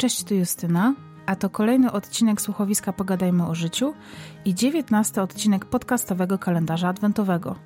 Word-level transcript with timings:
Cześć, 0.00 0.24
tu 0.24 0.34
Justyna, 0.34 0.94
a 1.26 1.36
to 1.36 1.50
kolejny 1.50 1.92
odcinek 1.92 2.40
słuchowiska 2.40 2.92
Pogadajmy 2.92 3.46
o 3.46 3.54
życiu 3.54 3.94
i 4.44 4.54
dziewiętnasty 4.54 5.22
odcinek 5.22 5.64
podcastowego 5.64 6.38
kalendarza 6.38 6.88
adwentowego. 6.88 7.56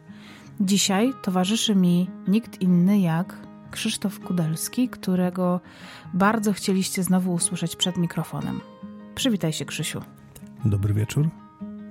Dzisiaj 0.60 1.12
towarzyszy 1.23 1.74
mi 1.74 2.10
nikt 2.28 2.60
inny 2.62 2.98
jak 2.98 3.36
Krzysztof 3.70 4.20
Kudelski, 4.20 4.88
którego 4.88 5.60
bardzo 6.14 6.52
chcieliście 6.52 7.02
znowu 7.02 7.32
usłyszeć 7.32 7.77
przed 7.77 7.96
mikrofonem. 7.96 8.60
Przywitaj 9.14 9.52
się, 9.52 9.64
Krzysiu. 9.64 10.01
Dobry 10.64 10.95
wieczór. 10.95 11.28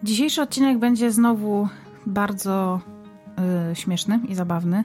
Dzisiejszy 0.04 0.42
odcinek 0.42 0.80
będzie 0.80 1.12
znowu 1.12 1.68
bardzo 2.06 2.80
y, 3.72 3.76
śmieszny 3.76 4.20
i 4.28 4.36
zabawny, 4.36 4.84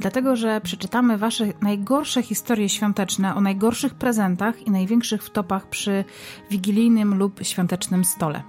dlatego 0.00 0.36
że 0.36 0.60
przeczytamy 0.60 1.18
Wasze 1.18 1.46
najgorsze 1.60 2.22
historie 2.22 2.68
świąteczne 2.68 3.34
o 3.34 3.40
najgorszych 3.40 3.94
prezentach 3.94 4.66
i 4.66 4.70
największych 4.70 5.22
wtopach 5.24 5.68
przy 5.68 6.04
wigilijnym 6.50 7.14
lub 7.14 7.40
świątecznym 7.42 8.04
stole. 8.04 8.42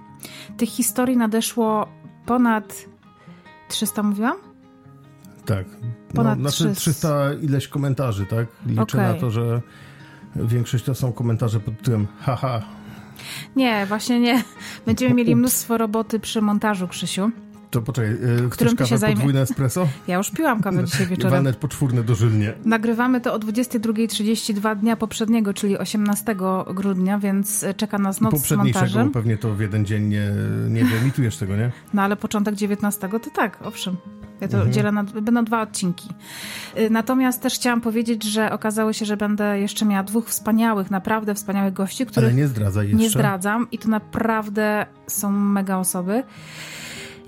Tych 0.56 0.68
historii 0.68 1.16
nadeszło 1.16 1.88
ponad 2.26 2.86
300, 3.68 4.02
mówiłam? 4.02 4.36
Tak. 5.44 5.66
Ponad 6.14 6.38
no, 6.38 6.50
znaczy 6.50 6.74
300 6.74 6.80
300 6.80 7.32
ileś 7.32 7.68
komentarzy, 7.68 8.26
tak? 8.26 8.46
Liczę 8.66 8.82
Okej. 8.82 9.00
na 9.00 9.14
to, 9.14 9.30
że 9.30 9.60
większość 10.36 10.84
to 10.84 10.94
są 10.94 11.12
komentarze 11.12 11.60
pod 11.60 11.78
tytułem 11.78 12.06
haha. 12.20 12.62
Nie, 13.56 13.86
właśnie 13.86 14.20
nie. 14.20 14.42
Będziemy 14.86 15.14
mieli 15.14 15.36
mnóstwo 15.36 15.78
roboty 15.78 16.20
przy 16.20 16.42
montażu, 16.42 16.88
Krzysiu. 16.88 17.30
To 17.72 17.82
poczekaj, 17.82 18.10
yy, 18.10 18.18
Którym 18.50 18.50
chcesz 18.50 18.68
ty 18.70 18.84
się 18.94 18.94
kawę 18.94 18.98
zajmie- 18.98 19.14
podwójne 19.14 19.40
espresso? 19.40 19.88
Ja 20.08 20.16
już 20.16 20.30
piłam 20.30 20.62
kawę 20.62 20.84
dzisiaj 20.84 21.06
wieczorem. 21.06 21.30
Walnąć 21.32 21.56
poczwórne 21.56 22.02
dożylnie. 22.04 22.52
Nagrywamy 22.64 23.20
to 23.20 23.34
o 23.34 23.38
22.32 23.38 24.76
dnia 24.76 24.96
poprzedniego, 24.96 25.54
czyli 25.54 25.78
18 25.78 26.36
grudnia, 26.74 27.18
więc 27.18 27.64
czeka 27.76 27.98
nas 27.98 28.20
noc 28.20 28.30
z 28.34 28.36
Poprzedniejszego, 28.36 28.80
montażem. 28.84 29.06
bo 29.06 29.12
pewnie 29.12 29.36
to 29.38 29.54
w 29.54 29.60
jeden 29.60 29.84
dzień 29.86 30.04
nie, 30.04 30.30
nie 30.68 30.84
wyemitujesz 30.84 31.36
tego, 31.36 31.56
nie? 31.56 31.72
No 31.94 32.02
ale 32.02 32.16
początek 32.16 32.54
19 32.54 33.08
to 33.08 33.30
tak, 33.34 33.58
owszem. 33.64 33.96
Ja 34.40 34.48
to 34.48 34.56
Mhm. 34.56 34.72
dzielę 34.72 34.92
na, 34.92 35.04
będą 35.04 35.44
dwa 35.44 35.62
odcinki. 35.62 36.08
Y, 36.78 36.90
Natomiast 36.90 37.42
też 37.42 37.54
chciałam 37.54 37.80
powiedzieć, 37.80 38.22
że 38.24 38.52
okazało 38.52 38.92
się, 38.92 39.04
że 39.04 39.16
będę 39.16 39.60
jeszcze 39.60 39.84
miała 39.84 40.02
dwóch 40.02 40.26
wspaniałych, 40.28 40.90
naprawdę 40.90 41.34
wspaniałych 41.34 41.74
gości, 41.74 42.06
których 42.06 42.28
Ale 42.30 42.34
nie 42.38 42.48
zdradzaj 42.48 42.86
jeszcze. 42.88 43.02
nie 43.02 43.10
zdradzam 43.10 43.66
i 43.72 43.78
to 43.78 43.88
naprawdę 43.88 44.86
są 45.06 45.30
mega 45.32 45.76
osoby. 45.78 46.22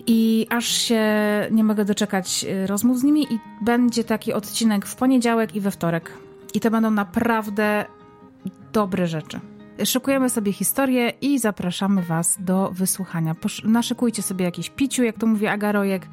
I 0.07 0.47
aż 0.51 0.67
się 0.67 1.03
nie 1.51 1.65
mogę 1.65 1.85
doczekać 1.85 2.45
y, 2.45 2.67
rozmów 2.67 2.99
z 2.99 3.03
nimi 3.03 3.33
i 3.33 3.39
będzie 3.63 4.05
taki 4.05 4.33
odcinek 4.33 4.87
w 4.87 4.97
poniedziałek 4.97 5.57
i 5.57 5.61
we 5.61 5.71
wtorek. 5.71 6.13
I 6.55 6.61
to 6.61 6.71
będą 6.71 6.91
naprawdę 6.91 7.85
dobre 8.73 9.07
rzeczy. 9.07 9.41
Szykujemy 9.85 10.31
sobie 10.31 10.53
historię 10.53 11.13
i 11.21 11.39
zapraszamy 11.39 12.03
Was 12.03 12.37
do 12.41 12.71
wysłuchania. 12.73 13.35
Posz- 13.35 13.65
naszykujcie 13.69 14.23
sobie 14.23 14.45
jakieś 14.45 14.71
piciu, 14.71 15.03
jak 15.03 15.19
to 15.19 15.27
mówi 15.27 15.47
Agarojek. 15.47 16.07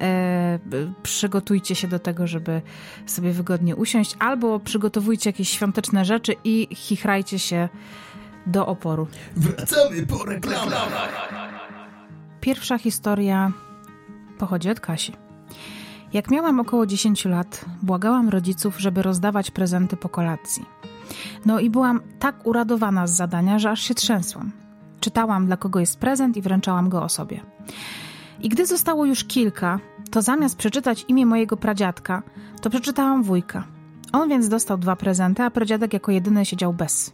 E, 0.00 0.58
przygotujcie 1.02 1.74
się 1.74 1.88
do 1.88 1.98
tego, 1.98 2.26
żeby 2.26 2.62
sobie 3.06 3.32
wygodnie 3.32 3.76
usiąść, 3.76 4.16
albo 4.18 4.60
przygotowujcie 4.60 5.30
jakieś 5.30 5.48
świąteczne 5.48 6.04
rzeczy 6.04 6.34
i 6.44 6.68
chichrajcie 6.74 7.38
się 7.38 7.68
do 8.46 8.66
oporu. 8.66 9.06
Wracamy 9.36 10.06
po 10.06 10.24
reklamach. 10.24 11.45
Pierwsza 12.46 12.78
historia 12.78 13.52
pochodzi 14.38 14.70
od 14.70 14.80
Kasi. 14.80 15.12
Jak 16.12 16.30
miałam 16.30 16.60
około 16.60 16.86
10 16.86 17.24
lat, 17.24 17.64
błagałam 17.82 18.28
rodziców, 18.28 18.80
żeby 18.80 19.02
rozdawać 19.02 19.50
prezenty 19.50 19.96
po 19.96 20.08
kolacji. 20.08 20.64
No 21.44 21.60
i 21.60 21.70
byłam 21.70 22.00
tak 22.18 22.46
uradowana 22.46 23.06
z 23.06 23.16
zadania, 23.16 23.58
że 23.58 23.70
aż 23.70 23.80
się 23.80 23.94
trzęsłam. 23.94 24.52
Czytałam, 25.00 25.46
dla 25.46 25.56
kogo 25.56 25.80
jest 25.80 25.98
prezent 25.98 26.36
i 26.36 26.42
wręczałam 26.42 26.88
go 26.88 27.02
osobie. 27.02 27.40
I 28.40 28.48
gdy 28.48 28.66
zostało 28.66 29.04
już 29.04 29.24
kilka, 29.24 29.78
to 30.10 30.22
zamiast 30.22 30.56
przeczytać 30.56 31.04
imię 31.08 31.26
mojego 31.26 31.56
pradziadka, 31.56 32.22
to 32.62 32.70
przeczytałam 32.70 33.22
wujka. 33.22 33.64
On 34.12 34.28
więc 34.28 34.48
dostał 34.48 34.78
dwa 34.78 34.96
prezenty, 34.96 35.42
a 35.42 35.50
pradziadek 35.50 35.92
jako 35.92 36.12
jedyny 36.12 36.44
siedział 36.44 36.74
bez. 36.74 37.12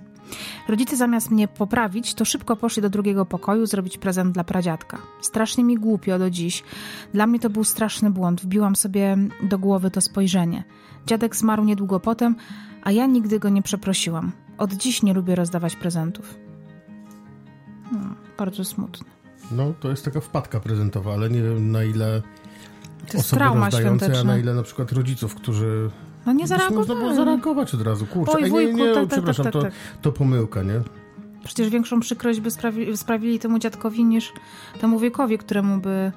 Rodzice 0.69 0.97
zamiast 0.97 1.31
mnie 1.31 1.49
poprawić, 1.49 2.15
to 2.15 2.25
szybko 2.25 2.57
poszli 2.57 2.83
do 2.83 2.91
drugiego 2.91 3.27
pokoju 3.27 3.67
zrobić 3.67 3.99
prezent 3.99 4.35
dla 4.35 4.45
pradziadka. 4.45 4.99
Strasznie 5.21 5.65
mi 5.65 5.77
głupio 5.77 6.19
do 6.19 6.31
dziś. 6.31 6.63
Dla 7.15 7.27
mnie 7.27 7.41
to 7.41 7.51
był 7.51 7.65
straszny 7.65 8.11
błąd. 8.11 8.41
Wbiłam 8.41 8.77
sobie 8.77 9.17
do 9.43 9.59
głowy 9.59 9.91
to 9.91 10.01
spojrzenie. 10.01 10.65
Dziadek 11.07 11.37
zmarł 11.37 11.65
niedługo 11.65 12.01
potem, 12.01 12.37
a 12.83 12.93
ja 12.93 13.07
nigdy 13.07 13.39
go 13.39 13.49
nie 13.49 13.63
przeprosiłam. 13.63 14.33
Od 14.59 14.73
dziś 14.73 15.03
nie 15.03 15.15
lubię 15.15 15.35
rozdawać 15.35 15.77
prezentów. 15.77 16.35
Hmm, 17.91 18.15
bardzo 18.39 18.65
smutne. 18.65 19.07
No, 19.51 19.73
to 19.81 19.91
jest 19.91 20.05
taka 20.05 20.21
wpadka 20.21 20.61
prezentowa, 20.61 21.13
ale 21.13 21.31
nie 21.31 21.43
wiem 21.43 21.73
na 21.73 21.85
ile 21.85 22.23
To 23.09 23.17
jest 23.17 23.33
osoby 23.33 23.45
rozdające, 23.45 23.77
a 23.77 23.81
na 23.81 23.99
świąteczna. 23.99 24.39
ile 24.39 24.55
na 24.55 24.63
przykład 24.63 24.93
rodziców, 24.93 25.35
którzy... 25.35 25.91
No 26.27 26.33
nie 26.33 26.45
Można 26.71 26.95
było 26.95 27.15
zareagować 27.15 27.75
od 27.75 27.83
razu, 27.83 28.07
kurczę. 28.07 28.33
Oj, 28.33 28.51
wujku, 28.51 28.77
nie, 28.77 28.85
nie, 28.85 28.95
tak, 28.95 29.03
tak, 29.03 29.13
przepraszam, 29.13 29.45
tak, 29.45 29.53
to, 29.53 29.63
tak. 29.63 29.73
to 30.03 30.13
pomyłka, 30.13 30.63
nie? 30.63 30.81
Przecież 31.45 31.69
większą 31.69 32.01
przykrość 32.01 32.41
by 32.41 32.51
sprawi, 32.51 32.97
sprawili 32.97 33.39
temu 33.39 33.59
dziadkowi 33.59 34.05
niż 34.05 34.33
temu 34.81 34.99
wiekowi, 34.99 35.39
któremu 35.39 35.81
by... 35.81 36.13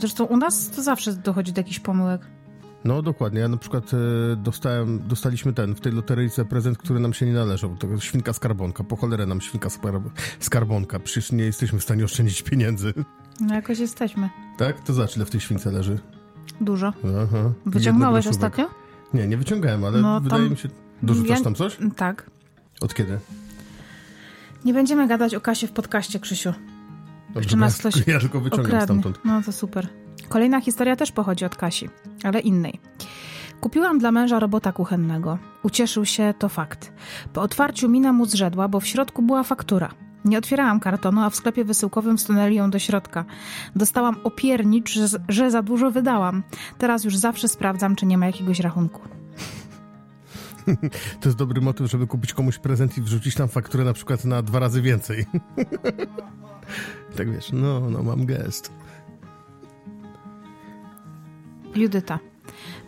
Zresztą 0.00 0.24
u 0.24 0.36
nas 0.36 0.70
to 0.70 0.82
zawsze 0.82 1.12
dochodzi 1.12 1.52
do 1.52 1.60
jakichś 1.60 1.78
pomyłek. 1.78 2.20
No 2.84 3.02
dokładnie, 3.02 3.40
ja 3.40 3.48
na 3.48 3.56
przykład 3.56 3.94
e, 3.94 4.36
dostałem, 4.36 5.08
dostaliśmy 5.08 5.52
ten, 5.52 5.74
w 5.74 5.80
tej 5.80 5.92
loteryjce 5.92 6.44
prezent, 6.44 6.78
który 6.78 7.00
nam 7.00 7.14
się 7.14 7.26
nie 7.26 7.32
należał, 7.32 7.76
to 7.76 8.00
świnka 8.00 8.32
skarbonka, 8.32 8.84
po 8.84 8.96
cholerę 8.96 9.26
nam 9.26 9.40
świnka 9.40 9.68
skarb- 9.68 10.10
skarbonka, 10.40 10.98
przecież 11.00 11.32
nie 11.32 11.44
jesteśmy 11.44 11.78
w 11.78 11.82
stanie 11.82 12.04
oszczędzić 12.04 12.42
pieniędzy. 12.42 12.94
No 13.40 13.54
jakoś 13.54 13.78
jesteśmy. 13.78 14.30
Tak? 14.56 14.80
To 14.80 14.92
za 14.92 15.06
ile 15.16 15.24
w 15.24 15.30
tej 15.30 15.40
śwince 15.40 15.70
leży? 15.70 15.98
Dużo. 16.60 16.92
Aha. 17.22 17.52
Wyciągnąłeś 17.66 18.26
ostatnio? 18.26 18.70
Nie, 19.14 19.26
nie 19.26 19.36
wyciągałem, 19.36 19.84
ale 19.84 20.00
No, 20.00 20.20
wydaje 20.20 20.42
tam- 20.42 20.50
mi 20.50 20.56
się... 20.56 20.68
Dorzucasz 21.02 21.38
Ja- 21.38 21.44
tam 21.44 21.54
coś? 21.54 21.78
Tak. 21.96 22.30
Od 22.80 22.94
kiedy? 22.94 23.18
Nie 24.64 24.74
będziemy 24.74 25.08
gadać 25.08 25.34
o 25.34 25.40
kasie 25.40 25.66
w 25.66 25.72
podcaście, 25.72 26.20
Krzysiu. 26.20 26.52
Dobrze, 27.34 27.48
Czy 27.48 27.56
nas 27.56 27.84
ja, 27.84 27.90
ktoś 27.90 28.06
ja 28.06 28.20
tylko 28.20 28.40
wyciągam 28.40 28.66
Okradnie. 28.66 28.84
stamtąd. 28.86 29.18
No 29.24 29.42
to 29.42 29.52
super. 29.52 29.88
Kolejna 30.28 30.60
historia 30.60 30.96
też 30.96 31.12
pochodzi 31.12 31.44
od 31.44 31.56
Kasi, 31.56 31.88
ale 32.24 32.40
innej. 32.40 32.80
Kupiłam 33.60 33.98
dla 33.98 34.12
męża 34.12 34.38
robota 34.38 34.72
kuchennego. 34.72 35.38
Ucieszył 35.62 36.04
się, 36.04 36.34
to 36.38 36.48
fakt. 36.48 36.92
Po 37.32 37.42
otwarciu 37.42 37.88
mina 37.88 38.12
mu 38.12 38.26
zrzedła, 38.26 38.68
bo 38.68 38.80
w 38.80 38.86
środku 38.86 39.22
była 39.22 39.42
faktura. 39.42 39.90
Nie 40.26 40.38
otwierałam 40.38 40.80
kartonu, 40.80 41.20
a 41.20 41.30
w 41.30 41.36
sklepie 41.36 41.64
wysyłkowym 41.64 42.16
wsunęli 42.16 42.56
ją 42.56 42.70
do 42.70 42.78
środka. 42.78 43.24
Dostałam 43.76 44.16
opiernicz, 44.24 44.92
że, 44.92 45.06
że 45.28 45.50
za 45.50 45.62
dużo 45.62 45.90
wydałam. 45.90 46.42
Teraz 46.78 47.04
już 47.04 47.16
zawsze 47.16 47.48
sprawdzam, 47.48 47.96
czy 47.96 48.06
nie 48.06 48.18
ma 48.18 48.26
jakiegoś 48.26 48.60
rachunku. 48.60 49.00
To 51.20 51.28
jest 51.28 51.38
dobry 51.38 51.60
motyw, 51.60 51.90
żeby 51.90 52.06
kupić 52.06 52.32
komuś 52.32 52.58
prezent 52.58 52.98
i 52.98 53.02
wrzucić 53.02 53.34
tam 53.34 53.48
fakturę 53.48 53.84
na 53.84 53.92
przykład 53.92 54.24
na 54.24 54.42
dwa 54.42 54.58
razy 54.58 54.82
więcej. 54.82 55.26
tak 57.16 57.32
wiesz, 57.32 57.52
no, 57.52 57.90
no 57.90 58.02
mam 58.02 58.26
gest. 58.26 58.72
Judyta. 61.74 62.18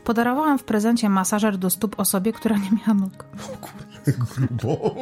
Podarowałam 0.05 0.59
w 0.59 0.65
prezencie 0.65 1.09
masażer 1.09 1.59
do 1.59 1.71
stóp 1.71 2.01
osobie, 2.01 2.33
która 2.33 2.57
nie 2.57 2.71
miała 2.71 2.95
nóg. 2.95 3.25
Grubo. 4.39 4.97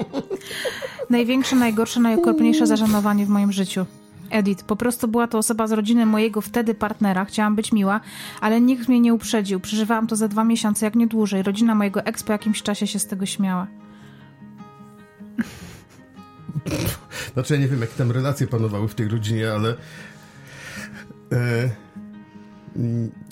Największe, 1.11 1.57
najgorsze, 1.57 2.01
najokropniejsze 2.01 2.67
zażenowanie 2.67 3.27
w 3.27 3.29
moim 3.29 3.53
życiu. 3.53 3.87
Edith, 4.31 4.65
po 4.65 4.77
prostu 4.77 5.09
była 5.09 5.27
to 5.27 5.39
osoba 5.39 5.67
z 5.67 5.73
rodziny 5.73 6.07
mojego 6.07 6.41
wtedy 6.41 6.75
partnera. 6.75 7.25
Chciałam 7.25 7.57
być 7.57 7.73
miła, 7.73 8.01
ale 8.41 8.61
nikt 8.61 8.89
mnie 8.89 9.01
nie 9.01 9.15
uprzedził. 9.15 9.61
Przeżywałam 9.61 10.07
to 10.07 10.17
za 10.17 10.29
dwa 10.29 10.45
miesiące, 10.45 10.87
jak 10.87 10.95
nie 10.95 11.07
dłużej. 11.07 11.43
Rodzina 11.43 11.75
mojego 11.75 12.05
ex 12.05 12.23
po 12.23 12.33
jakimś 12.33 12.63
czasie 12.63 12.87
się 12.87 12.99
z 12.99 13.07
tego 13.07 13.27
śmiała. 13.27 13.67
Znaczy 17.35 17.55
ja 17.55 17.61
nie 17.61 17.69
wiem, 17.69 17.81
jakie 17.81 17.95
tam 17.95 18.11
relacje 18.11 18.47
panowały 18.47 18.89
w 18.89 18.95
tej 18.95 19.09
rodzinie, 19.09 19.53
ale... 19.53 19.75
E, 21.33 21.71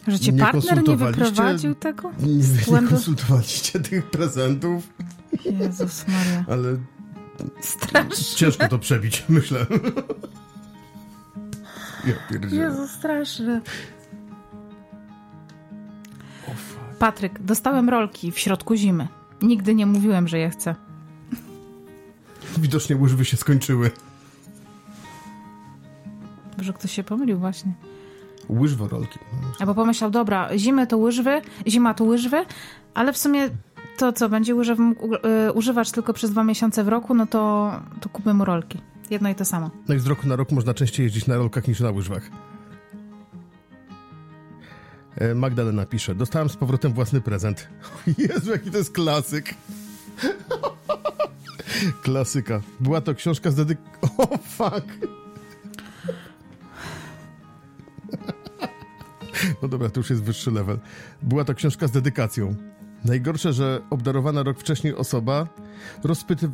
Że 0.07 0.19
cię 0.21 0.33
Nie 0.33 0.41
partner 0.41 0.89
nie 0.89 0.97
wyprowadził 0.97 1.75
tego? 1.75 2.13
nie, 2.21 2.81
nie 2.83 2.89
konsultowaliście 2.89 3.81
tych 3.81 4.11
prezentów, 4.11 4.89
Jezus 5.45 6.05
Maria. 6.09 6.45
ale 6.49 6.77
Strasznie. 7.61 8.25
ciężko 8.37 8.69
to 8.69 8.79
przebić, 8.79 9.25
myślę. 9.29 9.67
Ja 12.07 12.15
pierdzielę. 12.31 12.63
Jezu, 12.63 12.89
straszne. 12.89 13.61
Patryk, 16.99 17.43
dostałem 17.43 17.89
rolki 17.89 18.33
w 18.33 18.39
środku 18.39 18.75
zimy. 18.77 19.09
Nigdy 19.43 19.75
nie 19.75 19.87
mówiłem, 19.87 20.29
że 20.29 20.39
je 20.39 20.51
chcę. 20.51 20.75
Widocznie 22.59 22.97
łyżwy 22.97 23.25
się 23.25 23.37
skończyły. 23.37 23.91
Może 26.59 26.73
ktoś 26.73 26.91
się 26.93 27.05
pomylił 27.05 27.39
właśnie. 27.39 27.73
Łyżworolki. 28.49 29.19
Albo 29.61 29.75
pomyślał, 29.75 30.11
dobra, 30.11 30.49
zimę 30.59 30.87
to 30.87 30.97
łyżwy, 30.99 31.43
zima 31.69 31.95
to 31.95 32.05
łyżwy, 32.05 32.45
ale 32.95 33.13
w 33.13 33.19
sumie 33.19 33.49
to 33.99 34.13
co, 34.13 34.29
będzie 34.29 34.53
y, 34.53 35.53
używać 35.53 35.93
tylko 35.93 36.13
przez 36.13 36.31
dwa 36.31 36.45
miesiące 36.45 36.85
w 36.85 36.89
roku, 36.89 37.15
no 37.15 37.27
to, 37.27 37.73
to 38.01 38.09
kupmy 38.09 38.35
mu 38.35 38.45
rolki. 38.45 38.81
Jedno 39.11 39.29
i 39.29 39.35
to 39.35 39.45
samo. 39.45 39.71
No 39.89 39.95
i 39.95 39.99
z 39.99 40.07
roku 40.07 40.29
na 40.29 40.37
rok 40.37 40.53
można 40.53 40.75
częściej 40.75 41.05
jeździć 41.05 41.27
na 41.27 41.37
rolkach 41.37 41.69
niż 41.69 41.81
na 41.81 41.91
łyżwach. 41.91 42.31
E, 45.17 45.35
Magdalena 45.35 45.87
pisze, 45.87 46.15
dostałem 46.15 46.49
z 46.49 46.57
powrotem 46.57 46.93
własny 46.93 47.21
prezent. 47.21 47.69
Jezu, 48.19 48.51
jaki 48.51 48.71
to 48.71 48.79
jest 48.79 48.93
klasyk. 48.93 49.55
Klasyka. 52.03 52.61
Była 52.81 53.01
to 53.01 53.15
książka 53.15 53.51
z 53.51 53.55
dedyk... 53.55 53.79
O, 54.19 54.23
oh, 54.23 54.39
fuck. 54.39 54.87
No 59.63 59.69
dobra, 59.69 59.91
to 59.91 60.01
już 60.01 60.11
jest 60.11 60.23
wyższy 60.23 60.51
level. 60.51 60.79
Była 61.23 61.45
to 61.45 61.55
książka 61.55 61.87
z 61.87 61.91
dedykacją. 61.91 62.55
Najgorsze, 63.05 63.53
że 63.53 63.81
obdarowana 63.91 64.43
rok 64.43 64.59
wcześniej 64.59 64.95
osoba 64.95 65.47
rozpyty... 66.05 66.51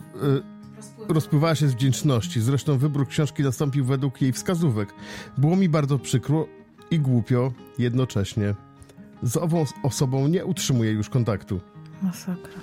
rozpływała 1.08 1.54
się 1.54 1.68
z 1.68 1.74
wdzięczności. 1.74 2.40
Zresztą 2.40 2.78
wybór 2.78 3.08
książki 3.08 3.42
nastąpił 3.42 3.84
według 3.84 4.22
jej 4.22 4.32
wskazówek. 4.32 4.94
Było 5.38 5.56
mi 5.56 5.68
bardzo 5.68 5.98
przykro 5.98 6.46
i 6.90 7.00
głupio 7.00 7.52
jednocześnie. 7.78 8.54
Z 9.22 9.36
ową 9.36 9.64
osobą 9.82 10.28
nie 10.28 10.44
utrzymuję 10.44 10.90
już 10.90 11.08
kontaktu. 11.08 11.60
Masakra. 12.02 12.60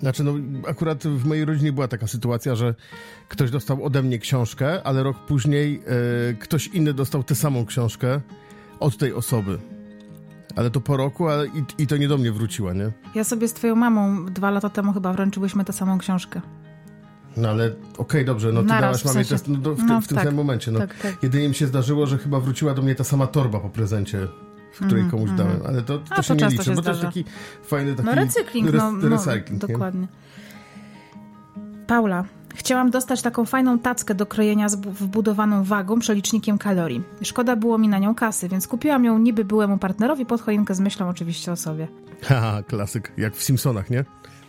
Znaczy, 0.00 0.24
no, 0.24 0.34
akurat 0.68 1.04
w 1.04 1.24
mojej 1.24 1.44
rodzinie 1.44 1.72
była 1.72 1.88
taka 1.88 2.06
sytuacja, 2.06 2.54
że 2.54 2.74
ktoś 3.28 3.50
dostał 3.50 3.84
ode 3.84 4.02
mnie 4.02 4.18
książkę, 4.18 4.82
ale 4.82 5.02
rok 5.02 5.18
później 5.26 5.82
e, 6.30 6.34
ktoś 6.34 6.66
inny 6.66 6.94
dostał 6.94 7.22
tę 7.22 7.34
samą 7.34 7.66
książkę 7.66 8.20
od 8.80 8.98
tej 8.98 9.12
osoby. 9.12 9.58
Ale 10.56 10.70
to 10.70 10.80
po 10.80 10.96
roku, 10.96 11.28
ale 11.28 11.46
i, 11.46 11.64
i 11.78 11.86
to 11.86 11.96
nie 11.96 12.08
do 12.08 12.18
mnie 12.18 12.32
wróciła, 12.32 12.72
nie? 12.72 12.90
Ja 13.14 13.24
sobie 13.24 13.48
z 13.48 13.52
twoją 13.52 13.74
mamą 13.74 14.26
dwa 14.26 14.50
lata 14.50 14.70
temu 14.70 14.92
chyba 14.92 15.12
wręczyłyśmy 15.12 15.64
tę 15.64 15.72
samą 15.72 15.98
książkę. 15.98 16.40
No 17.36 17.48
ale 17.48 17.66
okej, 17.66 17.94
okay, 17.98 18.24
dobrze, 18.24 18.52
no 18.52 18.62
ty 18.62 18.68
Naraz, 18.68 19.02
dałaś 19.02 19.04
mamie 19.04 19.24
w, 19.24 19.28
sensie... 19.28 19.44
no, 19.48 19.58
do, 19.58 19.74
w, 19.74 19.84
no, 19.84 20.00
w 20.00 20.08
tym 20.08 20.16
tak, 20.16 20.24
samym 20.24 20.36
momencie. 20.36 20.70
No. 20.70 20.78
Tak, 20.78 20.94
tak. 20.94 21.22
Jedynie 21.22 21.48
mi 21.48 21.54
się 21.54 21.66
zdarzyło, 21.66 22.06
że 22.06 22.18
chyba 22.18 22.40
wróciła 22.40 22.74
do 22.74 22.82
mnie 22.82 22.94
ta 22.94 23.04
sama 23.04 23.26
torba 23.26 23.60
po 23.60 23.68
prezencie 23.68 24.28
w 24.74 24.76
której 24.76 25.00
mm, 25.00 25.10
komuś 25.10 25.30
mm. 25.30 25.36
dałem, 25.36 25.60
ale 25.66 25.82
to, 25.82 25.98
to, 25.98 26.22
się 26.22 26.34
nie 26.34 26.48
liczy, 26.48 26.64
się 26.64 26.74
bo 26.74 26.82
to 26.82 26.90
jest 26.90 27.02
taki 27.02 27.24
fajny 27.62 27.94
taki 27.94 28.08
no, 28.08 28.14
recykling, 28.14 28.70
res, 28.70 28.82
no, 29.02 29.08
recycling. 29.08 29.62
No, 29.62 29.68
dokładnie. 29.68 30.08
Paula, 31.86 32.24
Chciałam 32.54 32.90
dostać 32.90 33.22
taką 33.22 33.44
fajną 33.44 33.78
tackę 33.78 34.14
do 34.14 34.26
krojenia 34.26 34.68
z 34.68 34.76
wbudowaną 34.76 35.64
wagą, 35.64 35.98
przelicznikiem 35.98 36.58
kalorii. 36.58 37.02
Szkoda 37.22 37.56
było 37.56 37.78
mi 37.78 37.88
na 37.88 37.98
nią 37.98 38.14
kasy, 38.14 38.48
więc 38.48 38.68
kupiłam 38.68 39.04
ją 39.04 39.18
niby 39.18 39.44
byłemu 39.44 39.78
partnerowi 39.78 40.26
pod 40.26 40.40
choinkę 40.40 40.74
z 40.74 40.80
myślą 40.80 41.08
oczywiście 41.08 41.52
o 41.52 41.56
sobie. 41.56 41.88
Haha, 42.22 42.62
klasyk. 42.62 43.12
Jak 43.16 43.36
w 43.36 43.42
Simpsonach, 43.42 43.90
nie? 43.90 44.04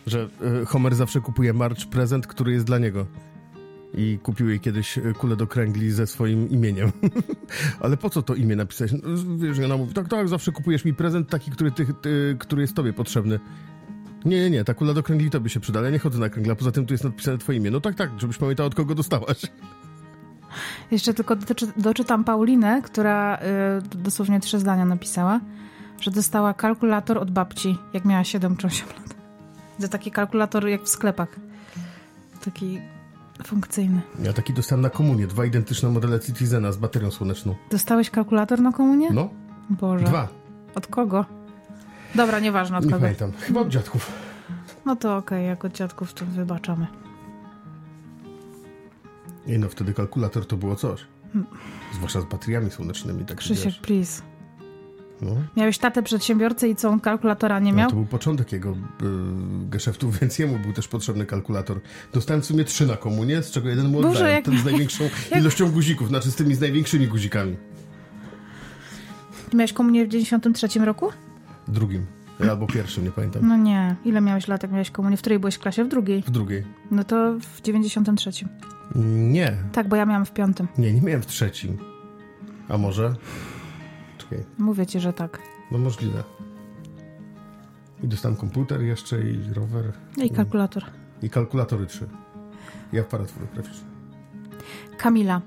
Że 0.06 0.28
y, 0.62 0.66
Homer 0.66 0.94
zawsze 0.94 1.20
kupuje 1.20 1.52
March 1.52 1.86
prezent, 1.86 2.26
który 2.26 2.52
jest 2.52 2.64
dla 2.64 2.78
niego 2.78 3.06
i 3.96 4.18
kupił 4.22 4.48
jej 4.48 4.60
kiedyś 4.60 4.98
e, 4.98 5.12
kulę 5.12 5.36
do 5.36 5.46
kręgli 5.46 5.90
ze 5.90 6.06
swoim 6.06 6.50
imieniem. 6.50 6.92
Ale 7.80 7.96
po 7.96 8.10
co 8.10 8.22
to 8.22 8.34
imię 8.34 8.56
napisać? 8.56 8.92
No, 8.92 8.98
wiesz, 9.36 9.58
ona 9.58 9.76
mówi, 9.76 9.94
tak, 9.94 10.08
tak, 10.08 10.28
zawsze 10.28 10.52
kupujesz 10.52 10.84
mi 10.84 10.94
prezent 10.94 11.28
taki, 11.28 11.50
który, 11.50 11.70
ty, 11.70 11.86
ty, 12.02 12.36
który 12.38 12.62
jest 12.62 12.74
tobie 12.74 12.92
potrzebny. 12.92 13.40
Nie, 14.24 14.40
nie, 14.40 14.50
nie, 14.50 14.64
ta 14.64 14.74
kula 14.74 14.94
do 14.94 15.02
kręgli 15.02 15.30
tobie 15.30 15.50
się 15.50 15.60
przyda, 15.60 15.78
ale 15.78 15.88
ja 15.88 15.92
nie 15.92 15.98
chodzę 15.98 16.18
na 16.18 16.28
kręgle, 16.28 16.52
a 16.52 16.56
poza 16.56 16.72
tym 16.72 16.86
tu 16.86 16.94
jest 16.94 17.04
napisane 17.04 17.38
twoje 17.38 17.58
imię. 17.58 17.70
No 17.70 17.80
tak, 17.80 17.94
tak, 17.94 18.10
żebyś 18.18 18.38
pamiętał, 18.38 18.66
od 18.66 18.74
kogo 18.74 18.94
dostałaś. 18.94 19.42
Jeszcze 20.90 21.14
tylko 21.14 21.36
doczytam 21.76 22.24
Paulinę, 22.24 22.82
która 22.82 23.38
y, 23.94 23.98
dosłownie 23.98 24.40
trzy 24.40 24.58
zdania 24.58 24.84
napisała, 24.84 25.40
że 26.00 26.10
dostała 26.10 26.54
kalkulator 26.54 27.18
od 27.18 27.30
babci, 27.30 27.78
jak 27.92 28.04
miała 28.04 28.24
7 28.24 28.56
czy 28.56 28.66
8 28.66 28.88
lat. 28.88 29.14
To 29.80 29.88
taki 29.88 30.10
kalkulator 30.10 30.68
jak 30.68 30.82
w 30.82 30.88
sklepach. 30.88 31.36
Taki 32.44 32.80
Funkcyjny. 33.44 34.00
Ja 34.22 34.32
taki 34.32 34.52
dostałem 34.52 34.82
na 34.82 34.90
komunię. 34.90 35.26
Dwa 35.26 35.44
identyczne 35.44 35.88
modele 35.88 36.20
Citizena 36.20 36.72
z 36.72 36.76
baterią 36.76 37.10
słoneczną. 37.10 37.54
Dostałeś 37.70 38.10
kalkulator 38.10 38.60
na 38.60 38.72
komunię? 38.72 39.08
No. 39.12 39.28
Boże. 39.70 40.04
Dwa. 40.04 40.28
Od 40.74 40.86
kogo? 40.86 41.24
Dobra, 42.14 42.40
nieważne 42.40 42.78
od 42.78 42.84
Nie 42.84 42.90
kogo. 42.90 43.00
pamiętam. 43.00 43.32
Chyba 43.32 43.60
od 43.60 43.68
dziadków. 43.68 44.12
No 44.84 44.96
to 44.96 45.16
okej, 45.16 45.46
jak 45.46 45.64
od 45.64 45.72
dziadków 45.72 46.14
to 46.14 46.26
wybaczamy. 46.26 46.86
I 49.46 49.58
no, 49.58 49.68
wtedy 49.68 49.94
kalkulator 49.94 50.46
to 50.46 50.56
było 50.56 50.76
coś. 50.76 51.06
Hmm. 51.32 51.46
Zwłaszcza 51.94 52.20
z 52.20 52.24
bateriami 52.24 52.70
słonecznymi. 52.70 53.24
Tak 53.24 53.36
Krzysiek, 53.36 53.64
wiesz. 53.64 53.78
please. 53.78 54.22
No. 55.22 55.30
Miałeś 55.56 55.78
tatę 55.78 56.02
przedsiębiorcę 56.02 56.68
i 56.68 56.76
co, 56.76 56.88
on 56.88 57.00
kalkulatora 57.00 57.58
nie 57.58 57.72
no, 57.72 57.78
miał? 57.78 57.86
No, 57.86 57.90
to 57.90 57.96
był 57.96 58.06
początek 58.06 58.52
jego 58.52 58.70
y, 58.70 58.74
geszeftu, 59.68 60.10
więc 60.20 60.38
jemu 60.38 60.58
był 60.58 60.72
też 60.72 60.88
potrzebny 60.88 61.26
kalkulator. 61.26 61.80
Dostałem 62.12 62.42
w 62.42 62.46
sumie 62.46 62.64
trzy 62.64 62.86
na 62.86 62.96
komunie, 62.96 63.42
z 63.42 63.50
czego 63.50 63.68
jeden 63.68 63.88
mu 63.88 63.98
oddałem. 63.98 64.14
Boże, 64.14 64.30
jak... 64.30 64.44
Ten 64.44 64.58
z 64.58 64.64
największą 64.64 65.04
jak... 65.30 65.40
ilością 65.40 65.70
guzików, 65.70 66.08
znaczy 66.08 66.30
z 66.30 66.34
tymi 66.34 66.54
z 66.54 66.60
największymi 66.60 67.08
guzikami. 67.08 67.56
Miałeś 69.54 69.72
komunię 69.72 70.06
w 70.06 70.08
93 70.08 70.78
roku? 70.78 71.12
Drugim. 71.68 72.06
Albo 72.50 72.66
pierwszym, 72.66 73.04
nie 73.04 73.10
pamiętam. 73.10 73.48
No 73.48 73.56
nie. 73.56 73.96
Ile 74.04 74.20
miałeś 74.20 74.48
lat, 74.48 74.62
jak 74.62 74.72
miałeś 74.72 74.90
komunię? 74.90 75.16
W 75.16 75.20
której 75.20 75.38
byłeś 75.38 75.54
w 75.54 75.58
klasie? 75.58 75.84
W 75.84 75.88
drugiej? 75.88 76.22
W 76.22 76.30
drugiej. 76.30 76.64
No 76.90 77.04
to 77.04 77.34
w 77.40 77.60
93. 77.62 78.30
Nie. 79.14 79.56
Tak, 79.72 79.88
bo 79.88 79.96
ja 79.96 80.06
miałam 80.06 80.26
w 80.26 80.32
piątym. 80.32 80.68
Nie, 80.78 80.92
nie 80.92 81.00
miałem 81.00 81.22
w 81.22 81.26
trzecim. 81.26 81.78
A 82.68 82.78
może? 82.78 83.14
Czekaj. 84.18 84.38
Mówię 84.58 84.86
ci, 84.86 85.00
że 85.00 85.12
tak. 85.12 85.38
No 85.72 85.78
możliwe. 85.78 86.22
I 88.02 88.08
dostałem 88.08 88.36
komputer 88.36 88.82
jeszcze 88.82 89.20
i 89.20 89.52
rower. 89.54 89.92
I 90.16 90.30
kalkulator. 90.30 90.84
I 91.22 91.30
kalkulatory 91.30 91.86
trzy. 91.86 92.08
I 92.92 92.98
aparat 92.98 93.30
fotograficzny. 93.30 93.95
Kamila. 94.98 95.40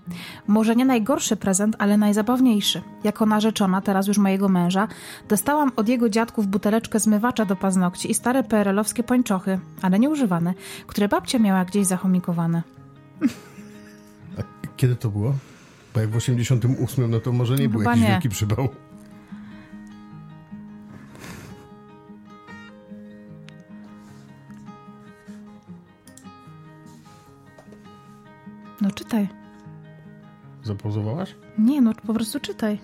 Może 0.47 0.75
nie 0.75 0.85
najgorszy 0.85 1.35
prezent, 1.35 1.75
ale 1.79 1.97
najzabawniejszy. 1.97 2.81
Jako 3.03 3.25
narzeczona, 3.25 3.81
teraz 3.81 4.07
już 4.07 4.17
mojego 4.17 4.49
męża, 4.49 4.87
dostałam 5.29 5.71
od 5.75 5.89
jego 5.89 6.09
dziadków 6.09 6.47
buteleczkę 6.47 6.99
zmywacza 6.99 7.45
do 7.45 7.55
paznokci 7.55 8.11
i 8.11 8.13
stare 8.13 8.43
PRL-owskie 8.43 9.03
pończochy, 9.03 9.59
ale 9.81 9.99
nieużywane, 9.99 10.53
które 10.87 11.07
babcia 11.07 11.39
miała 11.39 11.65
gdzieś 11.65 11.87
zachomikowane. 11.87 12.63
A 14.37 14.41
kiedy 14.77 14.95
to 14.95 15.09
było? 15.09 15.33
Bo 15.93 15.99
jak 15.99 16.09
w 16.09 16.15
88, 16.15 17.11
no 17.11 17.19
to 17.19 17.31
może 17.31 17.55
nie 17.55 17.69
był 17.69 17.81
jakiś 17.81 18.01
nie. 18.01 18.07
wielki 18.07 18.29
przybał. 18.29 18.69
No 28.89 28.95
czytaj. 28.95 29.27
Zapauzowałaś? 30.63 31.35
Nie, 31.57 31.81
no 31.81 31.93
po 32.07 32.13
prostu 32.13 32.39
czytaj. 32.39 32.79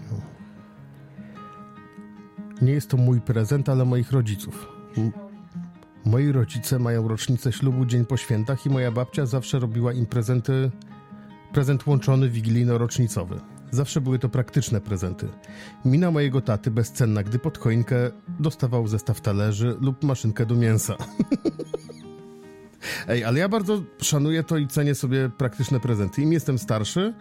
Nie 2.61 2.71
jest 2.71 2.89
to 2.89 2.97
mój 2.97 3.21
prezent, 3.21 3.69
ale 3.69 3.85
moich 3.85 4.11
rodziców. 4.11 4.67
Moi 6.05 6.31
rodzice 6.31 6.79
mają 6.79 7.07
rocznicę 7.07 7.51
ślubu 7.51 7.85
dzień 7.85 8.05
po 8.05 8.17
świętach 8.17 8.65
i 8.65 8.69
moja 8.69 8.91
babcia 8.91 9.25
zawsze 9.25 9.59
robiła 9.59 9.93
im 9.93 10.05
prezenty 10.05 10.71
prezent 11.53 11.87
łączony 11.87 12.29
wigilijno-rocznicowy. 12.29 13.39
Zawsze 13.71 14.01
były 14.01 14.19
to 14.19 14.29
praktyczne 14.29 14.81
prezenty. 14.81 15.27
Mina 15.85 16.11
mojego 16.11 16.41
taty 16.41 16.71
bezcenna, 16.71 17.23
gdy 17.23 17.39
pod 17.39 17.57
choinkę 17.57 17.95
dostawał 18.39 18.87
zestaw 18.87 19.21
talerzy 19.21 19.77
lub 19.81 20.03
maszynkę 20.03 20.45
do 20.45 20.55
mięsa. 20.55 20.95
Ej, 23.07 23.23
ale 23.23 23.39
ja 23.39 23.49
bardzo 23.49 23.81
szanuję 24.01 24.43
to 24.43 24.57
i 24.57 24.67
cenię 24.67 24.95
sobie 24.95 25.29
praktyczne 25.29 25.79
prezenty. 25.79 26.21
Im 26.21 26.33
jestem 26.33 26.57
starszy, 26.57 27.13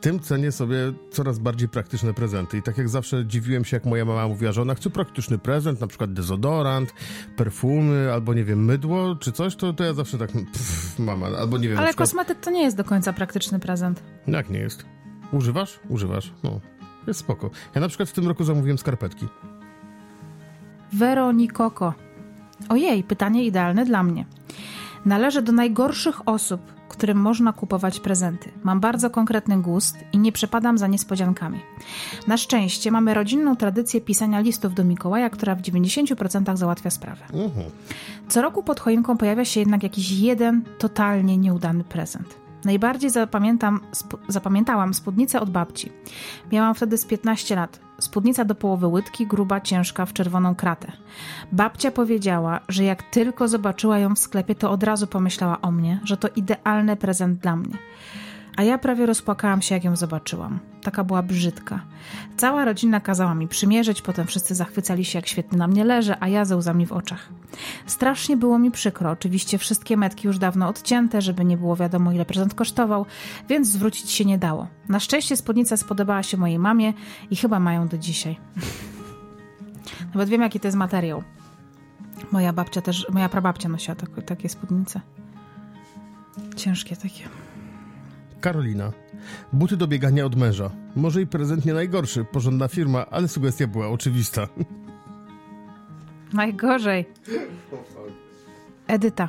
tym 0.00 0.20
cenię 0.20 0.52
sobie 0.52 0.76
coraz 1.10 1.38
bardziej 1.38 1.68
praktyczne 1.68 2.14
prezenty. 2.14 2.58
I 2.58 2.62
tak 2.62 2.78
jak 2.78 2.88
zawsze 2.88 3.26
dziwiłem 3.26 3.64
się, 3.64 3.76
jak 3.76 3.84
moja 3.84 4.04
mama 4.04 4.28
mówiła, 4.28 4.52
że 4.52 4.62
ona 4.62 4.74
chce 4.74 4.90
praktyczny 4.90 5.38
prezent, 5.38 5.80
na 5.80 5.86
przykład 5.86 6.12
dezodorant, 6.12 6.94
perfumy, 7.36 8.12
albo 8.12 8.34
nie 8.34 8.44
wiem, 8.44 8.64
mydło 8.64 9.16
czy 9.16 9.32
coś, 9.32 9.56
to, 9.56 9.72
to 9.72 9.84
ja 9.84 9.94
zawsze 9.94 10.18
tak, 10.18 10.32
pff, 10.32 10.98
mama, 10.98 11.26
albo 11.26 11.58
nie 11.58 11.68
wiem. 11.68 11.78
Ale 11.78 11.88
przykład... 11.88 12.08
kosmetyk 12.08 12.40
to 12.40 12.50
nie 12.50 12.62
jest 12.62 12.76
do 12.76 12.84
końca 12.84 13.12
praktyczny 13.12 13.58
prezent. 13.58 14.02
Jak 14.26 14.50
nie 14.50 14.58
jest? 14.58 14.84
Używasz? 15.32 15.80
Używasz. 15.88 16.32
No, 16.42 16.60
jest 17.06 17.20
spoko. 17.20 17.50
Ja 17.74 17.80
na 17.80 17.88
przykład 17.88 18.08
w 18.08 18.12
tym 18.12 18.28
roku 18.28 18.44
zamówiłem 18.44 18.78
skarpetki. 18.78 19.28
Weronikoko. 20.92 21.94
Ojej, 22.68 23.04
pytanie 23.04 23.44
idealne 23.44 23.84
dla 23.84 24.02
mnie. 24.02 24.24
Należę 25.04 25.42
do 25.42 25.52
najgorszych 25.52 26.28
osób, 26.28 26.60
którym 26.88 27.18
można 27.18 27.52
kupować 27.52 28.00
prezenty. 28.00 28.50
Mam 28.62 28.80
bardzo 28.80 29.10
konkretny 29.10 29.62
gust 29.62 29.96
i 30.12 30.18
nie 30.18 30.32
przepadam 30.32 30.78
za 30.78 30.86
niespodziankami. 30.86 31.60
Na 32.26 32.36
szczęście 32.36 32.90
mamy 32.90 33.14
rodzinną 33.14 33.56
tradycję 33.56 34.00
pisania 34.00 34.40
listów 34.40 34.74
do 34.74 34.84
Mikołaja, 34.84 35.30
która 35.30 35.54
w 35.54 35.62
90% 35.62 36.56
załatwia 36.56 36.90
sprawę. 36.90 37.24
Uh-huh. 37.32 37.70
Co 38.28 38.42
roku 38.42 38.62
pod 38.62 38.80
choinką 38.80 39.16
pojawia 39.16 39.44
się 39.44 39.60
jednak 39.60 39.82
jakiś 39.82 40.10
jeden 40.10 40.62
totalnie 40.78 41.38
nieudany 41.38 41.84
prezent. 41.84 42.40
Najbardziej 42.64 43.10
zapamiętam, 43.10 43.80
sp- 44.00 44.20
zapamiętałam 44.28 44.94
spódnicę 44.94 45.40
od 45.40 45.50
babci. 45.50 45.92
Miałam 46.52 46.74
wtedy 46.74 46.98
z 46.98 47.04
15 47.04 47.56
lat. 47.56 47.80
Spódnica 48.00 48.44
do 48.44 48.54
połowy 48.54 48.86
łydki, 48.86 49.26
gruba, 49.26 49.60
ciężka, 49.60 50.06
w 50.06 50.12
czerwoną 50.12 50.54
kratę. 50.54 50.92
Babcia 51.52 51.90
powiedziała, 51.90 52.60
że 52.68 52.84
jak 52.84 53.02
tylko 53.02 53.48
zobaczyła 53.48 53.98
ją 53.98 54.14
w 54.14 54.18
sklepie, 54.18 54.54
to 54.54 54.70
od 54.70 54.82
razu 54.82 55.06
pomyślała 55.06 55.60
o 55.60 55.70
mnie, 55.70 56.00
że 56.04 56.16
to 56.16 56.28
idealny 56.36 56.96
prezent 56.96 57.40
dla 57.40 57.56
mnie. 57.56 57.76
A 58.56 58.62
ja 58.62 58.78
prawie 58.78 59.06
rozpłakałam 59.06 59.62
się, 59.62 59.74
jak 59.74 59.84
ją 59.84 59.96
zobaczyłam. 59.96 60.58
Taka 60.82 61.04
była 61.04 61.22
brzydka. 61.22 61.80
Cała 62.36 62.64
rodzina 62.64 63.00
kazała 63.00 63.34
mi 63.34 63.48
przymierzyć, 63.48 64.02
potem 64.02 64.26
wszyscy 64.26 64.54
zachwycali 64.54 65.04
się, 65.04 65.18
jak 65.18 65.26
świetnie 65.26 65.58
na 65.58 65.66
mnie 65.66 65.84
leży, 65.84 66.14
a 66.20 66.28
ja 66.28 66.44
ze 66.44 66.56
łzami 66.56 66.86
w 66.86 66.92
oczach. 66.92 67.28
Strasznie 67.86 68.36
było 68.36 68.58
mi 68.58 68.70
przykro. 68.70 69.10
Oczywiście 69.10 69.58
wszystkie 69.58 69.96
metki 69.96 70.26
już 70.26 70.38
dawno 70.38 70.68
odcięte, 70.68 71.22
żeby 71.22 71.44
nie 71.44 71.56
było 71.56 71.76
wiadomo, 71.76 72.12
ile 72.12 72.24
prezent 72.24 72.54
kosztował, 72.54 73.06
więc 73.48 73.68
zwrócić 73.68 74.10
się 74.10 74.24
nie 74.24 74.38
dało. 74.38 74.68
Na 74.88 75.00
szczęście 75.00 75.36
spódnica 75.36 75.76
spodobała 75.76 76.22
się 76.22 76.36
mojej 76.36 76.58
mamie 76.58 76.92
i 77.30 77.36
chyba 77.36 77.60
mają 77.60 77.88
do 77.88 77.98
dzisiaj. 77.98 78.38
Nawet 80.14 80.28
wiem, 80.28 80.42
jaki 80.42 80.60
to 80.60 80.68
jest 80.68 80.78
materiał. 80.78 81.22
Moja 82.32 82.52
babcia 82.52 82.80
też, 82.80 83.06
moja 83.12 83.28
prababcia 83.28 83.68
nosiła 83.68 83.94
tak, 83.94 84.10
takie 84.26 84.48
spódnice. 84.48 85.00
Ciężkie 86.56 86.96
takie. 86.96 87.49
Karolina. 88.40 88.92
Buty 89.52 89.76
do 89.76 89.86
biegania 89.86 90.24
od 90.24 90.36
męża. 90.36 90.70
Może 90.96 91.22
i 91.22 91.26
prezent 91.26 91.64
nie 91.64 91.74
najgorszy, 91.74 92.24
porządna 92.24 92.68
firma, 92.68 93.06
ale 93.10 93.28
sugestia 93.28 93.66
była 93.66 93.88
oczywista. 93.88 94.48
Najgorzej. 96.32 97.04
Edyta. 98.90 99.28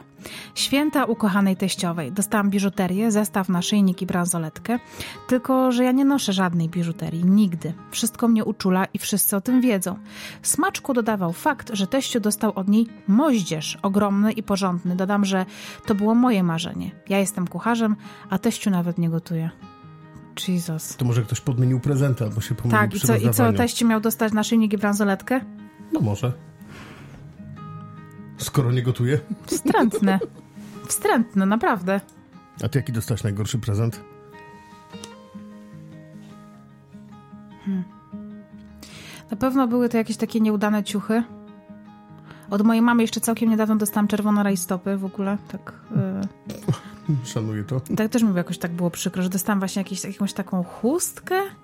Święta 0.56 1.06
ukochanej 1.06 1.58
teściowej. 1.58 2.12
Dostałam 2.12 2.50
biżuterię, 2.50 3.12
zestaw 3.12 3.50
na 3.50 3.62
szyjnik 3.62 4.02
i 4.02 4.06
bransoletkę. 4.06 4.80
Tylko, 5.28 5.72
że 5.72 5.84
ja 5.84 5.92
nie 5.92 6.06
noszę 6.06 6.34
żadnej 6.34 6.70
biżuterii. 6.70 7.26
Nigdy. 7.26 7.74
Wszystko 7.92 8.28
mnie 8.28 8.46
uczula 8.46 8.86
i 8.86 9.00
wszyscy 9.00 9.36
o 9.36 9.42
tym 9.42 9.62
wiedzą. 9.62 9.98
Smaczku 10.42 10.94
dodawał 10.94 11.34
fakt, 11.34 11.70
że 11.74 11.88
teściu 11.88 12.20
dostał 12.20 12.52
od 12.56 12.68
niej 12.68 12.88
moździerz. 13.08 13.78
Ogromny 13.82 14.32
i 14.32 14.44
porządny. 14.44 14.96
Dodam, 14.96 15.26
że 15.26 15.46
to 15.86 15.96
było 15.96 16.16
moje 16.16 16.44
marzenie. 16.44 16.92
Ja 17.10 17.20
jestem 17.20 17.48
kucharzem, 17.48 17.96
a 18.30 18.38
teściu 18.38 18.70
nawet 18.70 18.98
nie 18.98 19.10
gotuje. 19.10 19.50
Jesus. 20.48 20.96
To 20.96 21.06
może 21.06 21.22
ktoś 21.22 21.42
podmienił 21.42 21.80
prezenty 21.80 22.24
albo 22.24 22.42
się 22.42 22.56
pomylił 22.56 22.80
Tak, 22.80 22.96
i 22.96 23.00
co, 23.00 23.16
i 23.16 23.30
co 23.30 23.54
teściu 23.54 23.88
miał 23.88 24.00
dostać 24.00 24.34
na 24.34 24.44
szyjnik 24.44 24.74
i 24.74 24.78
bransoletkę? 24.78 25.42
No 25.94 26.00
może. 26.00 26.51
Skoro 28.44 28.72
nie 28.72 28.82
gotuje. 28.84 29.20
Wstrętne. 29.46 30.20
Wstrętne, 30.88 31.46
naprawdę. 31.46 32.02
A 32.64 32.70
ty 32.70 32.80
jaki 32.80 32.92
dostałeś 32.92 33.24
najgorszy 33.24 33.60
prezent? 33.60 34.02
Na 39.32 39.38
pewno 39.38 39.68
były 39.68 39.90
to 39.90 39.98
jakieś 39.98 40.18
takie 40.18 40.40
nieudane 40.42 40.84
ciuchy. 40.84 41.24
Od 42.50 42.62
mojej 42.62 42.82
mamy 42.82 43.04
jeszcze 43.04 43.22
całkiem 43.22 43.50
niedawno 43.50 43.76
dostałam 43.76 44.08
czerwone 44.08 44.44
rajstopy 44.44 44.98
w 44.98 45.06
ogóle. 45.06 45.38
Tak, 45.48 45.74
yy, 47.10 47.16
Szanuję 47.26 47.64
to. 47.64 47.80
tak 47.80 48.12
też 48.12 48.24
mi 48.24 48.36
jakoś 48.36 48.58
tak 48.58 48.72
było 48.72 48.90
przykro, 48.90 49.24
że 49.24 49.30
dostałam 49.30 49.60
właśnie 49.60 49.80
jakieś, 49.80 50.04
jakąś 50.04 50.34
taką 50.34 50.64
chustkę 50.64 51.36
e, 51.36 51.61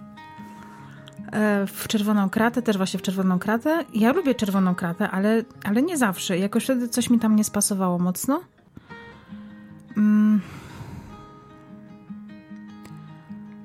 w 1.68 1.88
czerwoną 1.88 2.30
kratę, 2.30 2.62
też 2.62 2.78
właśnie 2.78 3.00
w 3.00 3.04
czerwoną 3.04 3.40
kratę. 3.40 3.86
Ja 3.94 4.14
lubię 4.14 4.36
czerwoną 4.36 4.76
kratę, 4.76 5.10
ale, 5.12 5.44
ale 5.64 5.82
nie 5.82 5.98
zawsze. 5.98 6.38
Jakoś 6.38 6.64
wtedy 6.64 6.90
coś 6.90 7.10
mi 7.10 7.20
tam 7.20 7.36
nie 7.36 7.44
spasowało 7.44 8.00
mocno. 8.00 8.42
Mm. 9.98 10.42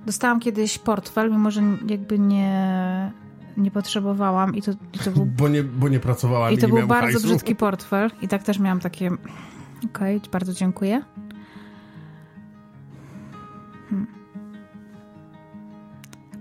Dostałam 0.07 0.41
kiedyś 0.41 0.79
portfel, 0.79 1.31
mimo 1.31 1.51
że 1.51 1.63
jakby 1.87 2.19
nie, 2.19 3.13
nie 3.57 3.71
potrzebowałam 3.71 4.55
i 4.55 4.63
to, 4.63 4.73
i 4.93 4.99
to 4.99 5.11
był 5.11 5.27
Bo 5.39 5.49
nie, 5.49 5.63
bo 5.63 5.89
nie 5.89 6.01
pracowałam 6.01 6.53
i 6.53 6.55
i, 6.55 6.59
to 6.59 6.69
był 6.69 6.87
bardzo 6.87 7.05
hajsu. 7.05 7.21
brzydki 7.21 7.57
portfel. 7.65 8.11
I 8.23 8.29
tak 8.29 8.43
też 8.43 8.59
miałam 8.59 8.81
takie. 8.81 9.11
Okej, 9.85 10.21
bardzo 10.33 10.53
dziękuję. 10.53 11.03
Hmm. 13.91 14.22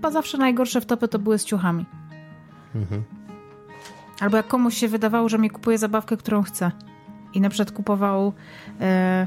Chyba 0.02 0.10
zawsze 0.10 0.38
najgorsze 0.38 0.80
wtopy 0.80 1.08
to 1.08 1.18
były 1.18 1.38
z 1.38 1.44
ciuchami. 1.44 1.86
Mhm. 2.74 3.02
Albo 4.20 4.36
jak 4.36 4.48
komuś 4.48 4.76
się 4.76 4.88
wydawało, 4.88 5.28
że 5.28 5.38
mi 5.38 5.50
kupuje 5.50 5.78
zabawkę, 5.78 6.16
którą 6.16 6.42
chce. 6.42 6.70
I 7.34 7.40
na 7.40 7.48
przykład 7.48 7.72
kupował. 7.72 8.32
E, 8.80 9.26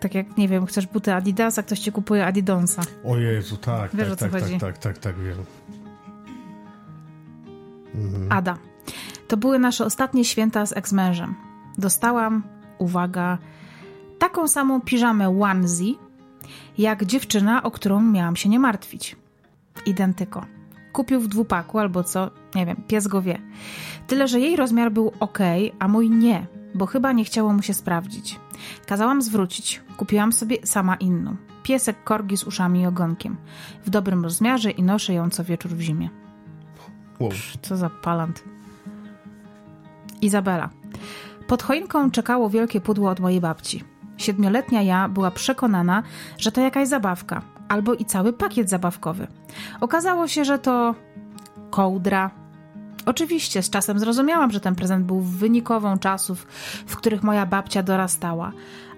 tak 0.00 0.14
jak, 0.14 0.36
nie 0.36 0.48
wiem, 0.48 0.66
chcesz 0.66 0.86
buty 0.86 1.14
Adidasa, 1.14 1.62
ktoś 1.62 1.78
ci 1.78 1.92
kupuje 1.92 2.26
Adidonsa. 2.26 2.82
O 3.04 3.16
Jezu, 3.16 3.56
tak, 3.56 3.90
Wiesz, 3.96 4.04
tak, 4.04 4.12
o 4.12 4.16
co 4.16 4.28
tak, 4.28 4.42
chodzi. 4.42 4.58
tak, 4.58 4.78
tak, 4.78 4.78
tak, 4.78 4.98
tak, 4.98 5.24
wiem. 5.24 5.36
Mhm. 7.94 8.32
Ada. 8.32 8.58
To 9.28 9.36
były 9.36 9.58
nasze 9.58 9.84
ostatnie 9.84 10.24
święta 10.24 10.66
z 10.66 10.72
eks-mężem. 10.72 11.34
Dostałam, 11.78 12.42
uwaga, 12.78 13.38
taką 14.18 14.48
samą 14.48 14.80
piżamę 14.80 15.40
onesie, 15.40 15.94
jak 16.78 17.04
dziewczyna, 17.04 17.62
o 17.62 17.70
którą 17.70 18.02
miałam 18.02 18.36
się 18.36 18.48
nie 18.48 18.58
martwić. 18.58 19.16
Identyko. 19.86 20.46
Kupił 20.92 21.20
w 21.20 21.28
dwupaku 21.28 21.78
albo 21.78 22.04
co, 22.04 22.30
nie 22.54 22.66
wiem, 22.66 22.82
pies 22.88 23.06
go 23.06 23.22
wie. 23.22 23.38
Tyle, 24.06 24.28
że 24.28 24.40
jej 24.40 24.56
rozmiar 24.56 24.92
był 24.92 25.12
ok, 25.20 25.38
a 25.78 25.88
mój 25.88 26.10
nie, 26.10 26.46
bo 26.74 26.86
chyba 26.86 27.12
nie 27.12 27.24
chciało 27.24 27.52
mu 27.52 27.62
się 27.62 27.74
sprawdzić. 27.74 28.40
Kazałam 28.86 29.22
zwrócić. 29.22 29.82
Kupiłam 29.96 30.32
sobie 30.32 30.56
sama 30.64 30.94
inną. 30.94 31.36
Piesek 31.62 32.04
korgi 32.04 32.36
z 32.36 32.44
uszami 32.44 32.80
i 32.80 32.86
ogonkiem. 32.86 33.36
W 33.84 33.90
dobrym 33.90 34.22
rozmiarze 34.24 34.70
i 34.70 34.82
noszę 34.82 35.14
ją 35.14 35.30
co 35.30 35.44
wieczór 35.44 35.72
w 35.72 35.80
zimie. 35.80 36.10
Wow. 37.20 37.30
Co 37.62 37.76
za 37.76 37.90
palant. 37.90 38.44
Izabela. 40.22 40.70
Pod 41.46 41.62
choinką 41.62 42.10
czekało 42.10 42.50
wielkie 42.50 42.80
pudło 42.80 43.10
od 43.10 43.20
mojej 43.20 43.40
babci. 43.40 43.84
Siedmioletnia 44.16 44.82
ja 44.82 45.08
była 45.08 45.30
przekonana, 45.30 46.02
że 46.38 46.52
to 46.52 46.60
jakaś 46.60 46.88
zabawka, 46.88 47.42
albo 47.68 47.94
i 47.94 48.04
cały 48.04 48.32
pakiet 48.32 48.70
zabawkowy. 48.70 49.26
Okazało 49.80 50.28
się, 50.28 50.44
że 50.44 50.58
to 50.58 50.94
kołdra. 51.70 52.30
Oczywiście, 53.06 53.62
z 53.62 53.70
czasem 53.70 53.98
zrozumiałam, 53.98 54.50
że 54.50 54.60
ten 54.60 54.74
prezent 54.74 55.06
był 55.06 55.20
wynikową 55.20 55.98
czasów, 55.98 56.46
w 56.86 56.96
których 56.96 57.22
moja 57.22 57.46
babcia 57.46 57.82
dorastała, 57.82 58.52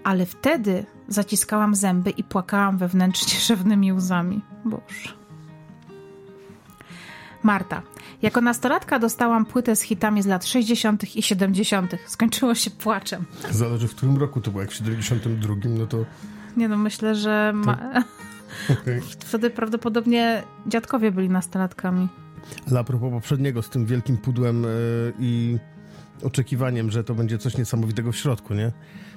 ale 0.04 0.26
wtedy 0.26 0.86
zaciskałam 1.08 1.74
zęby 1.74 2.10
i 2.10 2.24
płakałam 2.24 2.78
wewnętrznie 2.78 3.40
rzewnymi 3.48 3.92
łzami. 3.92 4.40
Boże. 4.64 5.20
Marta. 7.42 7.82
Jako 8.22 8.40
nastolatka 8.40 8.98
dostałam 8.98 9.46
płytę 9.46 9.76
z 9.76 9.80
hitami 9.80 10.22
z 10.22 10.26
lat 10.26 10.46
60. 10.46 11.16
i 11.16 11.22
70. 11.22 11.96
Skończyło 12.06 12.54
się 12.54 12.70
płaczem. 12.70 13.24
Zależy 13.50 13.88
w 13.88 13.94
którym 13.94 14.16
roku 14.16 14.40
to 14.40 14.50
było. 14.50 14.60
Jak 14.60 14.70
w 14.70 14.74
72, 14.74 15.54
no 15.64 15.86
to 15.86 16.04
Nie 16.56 16.68
no, 16.68 16.76
myślę, 16.76 17.14
że 17.14 17.52
ma... 17.54 17.76
okej. 18.70 19.00
wtedy 19.00 19.50
prawdopodobnie 19.50 20.42
dziadkowie 20.66 21.12
byli 21.12 21.28
nastolatkami. 21.28 22.08
Ale 22.70 22.80
a 22.80 22.84
propos 22.84 23.10
poprzedniego, 23.10 23.62
z 23.62 23.70
tym 23.70 23.86
wielkim 23.86 24.16
pudłem 24.16 24.64
e, 24.64 24.68
i 25.18 25.58
oczekiwaniem, 26.22 26.90
że 26.90 27.04
to 27.04 27.14
będzie 27.14 27.38
coś 27.38 27.58
niesamowitego 27.58 28.12
w 28.12 28.16
środku, 28.16 28.54
nie? 28.54 28.72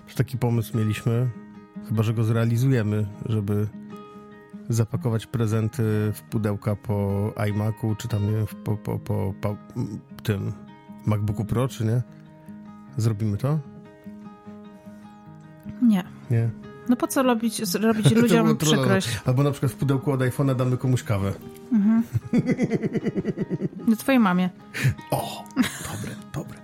Że 0.08 0.16
taki 0.16 0.38
pomysł 0.38 0.78
mieliśmy, 0.78 1.30
chyba 1.90 2.04
że 2.04 2.14
go 2.14 2.24
zrealizujemy, 2.24 3.06
żeby 3.26 3.68
zapakować 4.70 5.26
prezenty 5.26 5.84
w 6.14 6.22
pudełka 6.22 6.76
po 6.76 7.34
iMacu, 7.50 7.96
czy 7.96 8.08
tam, 8.08 8.26
nie 8.26 8.32
wiem, 8.32 8.46
po, 8.64 8.78
po, 8.78 9.00
po, 9.00 9.34
po 9.42 9.58
tym 10.24 10.54
MacBooku 11.06 11.46
Pro, 11.46 11.68
czy 11.68 11.86
nie? 11.86 12.02
Zrobimy 12.98 13.38
to? 13.38 13.60
Nie. 15.82 16.04
Nie. 16.32 16.50
No 16.90 16.96
po 16.96 17.08
co 17.08 17.24
robić, 17.24 17.62
robić 17.74 18.12
ludziom 18.16 18.58
trudno. 18.58 18.78
przykrość? 18.78 19.10
Albo 19.26 19.44
na 19.44 19.52
przykład 19.52 19.72
w 19.72 19.76
pudełku 19.76 20.12
od 20.12 20.20
iPhone'a 20.20 20.56
damy 20.56 20.78
komuś 20.78 21.04
kawę. 21.04 21.34
No 23.88 23.96
twojej 23.96 24.20
mamie. 24.20 24.50
O, 25.12 25.44
dobre, 25.92 26.16
dobre. 26.34 26.58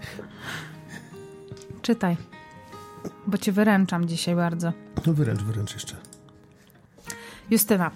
Czytaj. 1.81 2.17
Bo 3.27 3.37
cię 3.37 3.51
wyręczam 3.51 4.07
dzisiaj 4.07 4.35
bardzo. 4.35 4.73
No 5.05 5.13
wyręcz, 5.13 5.41
wyręcz 5.41 5.73
jeszcze. 5.73 5.95
Justyna. 7.49 7.91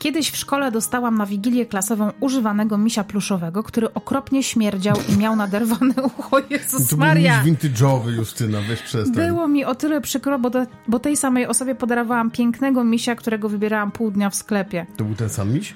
Kiedyś 0.00 0.30
w 0.30 0.36
szkole 0.36 0.70
dostałam 0.72 1.18
na 1.18 1.26
wigilię 1.26 1.66
klasową 1.66 2.10
używanego 2.20 2.78
misia 2.78 3.04
pluszowego, 3.04 3.62
który 3.62 3.94
okropnie 3.94 4.42
śmierdział 4.42 4.96
i 5.08 5.16
miał 5.16 5.36
naderwane 5.36 5.94
ucho. 6.18 6.38
Jezus 6.50 6.88
To 6.88 6.96
był 6.96 7.06
Maria! 7.06 7.42
vintage'owy, 7.44 8.10
Justyna, 8.16 8.58
weź 8.68 8.82
przestań. 8.82 9.26
Było 9.26 9.48
mi 9.48 9.64
o 9.64 9.74
tyle 9.74 10.00
przykro, 10.00 10.38
bo, 10.38 10.50
do, 10.50 10.66
bo 10.88 10.98
tej 10.98 11.16
samej 11.16 11.46
osobie 11.46 11.74
podarowałam 11.74 12.30
pięknego 12.30 12.84
misia, 12.84 13.14
którego 13.14 13.48
wybierałam 13.48 13.90
pół 13.92 14.10
dnia 14.10 14.30
w 14.30 14.34
sklepie. 14.34 14.86
To 14.96 15.04
był 15.04 15.14
ten 15.14 15.28
sam 15.28 15.52
miś? 15.52 15.74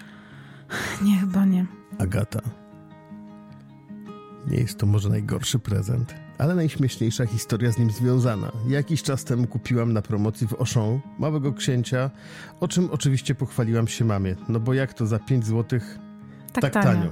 Nie, 1.02 1.16
chyba 1.16 1.44
nie. 1.44 1.66
Agata. 1.98 2.40
Nie 4.46 4.56
jest 4.56 4.78
to 4.78 4.86
może 4.86 5.08
najgorszy 5.08 5.58
prezent, 5.58 6.14
ale 6.38 6.54
najśmieszniejsza 6.54 7.26
historia 7.26 7.72
z 7.72 7.78
nim 7.78 7.90
związana. 7.90 8.52
Jakiś 8.68 9.02
czas 9.02 9.24
temu 9.24 9.46
kupiłam 9.46 9.92
na 9.92 10.02
promocji 10.02 10.46
w 10.46 10.52
Auchan 10.54 11.00
małego 11.18 11.52
księcia, 11.52 12.10
o 12.60 12.68
czym 12.68 12.90
oczywiście 12.90 13.34
pochwaliłam 13.34 13.88
się 13.88 14.04
mamie, 14.04 14.36
no 14.48 14.60
bo 14.60 14.74
jak 14.74 14.94
to 14.94 15.06
za 15.06 15.18
5 15.18 15.46
złotych 15.46 15.98
Tak, 16.52 16.62
tak 16.62 16.72
tanio. 16.72 16.86
tanio. 16.86 17.10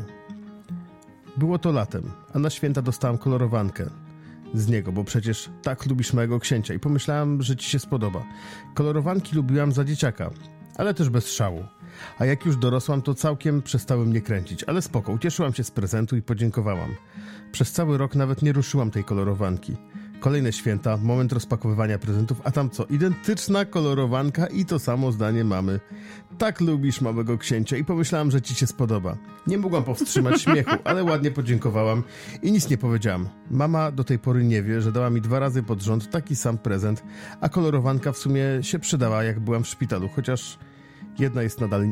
Było 1.37 1.59
to 1.59 1.73
latem, 1.73 2.03
a 2.35 2.39
na 2.39 2.51
święta 2.51 2.83
dostałam 2.83 3.19
kolorowankę 3.19 3.91
z 4.55 4.69
niego, 4.69 4.93
bo 4.93 5.05
przecież 5.05 5.51
tak 5.62 5.87
lubisz 5.87 6.12
mojego 6.12 6.41
księcia 6.41 6.75
i 6.75 6.79
pomyślałam, 6.79 7.43
że 7.43 7.57
ci 7.57 7.71
się 7.71 7.79
spodoba. 7.79 8.23
Kolorowanki 8.75 9.37
lubiłam 9.37 9.73
za 9.73 9.85
dzieciaka, 9.85 10.31
ale 10.77 10.95
też 10.95 11.09
bez 11.11 11.33
szału. 11.33 11.65
A 12.18 12.25
jak 12.25 12.46
już 12.46 12.56
dorosłam, 12.56 13.02
to 13.02 13.14
całkiem 13.14 13.62
przestały 13.62 14.06
mnie 14.06 14.20
kręcić, 14.20 14.64
ale 14.64 14.82
spoko, 14.82 15.12
ucieszyłam 15.12 15.54
się 15.54 15.64
z 15.64 15.70
prezentu 15.70 16.16
i 16.16 16.22
podziękowałam. 16.22 16.94
Przez 17.52 17.72
cały 17.72 17.99
rok 17.99 18.14
nawet 18.14 18.42
nie 18.42 18.52
ruszyłam 18.52 18.90
tej 18.90 19.04
kolorowanki. 19.04 19.76
Kolejne 20.20 20.52
święta, 20.52 20.96
moment 20.96 21.32
rozpakowywania 21.32 21.99
prezentów, 21.99 22.40
a 22.44 22.50
tam 22.50 22.70
co? 22.70 22.84
Identyczna 22.84 23.64
kolorowanka 23.64 24.46
i 24.46 24.64
to 24.64 24.78
samo 24.78 25.12
zdanie 25.12 25.44
mamy. 25.44 25.80
Tak 26.38 26.61
lubisz 26.61 27.00
małego 27.00 27.38
księcia 27.38 27.76
i 27.76 27.84
pomyślałam, 27.84 28.30
że 28.30 28.42
ci 28.42 28.54
się 28.54 28.66
spodoba. 28.66 29.16
Nie 29.46 29.58
mogłam 29.58 29.84
powstrzymać 29.84 30.40
śmiechu, 30.42 30.76
ale 30.84 31.04
ładnie 31.04 31.30
podziękowałam 31.30 32.02
i 32.42 32.52
nic 32.52 32.70
nie 32.70 32.78
powiedziałam. 32.78 33.28
Mama 33.50 33.92
do 33.92 34.04
tej 34.04 34.18
pory 34.18 34.44
nie 34.44 34.62
wie, 34.62 34.80
że 34.80 34.92
dała 34.92 35.11
mi 35.11 35.20
dwa 35.20 35.38
razy 35.38 35.62
pod 35.62 35.82
rząd 35.82 36.11
taki 36.11 36.37
sam 36.37 36.58
prezent, 36.58 37.02
a 37.40 37.49
kolorowanka 37.49 38.12
w 38.12 38.18
sumie 38.18 38.44
się 38.61 38.78
przydała, 38.78 39.25
jak 39.25 39.40
byłam 39.40 39.64
w 39.64 39.68
szpitalu, 39.68 40.08
chociaż 40.08 40.58
jedna 41.19 41.42
jest 41.42 41.61
nadal 41.61 41.87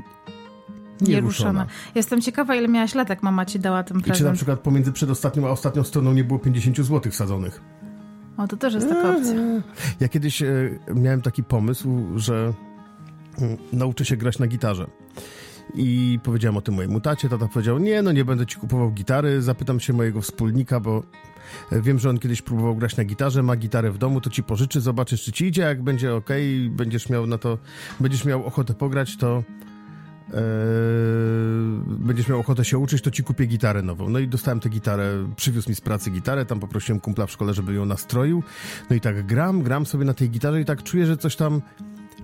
nieruszona. 1.00 1.66
Jestem 1.94 2.20
ciekawa, 2.20 2.54
ile 2.54 2.68
miałaś 2.68 2.94
lat, 2.94 3.08
jak 3.08 3.22
mama 3.22 3.46
ci 3.46 3.60
dała 3.60 3.82
ten 3.82 4.00
prezent. 4.00 4.16
I 4.16 4.18
czy 4.18 4.24
na 4.24 4.32
przykład 4.32 4.60
pomiędzy 4.60 4.92
przedostatnią 4.92 5.46
a 5.46 5.50
ostatnią 5.50 5.84
stroną 5.84 6.12
nie 6.12 6.24
było 6.24 6.38
50 6.38 6.76
zł 6.76 7.12
wsadzonych? 7.12 7.60
O, 8.36 8.48
to 8.48 8.56
też 8.56 8.74
jest 8.74 8.88
taka 8.88 9.16
opcja. 9.16 9.34
Ja 10.00 10.08
kiedyś 10.08 10.42
e, 10.42 10.48
miałem 10.94 11.22
taki 11.22 11.44
pomysł, 11.44 11.88
że 12.16 12.52
mm, 13.38 13.56
nauczę 13.72 14.04
się 14.04 14.16
grać 14.16 14.38
na 14.38 14.46
gitarze. 14.46 14.86
I 15.74 16.18
powiedziałem 16.22 16.56
o 16.56 16.60
tym 16.60 16.74
mojemu 16.74 17.00
tacie. 17.00 17.28
Tata 17.28 17.48
powiedział: 17.48 17.78
Nie, 17.78 18.02
no 18.02 18.12
nie 18.12 18.24
będę 18.24 18.46
ci 18.46 18.56
kupował 18.56 18.90
gitary. 18.90 19.42
Zapytam 19.42 19.80
się 19.80 19.92
mojego 19.92 20.20
wspólnika, 20.20 20.80
bo 20.80 21.02
wiem, 21.72 21.98
że 21.98 22.10
on 22.10 22.18
kiedyś 22.18 22.42
próbował 22.42 22.76
grać 22.76 22.96
na 22.96 23.04
gitarze, 23.04 23.42
ma 23.42 23.56
gitarę 23.56 23.90
w 23.90 23.98
domu, 23.98 24.20
to 24.20 24.30
ci 24.30 24.42
pożyczy, 24.42 24.80
zobaczysz, 24.80 25.22
czy 25.22 25.32
ci 25.32 25.46
idzie. 25.46 25.62
Jak 25.62 25.82
będzie 25.82 26.14
ok, 26.14 26.30
będziesz 26.70 27.08
miał 27.08 27.26
na 27.26 27.38
to, 27.38 27.58
będziesz 28.00 28.24
miał 28.24 28.46
ochotę 28.46 28.74
pograć, 28.74 29.16
to 29.16 29.42
Eee, 30.34 30.40
będziesz 31.86 32.28
miał 32.28 32.40
ochotę 32.40 32.64
się 32.64 32.78
uczyć, 32.78 33.02
to 33.02 33.10
ci 33.10 33.22
kupię 33.22 33.46
gitarę 33.46 33.82
nową. 33.82 34.08
No 34.08 34.18
i 34.18 34.28
dostałem 34.28 34.60
tę 34.60 34.68
gitarę, 34.68 35.28
przywiózł 35.36 35.68
mi 35.68 35.74
z 35.74 35.80
pracy 35.80 36.10
gitarę, 36.10 36.46
tam 36.46 36.60
poprosiłem 36.60 37.00
kumpla 37.00 37.26
w 37.26 37.30
szkole, 37.30 37.54
żeby 37.54 37.74
ją 37.74 37.84
nastroił. 37.84 38.42
No 38.90 38.96
i 38.96 39.00
tak 39.00 39.26
gram, 39.26 39.62
gram 39.62 39.86
sobie 39.86 40.04
na 40.04 40.14
tej 40.14 40.30
gitarze 40.30 40.60
i 40.60 40.64
tak 40.64 40.82
czuję, 40.82 41.06
że 41.06 41.16
coś 41.16 41.36
tam 41.36 41.62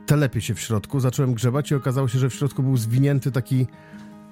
telepie 0.06 0.40
się 0.40 0.54
w 0.54 0.60
środku. 0.60 1.00
Zacząłem 1.00 1.34
grzebać 1.34 1.70
i 1.70 1.74
okazało 1.74 2.08
się, 2.08 2.18
że 2.18 2.30
w 2.30 2.34
środku 2.34 2.62
był 2.62 2.76
zwinięty 2.76 3.32
taki, 3.32 3.66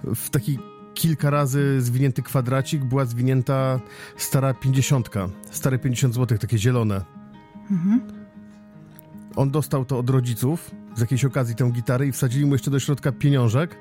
w 0.05 0.31
taki 0.31 0.59
kilka 0.95 1.31
razy 1.31 1.81
zwinięty 1.81 2.23
kwadracik, 2.23 2.85
była 2.85 3.05
zwinięta 3.05 3.81
stara 4.17 4.55
pięćdziesiątka, 4.55 5.29
stare 5.51 5.79
50 5.79 6.15
zł, 6.15 6.39
takie 6.39 6.59
zielone. 6.59 7.05
Mhm. 7.71 8.24
On 9.37 9.51
dostał 9.51 9.85
to 9.85 9.99
od 9.99 10.11
rodziców, 10.11 10.71
z 10.95 11.01
jakiejś 11.01 11.25
okazji 11.25 11.55
tę 11.55 11.71
gitarę 11.71 12.07
i 12.07 12.13
wsadzili 12.13 12.47
mu 12.47 12.53
jeszcze 12.53 12.71
do 12.71 12.81
środka 12.81 13.13
pieniążek, 13.13 13.77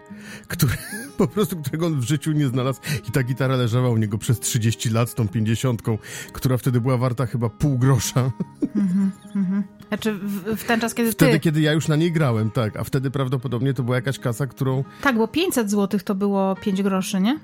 który, 0.48 0.74
po 1.18 1.28
prostu 1.28 1.58
którego 1.58 1.86
on 1.86 2.00
w 2.00 2.04
życiu 2.04 2.32
nie 2.32 2.48
znalazł 2.48 2.82
i 3.10 3.12
ta 3.12 3.24
gitara 3.24 3.56
leżała 3.56 3.90
u 3.90 3.98
niego 3.98 4.18
przez 4.18 4.40
30 4.40 4.90
lat 4.90 5.10
z 5.10 5.14
tą 5.14 5.28
pięćdziesiątką, 5.28 5.98
która 6.34 6.58
wtedy 6.58 6.82
była 6.82 6.98
warta 6.98 7.26
chyba 7.26 7.50
pół 7.50 7.78
grosza. 7.78 8.32
Mhm, 8.76 9.12
mhm. 9.36 9.64
Znaczy 9.88 10.14
w, 10.14 10.56
w, 10.58 10.64
ten 10.64 10.80
czas, 10.80 10.94
kiedy 10.94 11.12
Wtedy, 11.12 11.32
ty... 11.32 11.40
kiedy 11.40 11.62
ja 11.62 11.74
już 11.74 11.88
na 11.88 11.96
niej 11.96 12.12
grałem, 12.12 12.52
tak, 12.52 12.78
a 12.78 12.84
wtedy 12.84 13.12
prawdopodobnie 13.12 13.74
to 13.74 13.84
była 13.84 13.96
jakaś 13.96 14.20
kasa, 14.20 14.48
którą... 14.48 14.84
Tak, 15.02 15.18
bo 15.18 15.28
500 15.28 15.72
zł 15.72 16.00
to 16.06 16.16
było 16.16 16.56
5 16.56 16.84
groszy, 16.84 17.22
nie? 17.22 17.40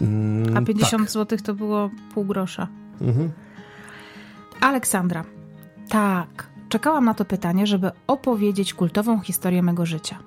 Mm, 0.00 0.56
a 0.56 0.62
50 0.62 1.02
tak. 1.02 1.10
zł 1.10 1.38
to 1.44 1.54
było 1.54 1.90
pół 2.14 2.24
grosza. 2.24 2.68
Mhm. 3.00 3.30
Aleksandra. 4.60 5.24
Tak, 5.88 6.48
Czekałam 6.68 7.04
na 7.04 7.14
to 7.14 7.24
pytanie, 7.24 7.66
żeby 7.66 7.90
opowiedzieć 8.06 8.74
kultową 8.74 9.20
historię 9.20 9.62
mego 9.62 9.86
życia. 9.86 10.18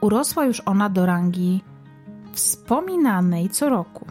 Urosła 0.00 0.44
już 0.44 0.60
ona 0.60 0.88
do 0.88 1.06
rangi 1.06 1.60
wspominanej 2.32 3.50
co 3.50 3.68
roku. 3.68 4.06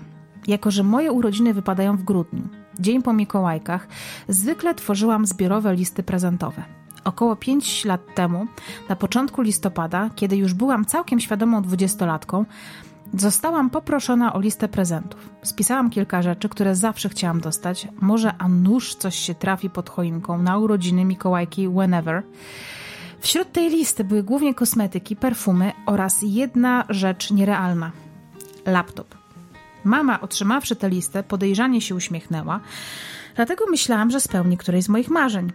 Jako, 0.47 0.71
że 0.71 0.83
moje 0.83 1.11
urodziny 1.11 1.53
wypadają 1.53 1.97
w 1.97 2.03
grudniu, 2.03 2.43
dzień 2.79 3.01
po 3.01 3.13
Mikołajkach, 3.13 3.87
zwykle 4.27 4.75
tworzyłam 4.75 5.25
zbiorowe 5.25 5.75
listy 5.75 6.03
prezentowe. 6.03 6.63
Około 7.03 7.35
5 7.35 7.85
lat 7.85 8.01
temu, 8.15 8.47
na 8.89 8.95
początku 8.95 9.41
listopada, 9.41 10.09
kiedy 10.15 10.37
już 10.37 10.53
byłam 10.53 10.85
całkiem 10.85 11.19
świadomą 11.19 11.61
dwudziestolatką, 11.61 12.45
Zostałam 13.13 13.69
poproszona 13.69 14.33
o 14.33 14.39
listę 14.39 14.67
prezentów. 14.67 15.29
Spisałam 15.43 15.89
kilka 15.89 16.21
rzeczy, 16.21 16.49
które 16.49 16.75
zawsze 16.75 17.09
chciałam 17.09 17.41
dostać. 17.41 17.87
Może 18.01 18.33
a 18.37 18.47
nuż 18.47 18.95
coś 18.95 19.15
się 19.15 19.35
trafi 19.35 19.69
pod 19.69 19.89
choinką 19.89 20.37
na 20.37 20.57
urodziny 20.57 21.05
Mikołajki 21.05 21.67
whenever. 21.69 22.23
Wśród 23.19 23.51
tej 23.51 23.69
listy 23.69 24.03
były 24.03 24.23
głównie 24.23 24.53
kosmetyki, 24.53 25.15
perfumy 25.15 25.71
oraz 25.85 26.19
jedna 26.21 26.85
rzecz 26.89 27.31
nierealna. 27.31 27.91
Laptop. 28.65 29.15
Mama, 29.83 30.21
otrzymawszy 30.21 30.75
tę 30.75 30.89
listę, 30.89 31.23
podejrzanie 31.23 31.81
się 31.81 31.95
uśmiechnęła, 31.95 32.59
dlatego 33.35 33.65
myślałam, 33.69 34.11
że 34.11 34.19
spełni 34.19 34.57
któreś 34.57 34.83
z 34.83 34.89
moich 34.89 35.09
marzeń. 35.09 35.51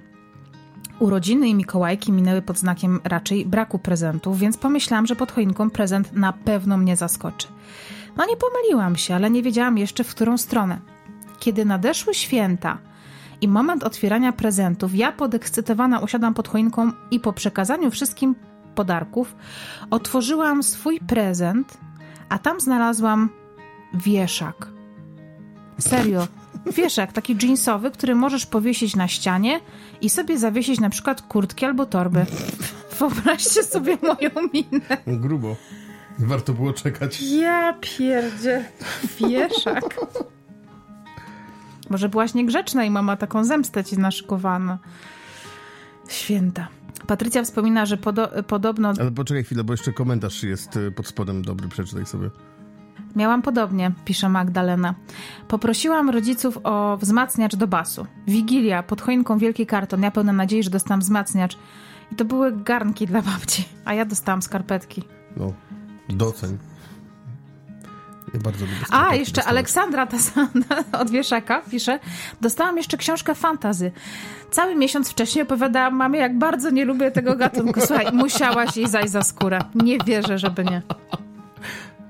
Urodziny 0.98 1.48
i 1.48 1.54
Mikołajki 1.54 2.12
minęły 2.12 2.42
pod 2.42 2.58
znakiem 2.58 3.00
raczej 3.04 3.46
braku 3.46 3.78
prezentów, 3.78 4.38
więc 4.38 4.56
pomyślałam, 4.56 5.06
że 5.06 5.16
pod 5.16 5.32
choinką 5.32 5.70
prezent 5.70 6.12
na 6.12 6.32
pewno 6.32 6.76
mnie 6.76 6.96
zaskoczy. 6.96 7.48
No 8.16 8.26
nie 8.26 8.36
pomyliłam 8.36 8.96
się, 8.96 9.14
ale 9.14 9.30
nie 9.30 9.42
wiedziałam 9.42 9.78
jeszcze 9.78 10.04
w 10.04 10.14
którą 10.14 10.38
stronę. 10.38 10.80
Kiedy 11.38 11.64
nadeszły 11.64 12.14
święta 12.14 12.78
i 13.40 13.48
moment 13.48 13.84
otwierania 13.84 14.32
prezentów, 14.32 14.94
ja 14.94 15.12
podekscytowana 15.12 16.00
usiadłam 16.00 16.34
pod 16.34 16.48
choinką 16.48 16.92
i 17.10 17.20
po 17.20 17.32
przekazaniu 17.32 17.90
wszystkim 17.90 18.34
podarków 18.74 19.36
otworzyłam 19.90 20.62
swój 20.62 21.00
prezent, 21.00 21.78
a 22.28 22.38
tam 22.38 22.60
znalazłam 22.60 23.30
wieszak. 23.94 24.68
Serio, 25.78 26.26
wieszak 26.72 27.12
taki 27.12 27.36
jeansowy, 27.42 27.90
który 27.90 28.14
możesz 28.14 28.46
powiesić 28.46 28.96
na 28.96 29.08
ścianie 29.08 29.60
i 30.00 30.10
sobie 30.10 30.38
zawiesić 30.38 30.80
na 30.80 30.90
przykład 30.90 31.22
kurtki 31.22 31.64
albo 31.64 31.86
torby. 31.86 32.26
Wyobraźcie 32.98 33.62
sobie 33.62 33.98
moją 34.02 34.30
minę. 34.54 34.96
Grubo. 35.06 35.56
Warto 36.18 36.52
było 36.52 36.72
czekać. 36.72 37.22
Ja 37.22 37.74
pierdzie. 37.80 38.64
Wieszak. 39.20 39.94
Może 41.90 42.08
byłaś 42.08 42.34
niegrzeczna 42.34 42.84
i 42.84 42.90
mama 42.90 43.16
taką 43.16 43.44
zemstę 43.44 43.84
ci 43.84 43.98
naszykowano. 43.98 44.78
Święta. 46.08 46.68
Patrycja 47.06 47.42
wspomina, 47.42 47.86
że 47.86 47.96
podo 47.96 48.28
podobno... 48.46 48.92
Ale 49.00 49.10
poczekaj 49.10 49.44
chwilę, 49.44 49.64
bo 49.64 49.72
jeszcze 49.72 49.92
komentarz 49.92 50.42
jest 50.42 50.76
y, 50.76 50.92
pod 50.92 51.06
spodem 51.06 51.42
dobry, 51.42 51.68
przeczytaj 51.68 52.06
sobie. 52.06 52.30
Miałam 53.16 53.42
podobnie, 53.42 53.92
pisze 54.04 54.28
Magdalena. 54.28 54.94
Poprosiłam 55.48 56.10
rodziców 56.10 56.58
o 56.64 56.96
wzmacniacz 56.96 57.56
do 57.56 57.66
basu. 57.66 58.06
Wigilia, 58.26 58.82
pod 58.82 59.02
choinką 59.02 59.38
wielki 59.38 59.66
karton. 59.66 60.02
Ja 60.02 60.10
pełna 60.10 60.32
nadziei, 60.32 60.62
że 60.62 60.70
dostałam 60.70 61.00
wzmacniacz. 61.00 61.58
I 62.12 62.14
to 62.14 62.24
były 62.24 62.52
garnki 62.52 63.06
dla 63.06 63.22
babci, 63.22 63.68
a 63.84 63.94
ja 63.94 64.04
dostałam 64.04 64.42
skarpetki. 64.42 65.02
No, 65.36 65.52
doceń. 66.08 66.58
Ja 68.34 68.40
bardzo 68.40 68.64
lubię 68.64 68.76
A, 68.90 69.14
jeszcze 69.14 69.34
dostać. 69.34 69.52
Aleksandra 69.52 70.06
ta 70.06 70.16
od 71.00 71.10
Wieszaka 71.10 71.62
pisze, 71.70 71.98
dostałam 72.40 72.76
jeszcze 72.76 72.96
książkę 72.96 73.34
fantazy. 73.34 73.92
Cały 74.50 74.76
miesiąc 74.76 75.10
wcześniej 75.10 75.42
opowiadałam 75.42 75.94
mamie, 75.94 76.18
jak 76.18 76.38
bardzo 76.38 76.70
nie 76.70 76.84
lubię 76.84 77.10
tego 77.10 77.36
gatunku. 77.36 77.80
Słuchaj, 77.80 78.06
musiałaś 78.12 78.76
jej 78.76 78.88
zajść 78.88 79.10
za 79.10 79.22
skórę. 79.22 79.58
Nie 79.74 79.98
wierzę, 79.98 80.38
żeby 80.38 80.64
nie. 80.64 80.82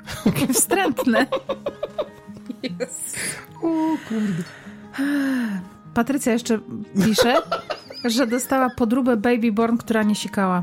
Wstrętne. 0.54 1.26
Yes. 2.64 3.14
O 3.56 3.96
kurde. 4.08 4.42
Patrycja 5.94 6.32
jeszcze 6.32 6.58
pisze, 7.04 7.34
że 8.04 8.26
dostała 8.26 8.70
podróbę 8.70 9.16
Baby 9.16 9.52
Born, 9.52 9.76
która 9.76 10.02
nie 10.02 10.14
sikała. 10.14 10.62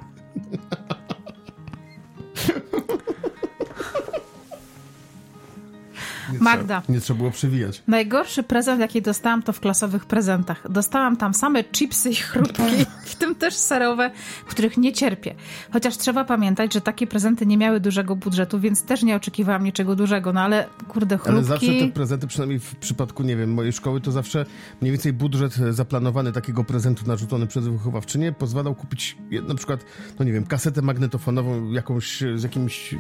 Nie 6.33 6.43
Magda. 6.43 6.81
Trzeba, 6.81 6.93
nie 6.93 7.01
trzeba 7.01 7.17
było 7.17 7.31
przewijać. 7.31 7.83
Najgorszy 7.87 8.43
prezent, 8.43 8.81
jaki 8.81 9.01
dostałam, 9.01 9.43
to 9.43 9.53
w 9.53 9.59
klasowych 9.59 10.05
prezentach. 10.05 10.71
Dostałam 10.71 11.17
tam 11.17 11.33
same 11.33 11.63
chipsy 11.63 12.09
i 12.09 12.15
chrupki, 12.15 12.85
w 13.05 13.15
tym 13.15 13.35
też 13.35 13.53
serowe, 13.53 14.11
których 14.47 14.77
nie 14.77 14.93
cierpię. 14.93 15.35
Chociaż 15.71 15.97
trzeba 15.97 16.25
pamiętać, 16.25 16.73
że 16.73 16.81
takie 16.81 17.07
prezenty 17.07 17.45
nie 17.45 17.57
miały 17.57 17.79
dużego 17.79 18.15
budżetu, 18.15 18.59
więc 18.59 18.83
też 18.83 19.03
nie 19.03 19.15
oczekiwałam 19.15 19.63
niczego 19.63 19.95
dużego. 19.95 20.33
No 20.33 20.41
ale 20.41 20.65
kurde, 20.87 21.17
chrupki... 21.17 21.31
Ale 21.31 21.43
zawsze 21.43 21.71
te 21.79 21.87
prezenty, 21.87 22.27
przynajmniej 22.27 22.59
w 22.59 22.75
przypadku, 22.75 23.23
nie 23.23 23.35
wiem, 23.35 23.53
mojej 23.53 23.73
szkoły, 23.73 24.01
to 24.01 24.11
zawsze 24.11 24.45
mniej 24.81 24.91
więcej 24.91 25.13
budżet 25.13 25.53
zaplanowany 25.53 26.31
takiego 26.31 26.63
prezentu 26.63 27.07
narzucony 27.07 27.47
przez 27.47 27.67
wychowawczynię 27.67 28.31
pozwalał 28.31 28.75
kupić 28.75 29.17
na 29.47 29.55
przykład, 29.55 29.85
no 30.19 30.25
nie 30.25 30.31
wiem, 30.31 30.45
kasetę 30.45 30.81
magnetofonową 30.81 31.71
jakąś 31.71 32.23
z 32.35 32.43
jakimś 32.43 32.95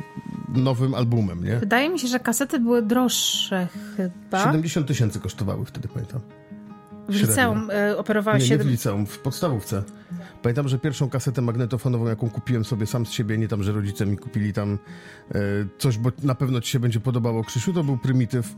nowym 0.49 0.93
albumem, 0.93 1.43
nie? 1.43 1.57
Wydaje 1.57 1.89
mi 1.89 1.99
się, 1.99 2.07
że 2.07 2.19
kasety 2.19 2.59
były 2.59 2.81
droższe 2.81 3.22
droższe 3.23 3.67
chyba. 3.97 4.43
70 4.43 4.87
tysięcy 4.87 5.19
kosztowały 5.19 5.65
wtedy, 5.65 5.87
pamiętam. 5.87 6.21
W 7.09 7.15
liceum 7.15 7.69
y, 7.71 7.97
operowałeś 7.97 8.43
Nie, 8.43 8.45
nie 8.45 8.49
7... 8.49 8.67
w 8.67 8.71
liceum, 8.71 9.05
w 9.05 9.19
podstawówce. 9.19 9.83
Pamiętam, 10.41 10.67
że 10.67 10.79
pierwszą 10.79 11.09
kasetę 11.09 11.41
magnetofonową, 11.41 12.07
jaką 12.07 12.29
kupiłem 12.29 12.65
sobie 12.65 12.85
sam 12.85 13.05
z 13.05 13.11
siebie, 13.11 13.37
nie 13.37 13.47
tam, 13.47 13.63
że 13.63 13.71
rodzice 13.71 14.05
mi 14.05 14.17
kupili 14.17 14.53
tam 14.53 14.79
e, 15.31 15.39
coś, 15.77 15.97
bo 15.97 16.11
na 16.23 16.35
pewno 16.35 16.61
ci 16.61 16.71
się 16.71 16.79
będzie 16.79 16.99
podobało, 16.99 17.43
Krzysiu, 17.43 17.73
to 17.73 17.83
był 17.83 17.97
prymityw 17.97 18.55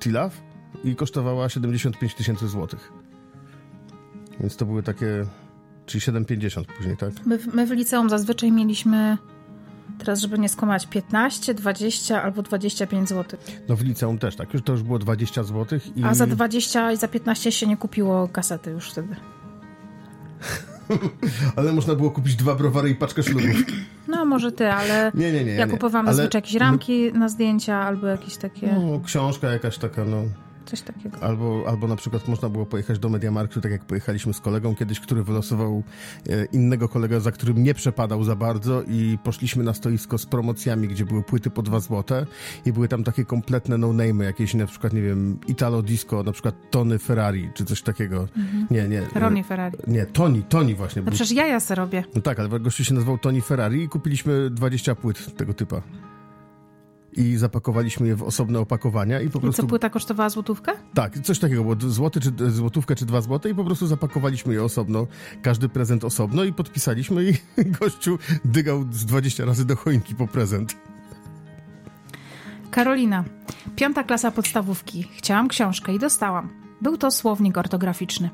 Tilaf 0.00 0.42
i 0.84 0.96
kosztowała 0.96 1.48
75 1.48 2.14
tysięcy 2.14 2.48
złotych. 2.48 2.92
Więc 4.40 4.56
to 4.56 4.66
były 4.66 4.82
takie, 4.82 5.26
czyli 5.86 6.02
7,50 6.02 6.64
później, 6.64 6.96
tak? 6.96 7.12
My, 7.26 7.38
my 7.54 7.66
w 7.66 7.70
liceum 7.70 8.10
zazwyczaj 8.10 8.52
mieliśmy, 8.52 9.18
teraz 10.06 10.20
żeby 10.20 10.38
nie 10.38 10.48
skłamać, 10.48 10.86
15, 10.86 11.54
20 11.54 12.22
albo 12.22 12.42
25 12.42 13.08
zł. 13.08 13.38
No 13.68 13.76
w 13.76 13.82
liceum 13.82 14.18
też, 14.18 14.36
tak? 14.36 14.54
Już 14.54 14.62
to 14.62 14.72
już 14.72 14.82
było 14.82 14.98
20 14.98 15.42
złotych 15.42 15.96
i... 15.96 16.04
A 16.04 16.14
za 16.14 16.26
20 16.26 16.92
i 16.92 16.96
za 16.96 17.08
15 17.08 17.52
się 17.52 17.66
nie 17.66 17.76
kupiło 17.76 18.28
kasety 18.28 18.70
już 18.70 18.90
wtedy. 18.90 19.16
Ale 21.56 21.72
można 21.72 21.94
było 21.94 22.10
kupić 22.10 22.36
dwa 22.36 22.54
browary 22.54 22.90
i 22.90 22.94
paczkę 22.94 23.22
szlugów. 23.22 23.56
No 24.08 24.24
może 24.24 24.52
ty, 24.52 24.72
ale 24.72 25.12
Nie, 25.14 25.32
nie, 25.32 25.44
nie. 25.44 25.52
ja 25.52 25.66
kupowałam 25.66 26.06
Ale- 26.06 26.16
zazwyczaj 26.16 26.38
jakieś 26.38 26.54
ramki 26.54 27.12
na 27.12 27.28
zdjęcia 27.28 27.76
albo 27.76 28.06
jakieś 28.06 28.36
takie, 28.36 28.66
No, 28.66 29.00
książka 29.04 29.48
jakaś 29.52 29.78
taka, 29.78 30.04
no... 30.04 30.22
coś 30.66 30.82
takiego. 30.82 31.18
Albo, 31.22 31.64
albo 31.68 31.88
na 31.88 31.96
przykład 31.96 32.28
można 32.28 32.48
było 32.48 32.66
pojechać 32.66 32.98
do 32.98 33.08
Mediamarktu, 33.08 33.60
tak 33.60 33.72
jak 33.72 33.84
pojechaliśmy 33.84 34.34
z 34.34 34.40
kolegą 34.40 34.74
kiedyś, 34.74 35.00
który 35.00 35.22
wylosował 35.24 35.82
e, 36.28 36.44
innego 36.44 36.88
kolegę, 36.88 37.20
za 37.20 37.32
którym 37.32 37.62
nie 37.62 37.74
przepadał 37.74 38.24
za 38.24 38.36
bardzo 38.36 38.82
i 38.82 39.18
poszliśmy 39.24 39.64
na 39.64 39.74
stoisko 39.74 40.18
z 40.18 40.26
promocjami, 40.26 40.88
gdzie 40.88 41.04
były 41.04 41.22
płyty 41.22 41.50
po 41.50 41.62
2 41.62 41.80
złote 41.80 42.26
i 42.66 42.72
były 42.72 42.88
tam 42.88 43.04
takie 43.04 43.24
kompletne 43.24 43.78
no-name'y, 43.78 44.22
jakieś 44.22 44.54
na 44.54 44.66
przykład, 44.66 44.92
nie 44.92 45.02
wiem, 45.02 45.38
Italo 45.48 45.82
Disco, 45.82 46.22
na 46.22 46.32
przykład 46.32 46.54
Tony 46.70 46.98
Ferrari, 46.98 47.50
czy 47.54 47.64
coś 47.64 47.82
takiego. 47.82 48.28
Nie, 48.70 48.88
nie. 48.88 49.02
e, 49.02 49.20
Ronnie 49.20 49.44
Ferrari. 49.44 49.78
Nie, 49.86 50.06
Tony, 50.06 50.42
Tony 50.48 50.74
właśnie. 50.74 51.02
No 51.02 51.04
był- 51.04 51.14
przecież 51.14 51.36
ja 51.36 51.46
ja 51.46 51.60
se 51.60 51.74
robię. 51.74 52.04
No 52.14 52.20
tak, 52.22 52.40
ale 52.40 52.60
gościu 52.60 52.84
się 52.84 52.94
nazywał 52.94 53.18
Tony 53.18 53.40
Ferrari 53.40 53.82
i 53.82 53.88
kupiliśmy 53.88 54.50
20 54.50 54.94
płyt 54.94 55.36
tego 55.36 55.54
typa. 55.54 55.82
I 57.16 57.36
zapakowaliśmy 57.36 58.06
je 58.06 58.16
w 58.16 58.22
osobne 58.22 58.60
opakowania 58.60 59.20
i 59.20 59.30
po 59.30 59.38
I 59.38 59.42
prostu... 59.42 59.62
co, 59.62 59.68
płyta 59.68 59.90
kosztowała 59.90 60.30
złotówkę? 60.30 60.72
Tak, 60.94 61.18
coś 61.18 61.38
takiego 61.38 61.62
było, 61.62 61.92
złoty 61.92 62.20
czy, 62.20 62.32
złotówkę 62.50 62.94
czy 62.94 63.06
dwa 63.06 63.20
złote 63.20 63.50
i 63.50 63.54
po 63.54 63.64
prostu 63.64 63.86
zapakowaliśmy 63.86 64.54
je 64.54 64.64
osobno, 64.64 65.06
każdy 65.42 65.68
prezent 65.68 66.04
osobno 66.04 66.44
i 66.44 66.52
podpisaliśmy 66.52 67.24
i 67.24 67.34
gościu 67.80 68.18
dygał 68.44 68.84
z 68.92 69.04
20 69.04 69.44
razy 69.44 69.64
do 69.64 69.76
choinki 69.76 70.14
po 70.14 70.28
prezent. 70.28 70.76
Karolina. 72.70 73.24
Piąta 73.76 74.04
klasa 74.04 74.30
podstawówki. 74.30 75.08
Chciałam 75.16 75.48
książkę 75.48 75.94
i 75.94 75.98
dostałam. 75.98 76.66
Był 76.80 76.96
to 76.96 77.10
słownik 77.10 77.58
ortograficzny. 77.58 78.30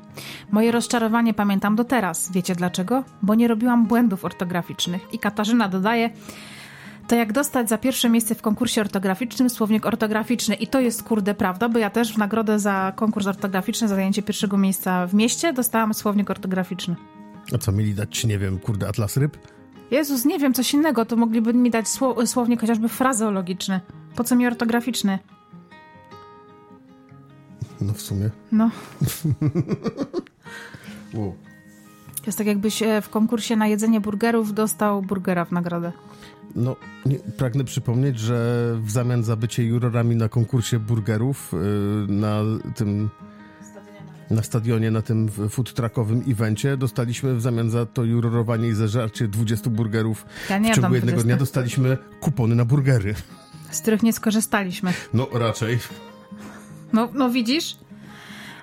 Moje 0.51 0.71
rozczarowanie 0.71 1.33
pamiętam 1.33 1.75
do 1.75 1.83
teraz. 1.83 2.31
Wiecie 2.31 2.55
dlaczego? 2.55 3.03
Bo 3.21 3.35
nie 3.35 3.47
robiłam 3.47 3.87
błędów 3.87 4.25
ortograficznych. 4.25 5.13
I 5.13 5.19
Katarzyna 5.19 5.69
dodaje, 5.69 6.09
to 7.07 7.15
jak 7.15 7.33
dostać 7.33 7.69
za 7.69 7.77
pierwsze 7.77 8.09
miejsce 8.09 8.35
w 8.35 8.41
konkursie 8.41 8.81
ortograficznym 8.81 9.49
słownik 9.49 9.85
ortograficzny. 9.85 10.55
I 10.55 10.67
to 10.67 10.79
jest 10.79 11.03
kurde 11.03 11.33
prawda, 11.33 11.69
bo 11.69 11.79
ja 11.79 11.89
też 11.89 12.13
w 12.13 12.17
nagrodę 12.17 12.59
za 12.59 12.93
konkurs 12.95 13.27
ortograficzny, 13.27 13.87
za 13.87 13.95
zajęcie 13.95 14.21
pierwszego 14.23 14.57
miejsca 14.57 15.07
w 15.07 15.13
mieście 15.13 15.53
dostałam 15.53 15.93
słownik 15.93 16.29
ortograficzny. 16.29 16.95
A 17.55 17.57
co, 17.57 17.71
mieli 17.71 17.93
dać 17.95 18.23
nie 18.25 18.39
wiem, 18.39 18.59
kurde, 18.59 18.87
atlas 18.87 19.17
ryb? 19.17 19.37
Jezus, 19.91 20.25
nie 20.25 20.39
wiem, 20.39 20.53
coś 20.53 20.73
innego, 20.73 21.05
to 21.05 21.15
mogliby 21.15 21.53
mi 21.53 21.69
dać 21.71 21.85
sło- 21.85 22.25
słownik 22.27 22.61
chociażby 22.61 22.89
frazeologiczny. 22.89 23.79
Po 24.15 24.23
co 24.23 24.35
mi 24.35 24.47
ortograficzny? 24.47 25.19
No 27.81 27.93
w 27.93 28.01
sumie. 28.01 28.29
No. 28.51 28.69
Wow. 31.13 31.35
To 32.15 32.25
jest 32.25 32.37
tak 32.37 32.47
jakbyś 32.47 32.81
e, 32.81 33.01
w 33.01 33.09
konkursie 33.09 33.55
na 33.55 33.67
jedzenie 33.67 34.01
burgerów 34.01 34.53
dostał 34.53 35.01
burgera 35.01 35.45
w 35.45 35.51
nagrodę. 35.51 35.91
No, 36.55 36.75
nie, 37.05 37.19
pragnę 37.19 37.63
przypomnieć, 37.63 38.19
że 38.19 38.67
w 38.83 38.91
zamian 38.91 39.23
za 39.23 39.35
bycie 39.35 39.63
jurorami 39.63 40.15
na 40.15 40.29
konkursie 40.29 40.79
burgerów 40.79 41.51
yy, 41.53 42.13
na 42.15 42.41
tym 42.75 43.09
na 44.31 44.43
stadionie, 44.43 44.91
na 44.91 45.01
tym 45.01 45.29
food 45.49 45.73
truckowym 45.73 46.23
evencie 46.27 46.77
dostaliśmy 46.77 47.35
w 47.35 47.41
zamian 47.41 47.69
za 47.69 47.85
to 47.85 48.03
jurorowanie 48.03 48.67
i 48.67 48.73
zażarcie 48.73 49.27
20 49.27 49.69
burgerów 49.69 50.25
Ja 50.49 50.59
w 50.59 50.75
ciągu 50.75 50.95
jednego 50.95 51.17
20. 51.17 51.23
dnia 51.23 51.37
dostaliśmy 51.37 51.97
kupony 52.19 52.55
na 52.55 52.65
burgery. 52.65 53.15
Z 53.71 53.81
których 53.81 54.03
nie 54.03 54.13
skorzystaliśmy. 54.13 54.93
No 55.13 55.27
raczej. 55.33 55.79
No, 56.93 57.09
no 57.13 57.29
widzisz? 57.29 57.77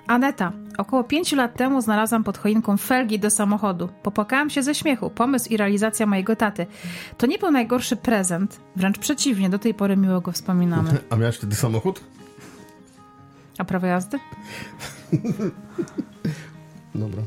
Aneta. 0.07 0.51
Około 0.77 1.03
pięciu 1.03 1.35
lat 1.35 1.55
temu 1.57 1.81
znalazłam 1.81 2.23
pod 2.23 2.37
choinką 2.37 2.77
felgi 2.77 3.19
do 3.19 3.29
samochodu. 3.29 3.89
Popłakałam 4.03 4.49
się 4.49 4.63
ze 4.63 4.75
śmiechu. 4.75 5.09
Pomysł 5.09 5.49
i 5.49 5.57
realizacja 5.57 6.05
mojego 6.05 6.35
taty. 6.35 6.67
To 7.17 7.27
nie 7.27 7.37
był 7.37 7.51
najgorszy 7.51 7.95
prezent. 7.95 8.59
Wręcz 8.75 8.97
przeciwnie, 8.97 9.49
do 9.49 9.59
tej 9.59 9.73
pory 9.73 9.97
miło 9.97 10.21
go 10.21 10.31
wspominamy. 10.31 10.97
A 11.09 11.15
miałeś 11.15 11.37
wtedy 11.37 11.55
samochód? 11.55 12.01
A 13.57 13.63
prawo 13.63 13.87
jazdy? 13.87 14.19
Dobra. 16.95 17.21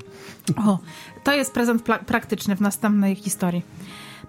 O, 0.56 0.78
to 1.24 1.32
jest 1.32 1.54
prezent 1.54 1.82
praktyczny 2.06 2.56
w 2.56 2.60
następnej 2.60 3.14
historii. 3.14 3.62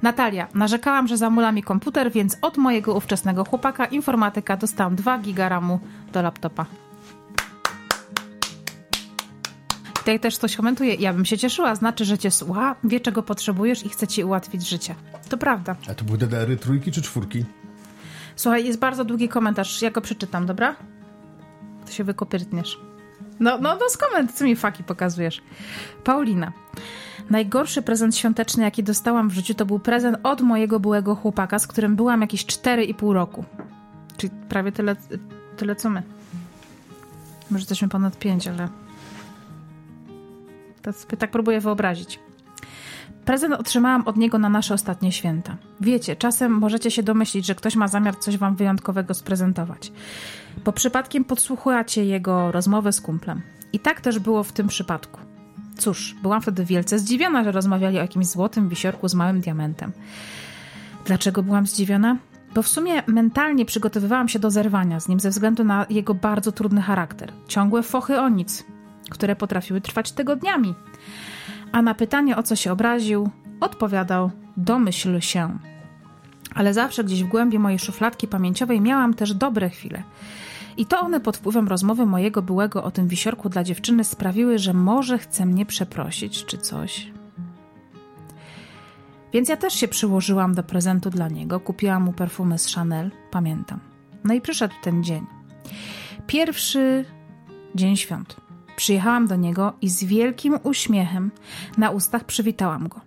Natalia, 0.01 0.47
narzekałam, 0.53 1.07
że 1.07 1.17
zamula 1.17 1.51
mi 1.51 1.63
komputer, 1.63 2.11
więc 2.11 2.37
od 2.41 2.57
mojego 2.57 2.93
ówczesnego 2.93 3.45
chłopaka 3.45 3.85
informatyka 3.85 4.57
dostałam 4.57 4.95
2 4.95 5.17
giga 5.19 5.49
ramu 5.49 5.79
do 6.13 6.21
laptopa. 6.21 6.65
Tutaj 10.05 10.19
też 10.19 10.37
ktoś 10.37 10.55
komentuje, 10.55 10.93
ja 10.93 11.13
bym 11.13 11.25
się 11.25 11.37
cieszyła, 11.37 11.75
znaczy, 11.75 12.05
że 12.05 12.17
cię 12.17 12.31
słucha, 12.31 12.75
wie 12.83 12.99
czego 12.99 13.23
potrzebujesz 13.23 13.85
i 13.85 13.89
chce 13.89 14.07
ci 14.07 14.23
ułatwić 14.23 14.69
życie. 14.69 14.95
To 15.29 15.37
prawda. 15.37 15.75
A 15.91 15.93
to 15.93 16.05
były 16.05 16.17
DDR-y 16.17 16.57
trójki 16.57 16.91
czy 16.91 17.01
czwórki? 17.01 17.45
Słuchaj, 18.35 18.65
jest 18.65 18.79
bardzo 18.79 19.05
długi 19.05 19.29
komentarz, 19.29 19.81
ja 19.81 19.91
go 19.91 20.01
przeczytam, 20.01 20.45
dobra? 20.45 20.75
To 21.85 21.91
się 21.91 22.03
wykopyrtniesz. 22.03 22.79
No, 23.39 23.57
no, 23.57 23.77
no 23.79 23.89
skoment, 23.89 24.33
co 24.33 24.45
mi 24.45 24.55
faki 24.55 24.83
pokazujesz. 24.83 25.41
Paulina. 26.03 26.51
Najgorszy 27.29 27.81
prezent 27.81 28.17
świąteczny, 28.17 28.63
jaki 28.63 28.83
dostałam 28.83 29.29
w 29.29 29.33
życiu, 29.33 29.53
to 29.53 29.65
był 29.65 29.79
prezent 29.79 30.17
od 30.23 30.41
mojego 30.41 30.79
byłego 30.79 31.15
chłopaka, 31.15 31.59
z 31.59 31.67
którym 31.67 31.95
byłam 31.95 32.21
jakieś 32.21 32.45
4,5 32.45 33.13
roku. 33.13 33.45
Czyli 34.17 34.33
prawie 34.49 34.71
tyle, 34.71 34.95
tyle 35.57 35.75
co 35.75 35.89
my. 35.89 36.03
Może 37.51 37.61
jesteśmy 37.61 37.89
ponad 37.89 38.19
5, 38.19 38.47
ale... 38.47 38.84
Sobie 40.93 41.17
tak 41.17 41.31
próbuję 41.31 41.61
wyobrazić. 41.61 42.19
Prezent 43.25 43.53
otrzymałam 43.53 44.07
od 44.07 44.17
niego 44.17 44.37
na 44.39 44.49
nasze 44.49 44.73
ostatnie 44.73 45.11
święta. 45.11 45.57
Wiecie, 45.81 46.15
czasem 46.15 46.51
możecie 46.51 46.91
się 46.91 47.03
domyślić, 47.03 47.45
że 47.45 47.55
ktoś 47.55 47.75
ma 47.75 47.87
zamiar 47.87 48.19
coś 48.19 48.37
wam 48.37 48.55
wyjątkowego 48.55 49.13
sprezentować, 49.13 49.91
bo 50.65 50.71
przypadkiem 50.71 51.23
podsłuchujecie 51.23 52.05
jego 52.05 52.51
rozmowę 52.51 52.91
z 52.91 53.01
kumplem. 53.01 53.41
I 53.73 53.79
tak 53.79 54.01
też 54.01 54.19
było 54.19 54.43
w 54.43 54.51
tym 54.51 54.67
przypadku. 54.67 55.19
Cóż, 55.77 56.15
byłam 56.21 56.41
wtedy 56.41 56.65
wielce 56.65 56.99
zdziwiona, 56.99 57.43
że 57.43 57.51
rozmawiali 57.51 57.97
o 57.97 58.01
jakimś 58.01 58.27
złotym 58.27 58.69
wisiorku 58.69 59.07
z 59.07 59.13
małym 59.13 59.41
diamentem. 59.41 59.91
Dlaczego 61.05 61.43
byłam 61.43 61.67
zdziwiona? 61.67 62.17
Bo 62.55 62.61
w 62.61 62.67
sumie 62.67 63.03
mentalnie 63.07 63.65
przygotowywałam 63.65 64.29
się 64.29 64.39
do 64.39 64.51
zerwania 64.51 64.99
z 64.99 65.07
nim 65.07 65.19
ze 65.19 65.29
względu 65.29 65.63
na 65.63 65.85
jego 65.89 66.13
bardzo 66.13 66.51
trudny 66.51 66.81
charakter. 66.81 67.31
Ciągłe 67.47 67.83
fochy 67.83 68.19
o 68.19 68.29
nic, 68.29 68.65
które 69.09 69.35
potrafiły 69.35 69.81
trwać 69.81 70.11
tygodniami. 70.11 70.75
A 71.71 71.81
na 71.81 71.93
pytanie, 71.93 72.37
o 72.37 72.43
co 72.43 72.55
się 72.55 72.71
obraził, 72.71 73.29
odpowiadał: 73.59 74.31
Domyśl 74.57 75.19
się. 75.19 75.57
Ale 76.55 76.73
zawsze 76.73 77.03
gdzieś 77.03 77.23
w 77.23 77.27
głębi 77.27 77.59
mojej 77.59 77.79
szufladki 77.79 78.27
pamięciowej 78.27 78.81
miałam 78.81 79.13
też 79.13 79.33
dobre 79.33 79.69
chwile. 79.69 80.03
I 80.77 80.85
to 80.85 80.99
one 80.99 81.19
pod 81.19 81.37
wpływem 81.37 81.67
rozmowy 81.67 82.05
mojego 82.05 82.41
byłego 82.41 82.83
o 82.83 82.91
tym 82.91 83.07
wisiorku 83.07 83.49
dla 83.49 83.63
dziewczyny 83.63 84.03
sprawiły, 84.03 84.59
że 84.59 84.73
może 84.73 85.17
chce 85.17 85.45
mnie 85.45 85.65
przeprosić 85.65 86.45
czy 86.45 86.57
coś. 86.57 87.11
Więc 89.33 89.49
ja 89.49 89.57
też 89.57 89.73
się 89.73 89.87
przyłożyłam 89.87 90.53
do 90.53 90.63
prezentu 90.63 91.09
dla 91.09 91.27
niego, 91.27 91.59
kupiłam 91.59 92.03
mu 92.03 92.13
perfumy 92.13 92.59
z 92.59 92.75
Chanel, 92.75 93.11
pamiętam. 93.31 93.79
No 94.23 94.33
i 94.33 94.41
przyszedł 94.41 94.73
ten 94.83 95.03
dzień. 95.03 95.25
Pierwszy 96.27 97.05
dzień 97.75 97.97
świąt. 97.97 98.44
Przyjechałam 98.75 99.27
do 99.27 99.35
niego 99.35 99.73
i 99.81 99.89
z 99.89 100.03
wielkim 100.03 100.59
uśmiechem 100.63 101.31
na 101.77 101.89
ustach 101.89 102.23
przywitałam 102.23 102.87
go. 102.87 103.01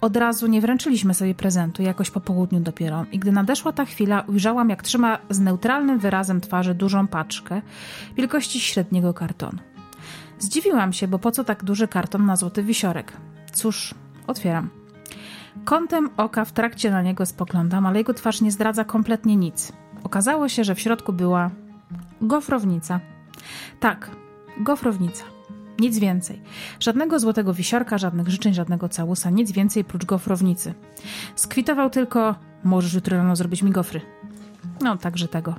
Od 0.00 0.16
razu 0.16 0.46
nie 0.46 0.60
wręczyliśmy 0.60 1.14
sobie 1.14 1.34
prezentu, 1.34 1.82
jakoś 1.82 2.10
po 2.10 2.20
południu 2.20 2.60
dopiero, 2.60 3.04
i 3.12 3.18
gdy 3.18 3.32
nadeszła 3.32 3.72
ta 3.72 3.84
chwila, 3.84 4.24
ujrzałam, 4.26 4.70
jak 4.70 4.82
trzyma 4.82 5.18
z 5.30 5.40
neutralnym 5.40 5.98
wyrazem 5.98 6.40
twarzy 6.40 6.74
dużą 6.74 7.06
paczkę 7.06 7.62
wielkości 8.16 8.60
średniego 8.60 9.14
kartonu. 9.14 9.58
Zdziwiłam 10.38 10.92
się, 10.92 11.08
bo 11.08 11.18
po 11.18 11.30
co 11.30 11.44
tak 11.44 11.64
duży 11.64 11.88
karton 11.88 12.26
na 12.26 12.36
złoty 12.36 12.62
wisiorek? 12.62 13.12
Cóż, 13.52 13.94
otwieram. 14.26 14.70
Kątem 15.64 16.10
oka 16.16 16.44
w 16.44 16.52
trakcie 16.52 16.90
na 16.90 17.02
niego 17.02 17.26
spoglądam, 17.26 17.86
ale 17.86 17.98
jego 17.98 18.14
twarz 18.14 18.40
nie 18.40 18.50
zdradza 18.50 18.84
kompletnie 18.84 19.36
nic. 19.36 19.72
Okazało 20.04 20.48
się, 20.48 20.64
że 20.64 20.74
w 20.74 20.80
środku 20.80 21.12
była 21.12 21.50
gofrownica. 22.20 23.00
Tak, 23.80 24.10
gofrownica. 24.60 25.24
Nic 25.78 25.98
więcej. 25.98 26.42
Żadnego 26.80 27.18
złotego 27.18 27.54
wisiorka, 27.54 27.98
żadnych 27.98 28.28
życzeń, 28.28 28.54
żadnego 28.54 28.88
całusa, 28.88 29.30
nic 29.30 29.52
więcej 29.52 29.84
prócz 29.84 30.04
gofrownicy. 30.04 30.74
Skwitował 31.34 31.90
tylko, 31.90 32.34
możesz 32.64 32.94
jutro 32.94 33.16
rano 33.16 33.36
zrobić 33.36 33.62
mi 33.62 33.70
gofry. 33.70 34.00
No, 34.80 34.96
także 34.96 35.28
tego. 35.28 35.54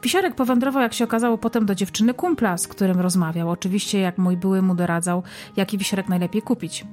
Pisiorek 0.00 0.34
powędrował, 0.34 0.82
jak 0.82 0.94
się 0.94 1.04
okazało, 1.04 1.38
potem 1.38 1.66
do 1.66 1.74
dziewczyny 1.74 2.14
kumpla, 2.14 2.58
z 2.58 2.68
którym 2.68 3.00
rozmawiał. 3.00 3.50
Oczywiście, 3.50 4.00
jak 4.00 4.18
mój 4.18 4.36
były 4.36 4.62
mu 4.62 4.74
doradzał, 4.74 5.22
jaki 5.56 5.78
wisiorek 5.78 6.08
najlepiej 6.08 6.42
kupić. 6.42 6.84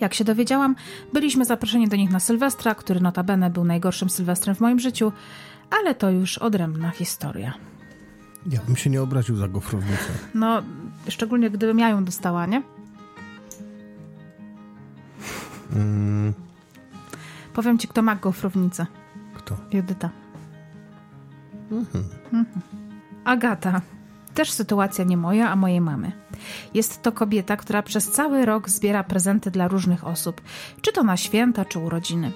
Jak 0.00 0.14
się 0.14 0.24
dowiedziałam, 0.24 0.74
byliśmy 1.12 1.44
zaproszeni 1.44 1.88
do 1.88 1.96
nich 1.96 2.10
na 2.10 2.20
Sylwestra, 2.20 2.74
który 2.74 3.00
notabene 3.00 3.50
był 3.50 3.64
najgorszym 3.64 4.10
Sylwestrem 4.10 4.56
w 4.56 4.60
moim 4.60 4.80
życiu, 4.80 5.12
ale 5.80 5.94
to 5.94 6.10
już 6.10 6.38
odrębna 6.38 6.90
historia. 6.90 7.54
Ja 8.46 8.60
bym 8.66 8.76
się 8.76 8.90
nie 8.90 9.02
obraził 9.02 9.36
za 9.36 9.48
gofrownicę. 9.48 10.12
No, 10.34 10.62
szczególnie 11.08 11.50
gdybym 11.50 11.78
ja 11.78 11.88
ją 11.88 12.04
dostała, 12.04 12.46
nie? 12.46 12.62
Mm. 15.72 16.34
Powiem 17.54 17.78
ci, 17.78 17.88
kto 17.88 18.02
ma 18.02 18.16
gofrownicę. 18.16 18.86
Kto? 19.34 19.56
Judyta. 19.72 20.10
Mhm. 21.70 22.04
Mhm. 22.24 22.60
Agata. 23.24 23.80
Też 24.34 24.52
sytuacja 24.52 25.04
nie 25.04 25.16
moja, 25.16 25.50
a 25.50 25.56
mojej 25.56 25.80
mamy. 25.80 26.12
Jest 26.74 27.02
to 27.02 27.12
kobieta, 27.12 27.56
która 27.56 27.82
przez 27.82 28.10
cały 28.10 28.46
rok 28.46 28.70
zbiera 28.70 29.04
prezenty 29.04 29.50
dla 29.50 29.68
różnych 29.68 30.06
osób, 30.06 30.40
czy 30.80 30.92
to 30.92 31.02
na 31.02 31.16
święta, 31.16 31.64
czy 31.64 31.78
urodziny. 31.78 32.32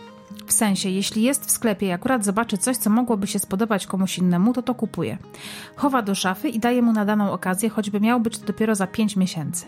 W 0.47 0.53
sensie, 0.53 0.89
jeśli 0.89 1.23
jest 1.23 1.47
w 1.47 1.51
sklepie 1.51 1.87
i 1.87 1.91
akurat 1.91 2.25
zobaczy 2.25 2.59
coś, 2.59 2.77
co 2.77 2.91
mogłoby 2.91 3.27
się 3.27 3.39
spodobać 3.39 3.87
komuś 3.87 4.19
innemu, 4.19 4.53
to 4.53 4.63
to 4.63 4.75
kupuje. 4.75 5.19
Chowa 5.77 6.03
do 6.03 6.15
szafy 6.15 6.49
i 6.49 6.59
daje 6.59 6.83
mu 6.83 6.93
na 6.93 7.05
daną 7.05 7.33
okazję, 7.33 7.71
choćby 7.71 8.01
miał 8.01 8.21
być 8.21 8.39
to 8.39 8.47
dopiero 8.47 8.75
za 8.75 8.87
5 8.87 9.17
miesięcy. 9.17 9.67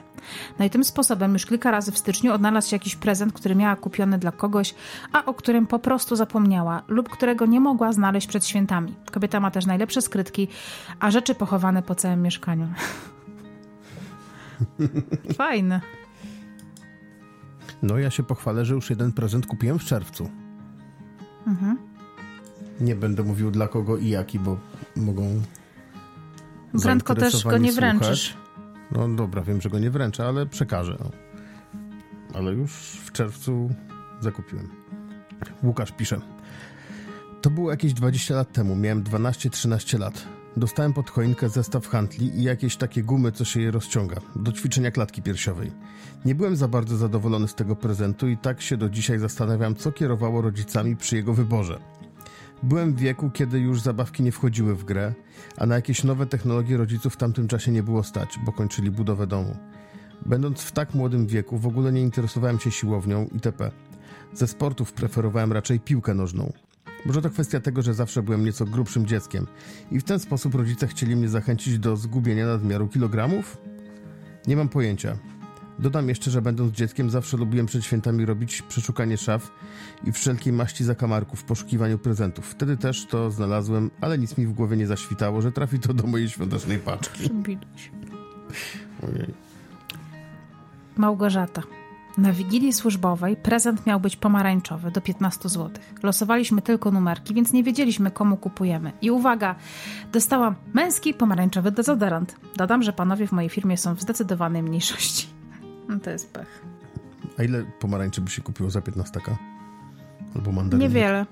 No 0.58 0.64
i 0.64 0.70
tym 0.70 0.84
sposobem 0.84 1.32
już 1.32 1.46
kilka 1.46 1.70
razy 1.70 1.92
w 1.92 1.98
styczniu 1.98 2.32
odnalazł 2.32 2.70
się 2.70 2.76
jakiś 2.76 2.96
prezent, 2.96 3.32
który 3.32 3.54
miała 3.54 3.76
kupiony 3.76 4.18
dla 4.18 4.32
kogoś, 4.32 4.74
a 5.12 5.24
o 5.24 5.34
którym 5.34 5.66
po 5.66 5.78
prostu 5.78 6.16
zapomniała 6.16 6.82
lub 6.88 7.08
którego 7.08 7.46
nie 7.46 7.60
mogła 7.60 7.92
znaleźć 7.92 8.26
przed 8.26 8.46
świętami. 8.46 8.94
Kobieta 9.12 9.40
ma 9.40 9.50
też 9.50 9.66
najlepsze 9.66 10.02
skrytki, 10.02 10.48
a 11.00 11.10
rzeczy 11.10 11.34
pochowane 11.34 11.82
po 11.82 11.94
całym 11.94 12.22
mieszkaniu. 12.22 12.68
Fajne. 15.36 15.80
No 17.82 17.98
ja 17.98 18.10
się 18.10 18.22
pochwalę, 18.22 18.64
że 18.64 18.74
już 18.74 18.90
jeden 18.90 19.12
prezent 19.12 19.46
kupiłem 19.46 19.78
w 19.78 19.84
czerwcu. 19.84 20.43
Mhm. 21.46 21.78
Nie 22.80 22.96
będę 22.96 23.22
mówił 23.22 23.50
dla 23.50 23.68
kogo 23.68 23.96
i 23.96 24.08
jaki, 24.08 24.38
bo 24.38 24.58
mogą. 24.96 25.42
Prędko 26.82 27.14
też 27.14 27.44
go 27.44 27.58
nie 27.58 27.72
wręczysz. 27.72 28.36
No 28.90 29.08
dobra, 29.08 29.42
wiem, 29.42 29.60
że 29.60 29.70
go 29.70 29.78
nie 29.78 29.90
wręczę, 29.90 30.26
ale 30.26 30.46
przekażę. 30.46 30.98
Ale 32.34 32.52
już 32.52 32.72
w 33.04 33.12
czerwcu 33.12 33.70
zakupiłem. 34.20 34.68
Łukasz 35.62 35.92
pisze. 35.92 36.20
To 37.42 37.50
było 37.50 37.70
jakieś 37.70 37.92
20 37.92 38.34
lat 38.34 38.52
temu, 38.52 38.76
miałem 38.76 39.04
12-13 39.04 39.98
lat. 39.98 40.26
Dostałem 40.56 40.92
pod 40.92 41.10
choinkę 41.10 41.48
zestaw 41.48 41.88
handli 41.88 42.38
i 42.38 42.42
jakieś 42.42 42.76
takie 42.76 43.02
gumy, 43.02 43.32
co 43.32 43.44
się 43.44 43.60
je 43.60 43.70
rozciąga, 43.70 44.16
do 44.36 44.52
ćwiczenia 44.52 44.90
klatki 44.90 45.22
piersiowej. 45.22 45.72
Nie 46.24 46.34
byłem 46.34 46.56
za 46.56 46.68
bardzo 46.68 46.96
zadowolony 46.96 47.48
z 47.48 47.54
tego 47.54 47.76
prezentu 47.76 48.28
i 48.28 48.36
tak 48.36 48.62
się 48.62 48.76
do 48.76 48.90
dzisiaj 48.90 49.18
zastanawiam, 49.18 49.74
co 49.74 49.92
kierowało 49.92 50.42
rodzicami 50.42 50.96
przy 50.96 51.16
jego 51.16 51.34
wyborze. 51.34 51.80
Byłem 52.62 52.94
w 52.94 53.00
wieku, 53.00 53.30
kiedy 53.30 53.58
już 53.58 53.80
zabawki 53.80 54.22
nie 54.22 54.32
wchodziły 54.32 54.74
w 54.74 54.84
grę, 54.84 55.14
a 55.56 55.66
na 55.66 55.74
jakieś 55.74 56.04
nowe 56.04 56.26
technologie 56.26 56.76
rodziców 56.76 57.14
w 57.14 57.16
tamtym 57.16 57.48
czasie 57.48 57.72
nie 57.72 57.82
było 57.82 58.02
stać, 58.02 58.38
bo 58.44 58.52
kończyli 58.52 58.90
budowę 58.90 59.26
domu. 59.26 59.56
Będąc 60.26 60.60
w 60.62 60.72
tak 60.72 60.94
młodym 60.94 61.26
wieku, 61.26 61.58
w 61.58 61.66
ogóle 61.66 61.92
nie 61.92 62.00
interesowałem 62.00 62.58
się 62.58 62.70
siłownią 62.70 63.28
itp. 63.32 63.70
Ze 64.32 64.46
sportów 64.46 64.92
preferowałem 64.92 65.52
raczej 65.52 65.80
piłkę 65.80 66.14
nożną. 66.14 66.52
Może 67.06 67.22
to 67.22 67.30
kwestia 67.30 67.60
tego, 67.60 67.82
że 67.82 67.94
zawsze 67.94 68.22
byłem 68.22 68.44
nieco 68.44 68.64
grubszym 68.64 69.06
dzieckiem 69.06 69.46
i 69.90 70.00
w 70.00 70.04
ten 70.04 70.18
sposób 70.18 70.54
rodzice 70.54 70.86
chcieli 70.86 71.16
mnie 71.16 71.28
zachęcić 71.28 71.78
do 71.78 71.96
zgubienia 71.96 72.46
nadmiaru 72.46 72.88
kilogramów? 72.88 73.56
Nie 74.46 74.56
mam 74.56 74.68
pojęcia. 74.68 75.16
Dodam 75.78 76.08
jeszcze, 76.08 76.30
że 76.30 76.42
będąc 76.42 76.72
dzieckiem 76.72 77.10
zawsze 77.10 77.36
lubiłem 77.36 77.66
przed 77.66 77.84
świętami 77.84 78.26
robić 78.26 78.62
przeszukanie 78.62 79.16
szaf 79.16 79.50
i 80.04 80.12
wszelkiej 80.12 80.52
maści 80.52 80.84
zakamarków 80.84 81.40
w 81.40 81.44
poszukiwaniu 81.44 81.98
prezentów. 81.98 82.46
Wtedy 82.46 82.76
też 82.76 83.06
to 83.06 83.30
znalazłem, 83.30 83.90
ale 84.00 84.18
nic 84.18 84.38
mi 84.38 84.46
w 84.46 84.52
głowie 84.52 84.76
nie 84.76 84.86
zaświtało, 84.86 85.42
że 85.42 85.52
trafi 85.52 85.78
to 85.78 85.94
do 85.94 86.06
mojej 86.06 86.28
świątecznej 86.28 86.78
paczki. 86.78 87.30
Ojej. 89.02 89.34
Małgorzata. 90.96 91.62
Na 92.18 92.32
wigilii 92.32 92.72
służbowej 92.72 93.36
prezent 93.36 93.86
miał 93.86 94.00
być 94.00 94.16
pomarańczowy 94.16 94.90
do 94.90 95.00
15 95.00 95.48
zł. 95.48 95.70
Losowaliśmy 96.02 96.62
tylko 96.62 96.90
numerki, 96.90 97.34
więc 97.34 97.52
nie 97.52 97.62
wiedzieliśmy, 97.62 98.10
komu 98.10 98.36
kupujemy. 98.36 98.92
I 99.02 99.10
uwaga, 99.10 99.54
dostałam 100.12 100.54
męski 100.74 101.14
pomarańczowy 101.14 101.70
dezodorant. 101.70 102.36
Dodam, 102.56 102.82
że 102.82 102.92
panowie 102.92 103.26
w 103.26 103.32
mojej 103.32 103.50
firmie 103.50 103.76
są 103.76 103.94
w 103.94 104.00
zdecydowanej 104.00 104.62
mniejszości. 104.62 105.28
No 105.88 106.00
to 106.00 106.10
jest 106.10 106.32
pech. 106.32 106.62
A 107.38 107.42
ile 107.42 107.64
pomarańczy 107.80 108.20
by 108.20 108.30
się 108.30 108.42
kupiło 108.42 108.70
za 108.70 108.80
15? 108.80 109.20
Albo 110.34 110.52
mandarynek? 110.52 110.90
Niewiele. 110.90 111.26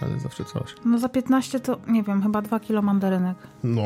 Ale 0.00 0.20
zawsze 0.20 0.44
coś. 0.44 0.74
No 0.84 0.98
za 0.98 1.08
15 1.08 1.60
to, 1.60 1.78
nie 1.88 2.02
wiem, 2.02 2.22
chyba 2.22 2.42
2 2.42 2.60
kilo 2.60 2.82
mandarynek. 2.82 3.36
No. 3.64 3.82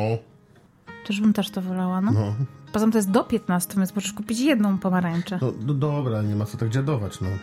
Czyżbym 1.04 1.32
też 1.32 1.50
to 1.50 1.62
wolała, 1.62 2.00
no? 2.00 2.12
No. 2.12 2.34
Poza 2.72 2.85
tym 2.85 2.92
to 2.92 2.98
jest 2.98 3.11
do 3.11 3.24
15, 3.24 3.74
więc 3.76 3.94
możesz 3.94 4.12
kupić 4.12 4.40
jedną 4.40 4.78
pomarańczę. 4.78 5.38
No, 5.42 5.52
no 5.66 5.74
dobra, 5.74 6.22
nie 6.22 6.37
ma 6.37 6.44
co 6.44 6.59
tak 6.59 6.68
dziadować, 6.68 7.20
no. 7.20 7.28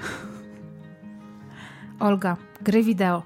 Olga, 1.99 2.37
gry 2.61 2.83
wideo. 2.83 3.23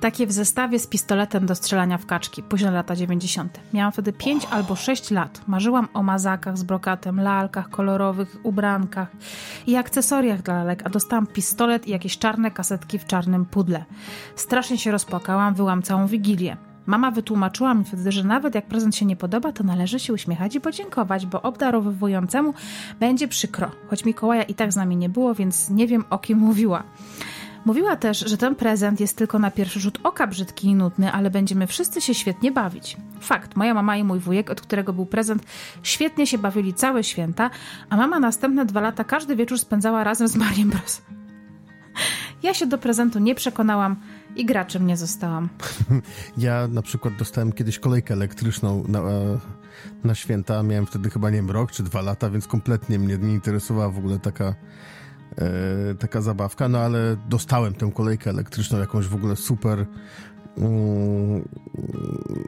Takie 0.00 0.26
w 0.26 0.32
zestawie 0.32 0.78
z 0.78 0.86
pistoletem 0.86 1.46
do 1.46 1.54
strzelania 1.54 1.98
w 1.98 2.06
kaczki, 2.06 2.42
późne 2.42 2.70
lata 2.70 2.96
90. 2.96 3.60
Miałam 3.74 3.92
wtedy 3.92 4.12
5 4.12 4.46
albo 4.50 4.76
6 4.76 5.10
lat. 5.10 5.40
Marzyłam 5.46 5.88
o 5.94 6.02
mazakach 6.02 6.58
z 6.58 6.62
brokatem, 6.62 7.20
lalkach 7.20 7.70
kolorowych, 7.70 8.36
ubrankach 8.42 9.08
i 9.66 9.76
akcesoriach 9.76 10.42
dla 10.42 10.54
lalek, 10.54 10.82
a 10.86 10.88
dostałam 10.88 11.26
pistolet 11.26 11.86
i 11.86 11.90
jakieś 11.90 12.18
czarne 12.18 12.50
kasetki 12.50 12.98
w 12.98 13.06
czarnym 13.06 13.44
pudle. 13.44 13.84
Strasznie 14.36 14.78
się 14.78 14.90
rozpłakałam, 14.90 15.54
wyłam 15.54 15.82
całą 15.82 16.06
wigilię. 16.06 16.56
Mama 16.86 17.10
wytłumaczyła 17.10 17.74
mi 17.74 17.84
wtedy, 17.84 18.12
że 18.12 18.24
nawet 18.24 18.54
jak 18.54 18.66
prezent 18.66 18.96
się 18.96 19.06
nie 19.06 19.16
podoba, 19.16 19.52
to 19.52 19.64
należy 19.64 19.98
się 19.98 20.12
uśmiechać 20.12 20.54
i 20.54 20.60
podziękować, 20.60 21.26
bo 21.26 21.42
obdarowującemu 21.42 22.54
będzie 23.00 23.28
przykro. 23.28 23.70
Choć 23.90 24.04
Mikołaja 24.04 24.42
i 24.42 24.54
tak 24.54 24.72
z 24.72 24.76
nami 24.76 24.96
nie 24.96 25.08
było, 25.08 25.34
więc 25.34 25.70
nie 25.70 25.86
wiem 25.86 26.04
o 26.10 26.18
kim 26.18 26.38
mówiła. 26.38 26.82
Mówiła 27.64 27.96
też, 27.96 28.18
że 28.18 28.36
ten 28.36 28.54
prezent 28.54 29.00
jest 29.00 29.16
tylko 29.16 29.38
na 29.38 29.50
pierwszy 29.50 29.80
rzut 29.80 29.98
oka 30.02 30.26
brzydki 30.26 30.68
i 30.68 30.74
nudny, 30.74 31.12
ale 31.12 31.30
będziemy 31.30 31.66
wszyscy 31.66 32.00
się 32.00 32.14
świetnie 32.14 32.52
bawić. 32.52 32.96
Fakt, 33.20 33.56
moja 33.56 33.74
mama 33.74 33.96
i 33.96 34.04
mój 34.04 34.18
wujek, 34.18 34.50
od 34.50 34.60
którego 34.60 34.92
był 34.92 35.06
prezent, 35.06 35.42
świetnie 35.82 36.26
się 36.26 36.38
bawili 36.38 36.74
całe 36.74 37.04
święta, 37.04 37.50
a 37.90 37.96
mama 37.96 38.20
następne 38.20 38.64
dwa 38.64 38.80
lata 38.80 39.04
każdy 39.04 39.36
wieczór 39.36 39.58
spędzała 39.58 40.04
razem 40.04 40.28
z 40.28 40.36
Mariem 40.36 40.70
Bros. 40.70 41.02
Ja 42.42 42.54
się 42.54 42.66
do 42.66 42.78
prezentu 42.78 43.18
nie 43.18 43.34
przekonałam 43.34 43.96
i 44.36 44.44
graczem 44.44 44.86
nie 44.86 44.96
zostałam. 44.96 45.48
Ja 46.38 46.68
na 46.68 46.82
przykład 46.82 47.16
dostałem 47.16 47.52
kiedyś 47.52 47.78
kolejkę 47.78 48.14
elektryczną 48.14 48.84
na, 48.88 48.98
e, 48.98 49.38
na 50.04 50.14
święta. 50.14 50.62
Miałem 50.62 50.86
wtedy 50.86 51.10
chyba, 51.10 51.30
nie 51.30 51.36
wiem, 51.36 51.50
rok 51.50 51.72
czy 51.72 51.82
dwa 51.82 52.02
lata, 52.02 52.30
więc 52.30 52.46
kompletnie 52.46 52.98
mnie 52.98 53.18
nie 53.18 53.34
interesowała 53.34 53.90
w 53.90 53.98
ogóle 53.98 54.18
taka 54.18 54.54
e, 55.38 55.94
taka 55.94 56.20
zabawka, 56.20 56.68
no 56.68 56.78
ale 56.78 57.16
dostałem 57.28 57.74
tę 57.74 57.90
kolejkę 57.94 58.30
elektryczną, 58.30 58.78
jakąś 58.78 59.06
w 59.06 59.14
ogóle 59.14 59.36
super 59.36 59.86
mm, 60.58 61.48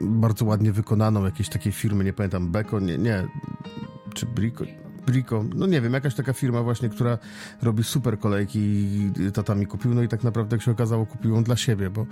bardzo 0.00 0.44
ładnie 0.44 0.72
wykonaną, 0.72 1.24
jakiejś 1.24 1.48
takiej 1.48 1.72
firmy, 1.72 2.04
nie 2.04 2.12
pamiętam, 2.12 2.52
Beko, 2.52 2.80
nie, 2.80 2.98
nie, 2.98 3.26
czy 4.14 4.26
Brico, 4.26 4.64
Brico, 5.08 5.44
no 5.54 5.66
nie 5.66 5.80
wiem, 5.80 5.92
jakaś 5.92 6.14
taka 6.14 6.32
firma 6.32 6.62
właśnie, 6.62 6.88
która 6.88 7.18
robi 7.62 7.84
super 7.84 8.18
kolejki 8.18 8.58
i 8.58 9.12
tata 9.34 9.54
mi 9.54 9.66
kupił, 9.66 9.94
no 9.94 10.02
i 10.02 10.08
tak 10.08 10.24
naprawdę 10.24 10.56
jak 10.56 10.62
się 10.62 10.70
okazało 10.70 11.06
kupił 11.06 11.34
ją 11.34 11.44
dla 11.44 11.56
siebie, 11.56 11.90
bo 11.90 12.06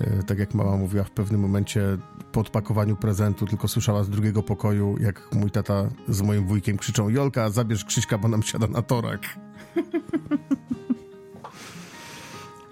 e, 0.00 0.22
tak 0.22 0.38
jak 0.38 0.54
mama 0.54 0.76
mówiła 0.76 1.04
w 1.04 1.10
pewnym 1.10 1.40
momencie 1.40 1.98
po 2.32 2.40
odpakowaniu 2.40 2.96
prezentu 2.96 3.46
tylko 3.46 3.68
słyszała 3.68 4.04
z 4.04 4.10
drugiego 4.10 4.42
pokoju, 4.42 4.96
jak 5.00 5.28
mój 5.32 5.50
tata 5.50 5.88
z 6.08 6.22
moim 6.22 6.46
wujkiem 6.46 6.78
krzyczą 6.78 7.08
Jolka, 7.08 7.50
zabierz 7.50 7.84
Krzyśka, 7.84 8.18
bo 8.18 8.28
nam 8.28 8.42
siada 8.42 8.66
na 8.66 8.82
torak. 8.82 9.20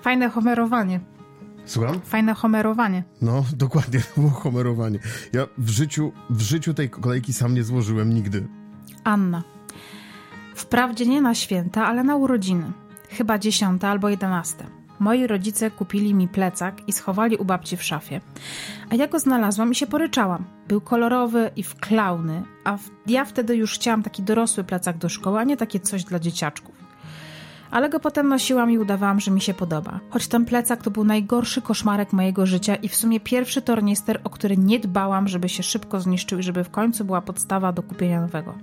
Fajne 0.02 0.28
homerowanie. 0.28 1.00
Słucham? 1.64 2.00
Fajne 2.00 2.34
homerowanie. 2.34 3.04
No, 3.22 3.44
dokładnie, 3.56 4.00
to 4.00 4.20
było 4.20 4.30
homerowanie. 4.30 4.98
Ja 5.32 5.46
w 5.58 5.68
życiu, 5.68 6.12
w 6.30 6.40
życiu 6.40 6.74
tej 6.74 6.90
kolejki 6.90 7.32
sam 7.32 7.54
nie 7.54 7.64
złożyłem 7.64 8.14
nigdy. 8.14 8.48
Anna. 9.04 9.57
Wprawdzie 10.58 11.06
nie 11.06 11.20
na 11.20 11.34
święta, 11.34 11.86
ale 11.86 12.04
na 12.04 12.16
urodziny. 12.16 12.72
Chyba 13.08 13.38
dziesiąte 13.38 13.88
albo 13.88 14.08
jedenaste. 14.08 14.64
Moi 14.98 15.26
rodzice 15.26 15.70
kupili 15.70 16.14
mi 16.14 16.28
plecak 16.28 16.88
i 16.88 16.92
schowali 16.92 17.36
u 17.36 17.44
babci 17.44 17.76
w 17.76 17.82
szafie. 17.82 18.20
A 18.90 18.94
ja 18.94 19.06
go 19.06 19.18
znalazłam 19.18 19.72
i 19.72 19.74
się 19.74 19.86
poryczałam. 19.86 20.44
Był 20.68 20.80
kolorowy 20.80 21.50
i 21.56 21.62
wklauny, 21.62 22.42
a 22.64 22.76
w, 22.76 22.90
ja 23.06 23.24
wtedy 23.24 23.56
już 23.56 23.74
chciałam 23.74 24.02
taki 24.02 24.22
dorosły 24.22 24.64
plecak 24.64 24.98
do 24.98 25.08
szkoły, 25.08 25.38
a 25.38 25.44
nie 25.44 25.56
takie 25.56 25.80
coś 25.80 26.04
dla 26.04 26.18
dzieciaczków. 26.18 26.74
Ale 27.70 27.88
go 27.88 28.00
potem 28.00 28.28
nosiłam 28.28 28.70
i 28.70 28.78
udawałam, 28.78 29.20
że 29.20 29.30
mi 29.30 29.40
się 29.40 29.54
podoba. 29.54 30.00
Choć 30.10 30.28
ten 30.28 30.44
plecak 30.44 30.82
to 30.82 30.90
był 30.90 31.04
najgorszy 31.04 31.62
koszmarek 31.62 32.12
mojego 32.12 32.46
życia 32.46 32.74
i 32.74 32.88
w 32.88 32.96
sumie 32.96 33.20
pierwszy 33.20 33.62
tornister, 33.62 34.20
o 34.24 34.30
który 34.30 34.56
nie 34.56 34.80
dbałam, 34.80 35.28
żeby 35.28 35.48
się 35.48 35.62
szybko 35.62 36.00
zniszczył 36.00 36.38
i 36.38 36.42
żeby 36.42 36.64
w 36.64 36.70
końcu 36.70 37.04
była 37.04 37.20
podstawa 37.20 37.72
do 37.72 37.82
kupienia 37.82 38.20
nowego. 38.20 38.54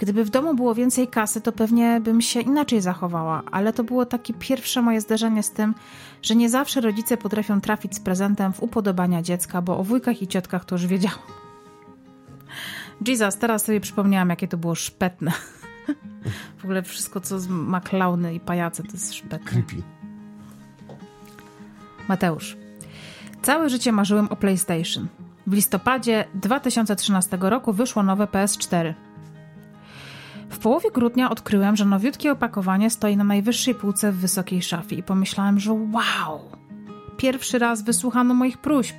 Gdyby 0.00 0.24
w 0.24 0.30
domu 0.30 0.54
było 0.54 0.74
więcej 0.74 1.08
kasy, 1.08 1.40
to 1.40 1.52
pewnie 1.52 2.00
bym 2.00 2.20
się 2.20 2.40
inaczej 2.40 2.80
zachowała, 2.80 3.42
ale 3.52 3.72
to 3.72 3.84
było 3.84 4.06
takie 4.06 4.34
pierwsze 4.34 4.82
moje 4.82 5.00
zderzenie 5.00 5.42
z 5.42 5.50
tym, 5.50 5.74
że 6.22 6.34
nie 6.36 6.50
zawsze 6.50 6.80
rodzice 6.80 7.16
potrafią 7.16 7.60
trafić 7.60 7.94
z 7.94 8.00
prezentem 8.00 8.52
w 8.52 8.62
upodobania 8.62 9.22
dziecka, 9.22 9.62
bo 9.62 9.78
o 9.78 9.84
wujkach 9.84 10.22
i 10.22 10.28
ciotkach 10.28 10.64
to 10.64 10.74
już 10.74 10.86
wiedziałam. 10.86 11.18
Jesus, 13.06 13.36
teraz 13.36 13.64
sobie 13.64 13.80
przypomniałam, 13.80 14.28
jakie 14.28 14.48
to 14.48 14.56
było 14.56 14.74
szpetne. 14.74 15.32
W 16.58 16.64
ogóle 16.64 16.82
wszystko, 16.82 17.20
co 17.20 17.36
ma 17.48 17.80
klauny 17.80 18.34
i 18.34 18.40
pajace, 18.40 18.82
to 18.82 18.92
jest 18.92 19.14
szpetne. 19.14 19.50
Creepy. 19.50 19.82
Mateusz. 22.08 22.56
Całe 23.42 23.70
życie 23.70 23.92
marzyłem 23.92 24.28
o 24.28 24.36
PlayStation. 24.36 25.08
W 25.46 25.52
listopadzie 25.52 26.24
2013 26.34 27.38
roku 27.40 27.72
wyszło 27.72 28.02
nowe 28.02 28.24
PS4. 28.24 28.94
W 30.50 30.58
połowie 30.58 30.90
grudnia 30.90 31.30
odkryłem, 31.30 31.76
że 31.76 31.84
nowiutkie 31.84 32.32
opakowanie 32.32 32.90
stoi 32.90 33.16
na 33.16 33.24
najwyższej 33.24 33.74
półce 33.74 34.12
w 34.12 34.16
wysokiej 34.16 34.62
szafie 34.62 34.96
i 34.96 35.02
pomyślałem, 35.02 35.60
że 35.60 35.72
wow! 35.72 36.40
Pierwszy 37.16 37.58
raz 37.58 37.82
wysłuchano 37.82 38.34
moich 38.34 38.58
próśb. 38.58 38.96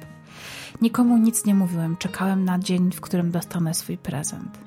Nikomu 0.81 1.17
nic 1.17 1.45
nie 1.45 1.55
mówiłem, 1.55 1.97
czekałem 1.97 2.45
na 2.45 2.59
dzień, 2.59 2.91
w 2.91 3.01
którym 3.01 3.31
dostanę 3.31 3.73
swój 3.73 3.97
prezent. 3.97 4.57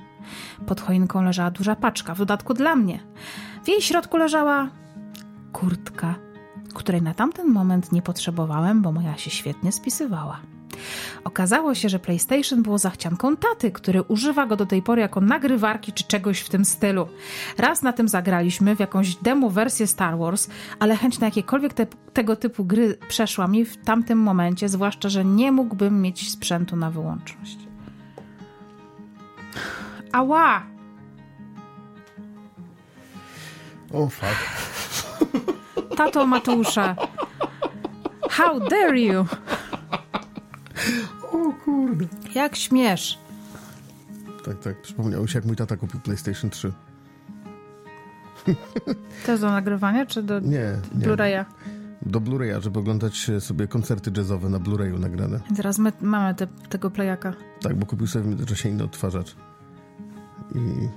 Pod 0.66 0.80
choinką 0.80 1.22
leżała 1.22 1.50
duża 1.50 1.76
paczka, 1.76 2.14
w 2.14 2.18
dodatku 2.18 2.54
dla 2.54 2.76
mnie. 2.76 3.00
W 3.64 3.68
jej 3.68 3.82
środku 3.82 4.16
leżała 4.16 4.68
kurtka, 5.52 6.14
której 6.74 7.02
na 7.02 7.14
tamten 7.14 7.48
moment 7.52 7.92
nie 7.92 8.02
potrzebowałem, 8.02 8.82
bo 8.82 8.92
moja 8.92 9.16
się 9.16 9.30
świetnie 9.30 9.72
spisywała. 9.72 10.40
Okazało 11.24 11.74
się, 11.74 11.88
że 11.88 11.98
PlayStation 11.98 12.62
było 12.62 12.78
zachcianką 12.78 13.36
taty, 13.36 13.70
który 13.70 14.02
używa 14.02 14.46
go 14.46 14.56
do 14.56 14.66
tej 14.66 14.82
pory 14.82 15.00
jako 15.00 15.20
nagrywarki 15.20 15.92
czy 15.92 16.04
czegoś 16.04 16.40
w 16.40 16.48
tym 16.48 16.64
stylu. 16.64 17.08
Raz 17.58 17.82
na 17.82 17.92
tym 17.92 18.08
zagraliśmy 18.08 18.76
w 18.76 18.80
jakąś 18.80 19.14
demo 19.14 19.50
wersję 19.50 19.86
Star 19.86 20.18
Wars, 20.18 20.48
ale 20.78 20.96
chęć 20.96 21.18
na 21.18 21.26
jakiekolwiek 21.26 21.74
te, 21.74 21.86
tego 22.12 22.36
typu 22.36 22.64
gry 22.64 22.98
przeszła 23.08 23.48
mi 23.48 23.64
w 23.64 23.76
tamtym 23.76 24.18
momencie, 24.18 24.68
zwłaszcza, 24.68 25.08
że 25.08 25.24
nie 25.24 25.52
mógłbym 25.52 26.02
mieć 26.02 26.30
sprzętu 26.30 26.76
na 26.76 26.90
wyłączność. 26.90 27.58
Ała! 30.12 30.62
O 33.92 34.02
oh, 34.02 34.10
fuck. 34.10 34.64
Tato 35.96 36.26
Mateusza. 36.26 36.96
How 38.30 38.60
dare 38.60 39.00
you? 39.00 39.26
O 41.32 41.52
kurde. 41.64 42.06
Jak 42.34 42.56
śmiesz? 42.56 43.18
Tak, 44.44 44.58
tak. 44.58 44.82
Przypomniało 44.82 45.26
się, 45.26 45.38
jak 45.38 45.44
mój 45.46 45.56
tata 45.56 45.76
kupił 45.76 46.00
PlayStation 46.00 46.50
3. 46.50 46.72
To 49.26 49.32
jest 49.32 49.42
do 49.42 49.50
nagrywania, 49.50 50.06
czy 50.06 50.22
do 50.22 50.40
Nie, 50.40 50.48
nie. 50.94 51.06
Blu-raya? 51.06 51.44
Do 52.02 52.20
Blu-raya, 52.20 52.60
żeby 52.62 52.78
oglądać 52.78 53.30
sobie 53.40 53.68
koncerty 53.68 54.10
jazzowe 54.16 54.48
na 54.48 54.58
Blu-rayu 54.58 54.98
nagrane. 54.98 55.40
Teraz 55.56 55.78
my 55.78 55.92
mamy 56.00 56.34
te, 56.34 56.46
tego 56.46 56.90
playaka. 56.90 57.32
Tak, 57.60 57.76
bo 57.76 57.86
kupił 57.86 58.06
sobie 58.06 58.24
w 58.24 58.28
międzyczasie 58.28 58.68
inny 58.68 58.84
odtwarzacz. 58.84 59.36
I 60.54 60.88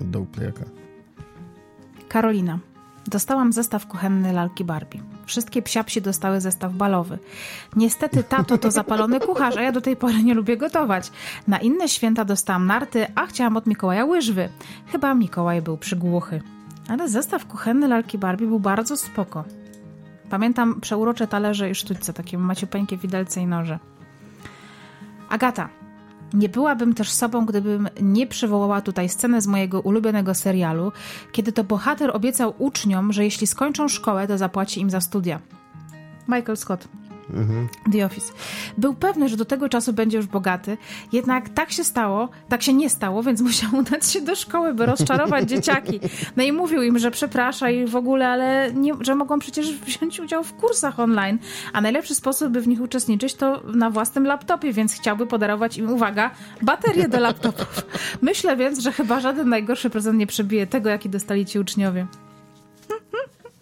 oddał 0.00 0.26
playaka. 0.26 0.64
Karolina. 2.08 2.58
Dostałam 3.06 3.52
zestaw 3.52 3.86
kuchenny 3.86 4.32
lalki 4.32 4.64
Barbie. 4.64 5.00
Wszystkie 5.26 5.62
psiapsi 5.62 6.02
dostały 6.02 6.40
zestaw 6.40 6.72
balowy. 6.72 7.18
Niestety 7.76 8.24
tato 8.24 8.58
to 8.58 8.70
zapalony 8.70 9.20
kucharz, 9.20 9.56
a 9.56 9.62
ja 9.62 9.72
do 9.72 9.80
tej 9.80 9.96
pory 9.96 10.22
nie 10.22 10.34
lubię 10.34 10.56
gotować. 10.56 11.12
Na 11.48 11.58
inne 11.58 11.88
święta 11.88 12.24
dostałam 12.24 12.66
narty, 12.66 13.06
a 13.14 13.26
chciałam 13.26 13.56
od 13.56 13.66
Mikołaja 13.66 14.04
łyżwy. 14.04 14.48
Chyba 14.86 15.14
Mikołaj 15.14 15.62
był 15.62 15.78
przygłuchy. 15.78 16.42
Ale 16.88 17.08
zestaw 17.08 17.46
kuchenny 17.46 17.88
lalki 17.88 18.18
Barbie 18.18 18.46
był 18.46 18.60
bardzo 18.60 18.96
spoko. 18.96 19.44
Pamiętam 20.30 20.80
przeurocze 20.80 21.26
talerze 21.26 21.70
i 21.70 21.74
sztućce, 21.74 22.12
takie 22.12 22.38
maciupeńkie 22.38 22.96
widelce 22.96 23.40
i 23.40 23.46
noże. 23.46 23.78
Agata. 25.28 25.68
Nie 26.34 26.48
byłabym 26.48 26.94
też 26.94 27.10
sobą, 27.10 27.46
gdybym 27.46 27.88
nie 28.02 28.26
przywołała 28.26 28.80
tutaj 28.80 29.08
scenę 29.08 29.40
z 29.40 29.46
mojego 29.46 29.80
ulubionego 29.80 30.34
serialu, 30.34 30.92
kiedy 31.32 31.52
to 31.52 31.64
bohater 31.64 32.16
obiecał 32.16 32.54
uczniom, 32.58 33.12
że 33.12 33.24
jeśli 33.24 33.46
skończą 33.46 33.88
szkołę, 33.88 34.26
to 34.26 34.38
zapłaci 34.38 34.80
im 34.80 34.90
za 34.90 35.00
studia. 35.00 35.40
Michael 36.28 36.56
Scott. 36.56 36.88
Mhm. 37.30 37.68
The 37.92 38.06
Office. 38.06 38.32
Był 38.78 38.94
pewny, 38.94 39.28
że 39.28 39.36
do 39.36 39.44
tego 39.44 39.68
czasu 39.68 39.92
będzie 39.92 40.16
już 40.16 40.26
bogaty, 40.26 40.76
jednak 41.12 41.48
tak 41.48 41.72
się 41.72 41.84
stało, 41.84 42.28
tak 42.48 42.62
się 42.62 42.72
nie 42.72 42.90
stało, 42.90 43.22
więc 43.22 43.40
musiał 43.50 43.70
udać 43.74 44.06
się 44.06 44.20
do 44.20 44.34
szkoły, 44.34 44.74
by 44.74 44.86
rozczarować 44.86 45.48
dzieciaki. 45.48 46.00
No 46.36 46.42
i 46.42 46.52
mówił 46.52 46.82
im, 46.82 46.98
że 46.98 47.10
przeprasza 47.10 47.70
i 47.70 47.86
w 47.86 47.96
ogóle, 47.96 48.28
ale 48.28 48.72
nie, 48.74 48.92
że 49.00 49.14
mogą 49.14 49.38
przecież 49.38 49.72
wziąć 49.72 50.20
udział 50.20 50.44
w 50.44 50.52
kursach 50.52 51.00
online, 51.00 51.38
a 51.72 51.80
najlepszy 51.80 52.14
sposób, 52.14 52.48
by 52.48 52.60
w 52.60 52.68
nich 52.68 52.80
uczestniczyć, 52.80 53.34
to 53.34 53.62
na 53.74 53.90
własnym 53.90 54.26
laptopie, 54.26 54.72
więc 54.72 54.92
chciałby 54.92 55.26
podarować 55.26 55.78
im, 55.78 55.92
uwaga, 55.92 56.30
baterię 56.62 57.08
do 57.08 57.20
laptopów. 57.20 57.86
Myślę 58.22 58.56
więc, 58.56 58.78
że 58.78 58.92
chyba 58.92 59.20
żaden 59.20 59.48
najgorszy 59.48 59.90
prezent 59.90 60.18
nie 60.18 60.26
przebije 60.26 60.66
tego, 60.66 60.90
jaki 60.90 61.08
dostali 61.08 61.46
ci 61.46 61.58
uczniowie. 61.58 62.06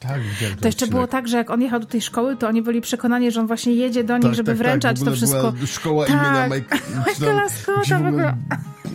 Tak, 0.02 0.20
to 0.60 0.68
jeszcze 0.68 0.86
było 0.86 1.06
tak, 1.06 1.28
że 1.28 1.36
jak 1.36 1.50
on 1.50 1.62
jechał 1.62 1.80
do 1.80 1.86
tej 1.86 2.00
szkoły, 2.00 2.36
to 2.36 2.48
oni 2.48 2.62
byli 2.62 2.80
przekonani, 2.80 3.30
że 3.30 3.40
on 3.40 3.46
właśnie 3.46 3.74
jedzie 3.74 4.04
do 4.04 4.14
nich, 4.18 4.26
tak, 4.26 4.34
żeby 4.34 4.52
tak, 4.52 4.58
tak. 4.58 4.66
wręczać 4.66 4.98
tak. 4.98 5.08
to 5.08 5.14
wszystko. 5.14 5.52
Była 5.52 5.66
szkoła 5.66 6.06
tak. 6.06 6.14
imienia 6.14 6.48
Mike, 6.48 6.76
Michaela 7.08 7.48
Scotta 7.48 7.98
w 7.98 8.06
ogóle. 8.06 8.36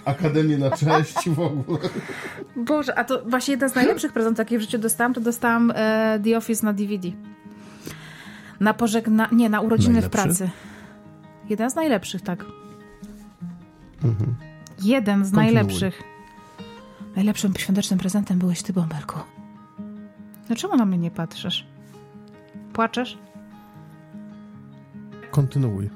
Akademię 0.06 0.58
na 0.58 0.72
cześć 0.72 1.30
w 1.30 1.40
ogóle. 1.40 1.80
Boże, 2.56 3.00
a 3.00 3.04
to 3.04 3.22
właśnie 3.26 3.52
jeden 3.52 3.70
z 3.70 3.76
najlepszych 3.76 4.14
prezentów, 4.14 4.40
jakie 4.40 4.58
w 4.58 4.62
życiu 4.62 4.78
dostałam, 4.78 5.14
to 5.14 5.22
dostałam 5.22 5.72
e, 5.76 6.20
The 6.24 6.38
Office 6.38 6.66
na 6.66 6.74
DVD. 6.74 7.12
Na 8.60 8.74
pożegna... 8.74 9.28
Nie, 9.32 9.50
na 9.50 9.62
urodziny 9.62 9.94
Najlepszy? 9.94 10.20
w 10.20 10.24
pracy. 10.24 10.50
Jeden 11.50 11.70
z 11.70 11.76
najlepszych, 11.76 12.22
tak. 12.22 12.46
Mhm. 14.04 14.36
Jeden 14.84 15.26
z 15.26 15.32
Kontynuuj. 15.32 15.54
najlepszych. 15.54 16.04
Najlepszym 17.16 17.54
świątecznym 17.58 18.00
prezentem 18.00 18.40
byłeś 18.40 18.64
ty, 18.64 18.74
Bąbelku. 18.74 19.37
Dlaczego 20.48 20.76
na 20.76 20.86
mnie 20.86 20.98
nie 20.98 21.12
patrzysz? 21.12 21.68
Płaczesz? 22.74 23.18
Kontynuuj. 25.32 25.90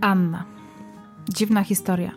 Anna. 0.00 0.44
Dziwna 1.28 1.64
historia. 1.64 2.10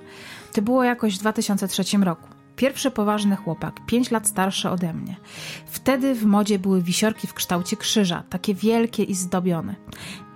To 0.53 0.61
było 0.61 0.83
jakoś 0.83 1.15
w 1.15 1.19
2003 1.19 1.97
roku. 1.97 2.27
Pierwszy 2.55 2.91
poważny 2.91 3.35
chłopak, 3.35 3.85
pięć 3.85 4.11
lat 4.11 4.27
starszy 4.27 4.69
ode 4.69 4.93
mnie. 4.93 5.15
Wtedy 5.65 6.15
w 6.15 6.25
modzie 6.25 6.59
były 6.59 6.81
wisiorki 6.81 7.27
w 7.27 7.33
kształcie 7.33 7.77
krzyża, 7.77 8.23
takie 8.29 8.53
wielkie 8.53 9.03
i 9.03 9.15
zdobione. 9.15 9.75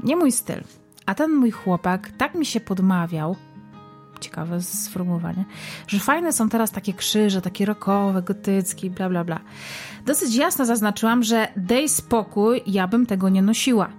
Nie 0.03 0.15
mój 0.15 0.31
styl. 0.31 0.63
A 1.05 1.15
ten 1.15 1.31
mój 1.31 1.51
chłopak 1.51 2.11
tak 2.17 2.35
mi 2.35 2.45
się 2.45 2.59
podmawiał, 2.59 3.35
ciekawe 4.21 4.61
sformułowanie, 4.61 5.45
że 5.87 5.99
fajne 5.99 6.33
są 6.33 6.49
teraz 6.49 6.71
takie 6.71 6.93
krzyże, 6.93 7.41
takie 7.41 7.65
rokowe, 7.65 8.21
gotyckie, 8.21 8.89
bla 8.89 9.09
bla 9.09 9.23
bla. 9.23 9.39
Dosyć 10.05 10.35
jasno 10.35 10.65
zaznaczyłam, 10.65 11.23
że 11.23 11.47
dej 11.55 11.89
spokój, 11.89 12.61
ja 12.67 12.87
bym 12.87 13.05
tego 13.05 13.29
nie 13.29 13.41
nosiła. 13.41 13.89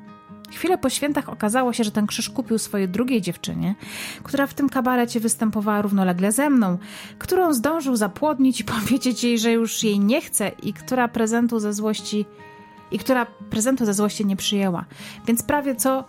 Chwilę 0.53 0.79
po 0.79 0.91
świętach 0.91 1.29
okazało 1.29 1.73
się, 1.73 1.85
że 1.85 1.91
ten 1.91 2.07
krzyż 2.07 2.31
kupił 2.31 2.59
swojej 2.59 2.89
drugiej 2.89 3.20
dziewczynie, 3.20 3.75
która 4.23 4.47
w 4.47 4.55
tym 4.55 4.68
kabarecie 4.68 5.20
występowała 5.20 5.83
równolegle 5.83 6.33
ze 6.33 6.51
mną, 6.51 6.79
którą 7.18 7.55
zdążył 7.55 7.97
zapłodnić 7.97 8.61
i 8.61 8.64
powiedzieć 8.81 9.25
jej, 9.25 9.39
że 9.39 9.53
już 9.53 9.85
jej 9.85 10.01
nie 10.01 10.20
chce 10.20 10.49
i 10.49 10.73
która 10.73 11.09
prezentu 11.09 11.59
ze 11.59 11.73
złości 11.73 12.27
i 12.91 12.99
która 12.99 13.27
prezentu 13.51 13.85
ze 13.85 13.95
złości 13.95 14.27
nie 14.27 14.37
przyjęła. 14.37 14.85
Więc 15.27 15.43
prawie 15.43 15.75
co 15.77 16.05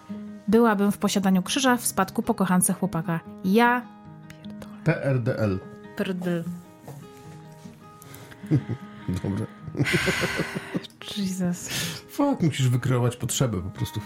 byłabym 0.48 0.92
w 0.92 0.98
posiadaniu 0.98 1.44
krzyża 1.44 1.78
w 1.78 1.86
spadku 1.86 2.24
po 2.24 2.34
kochance 2.34 2.74
chłopaka. 2.74 3.20
Ja 3.46 3.82
PRDL. 4.84 5.60
PRDL. 5.96 6.44
Dobrze. 9.24 9.46
Jesus. 11.18 11.70
Fuck, 12.10 12.42
musisz 12.42 12.70
wykreować 12.70 13.16
potrzebę 13.16 13.62
po 13.62 13.70
prostu, 13.70 14.00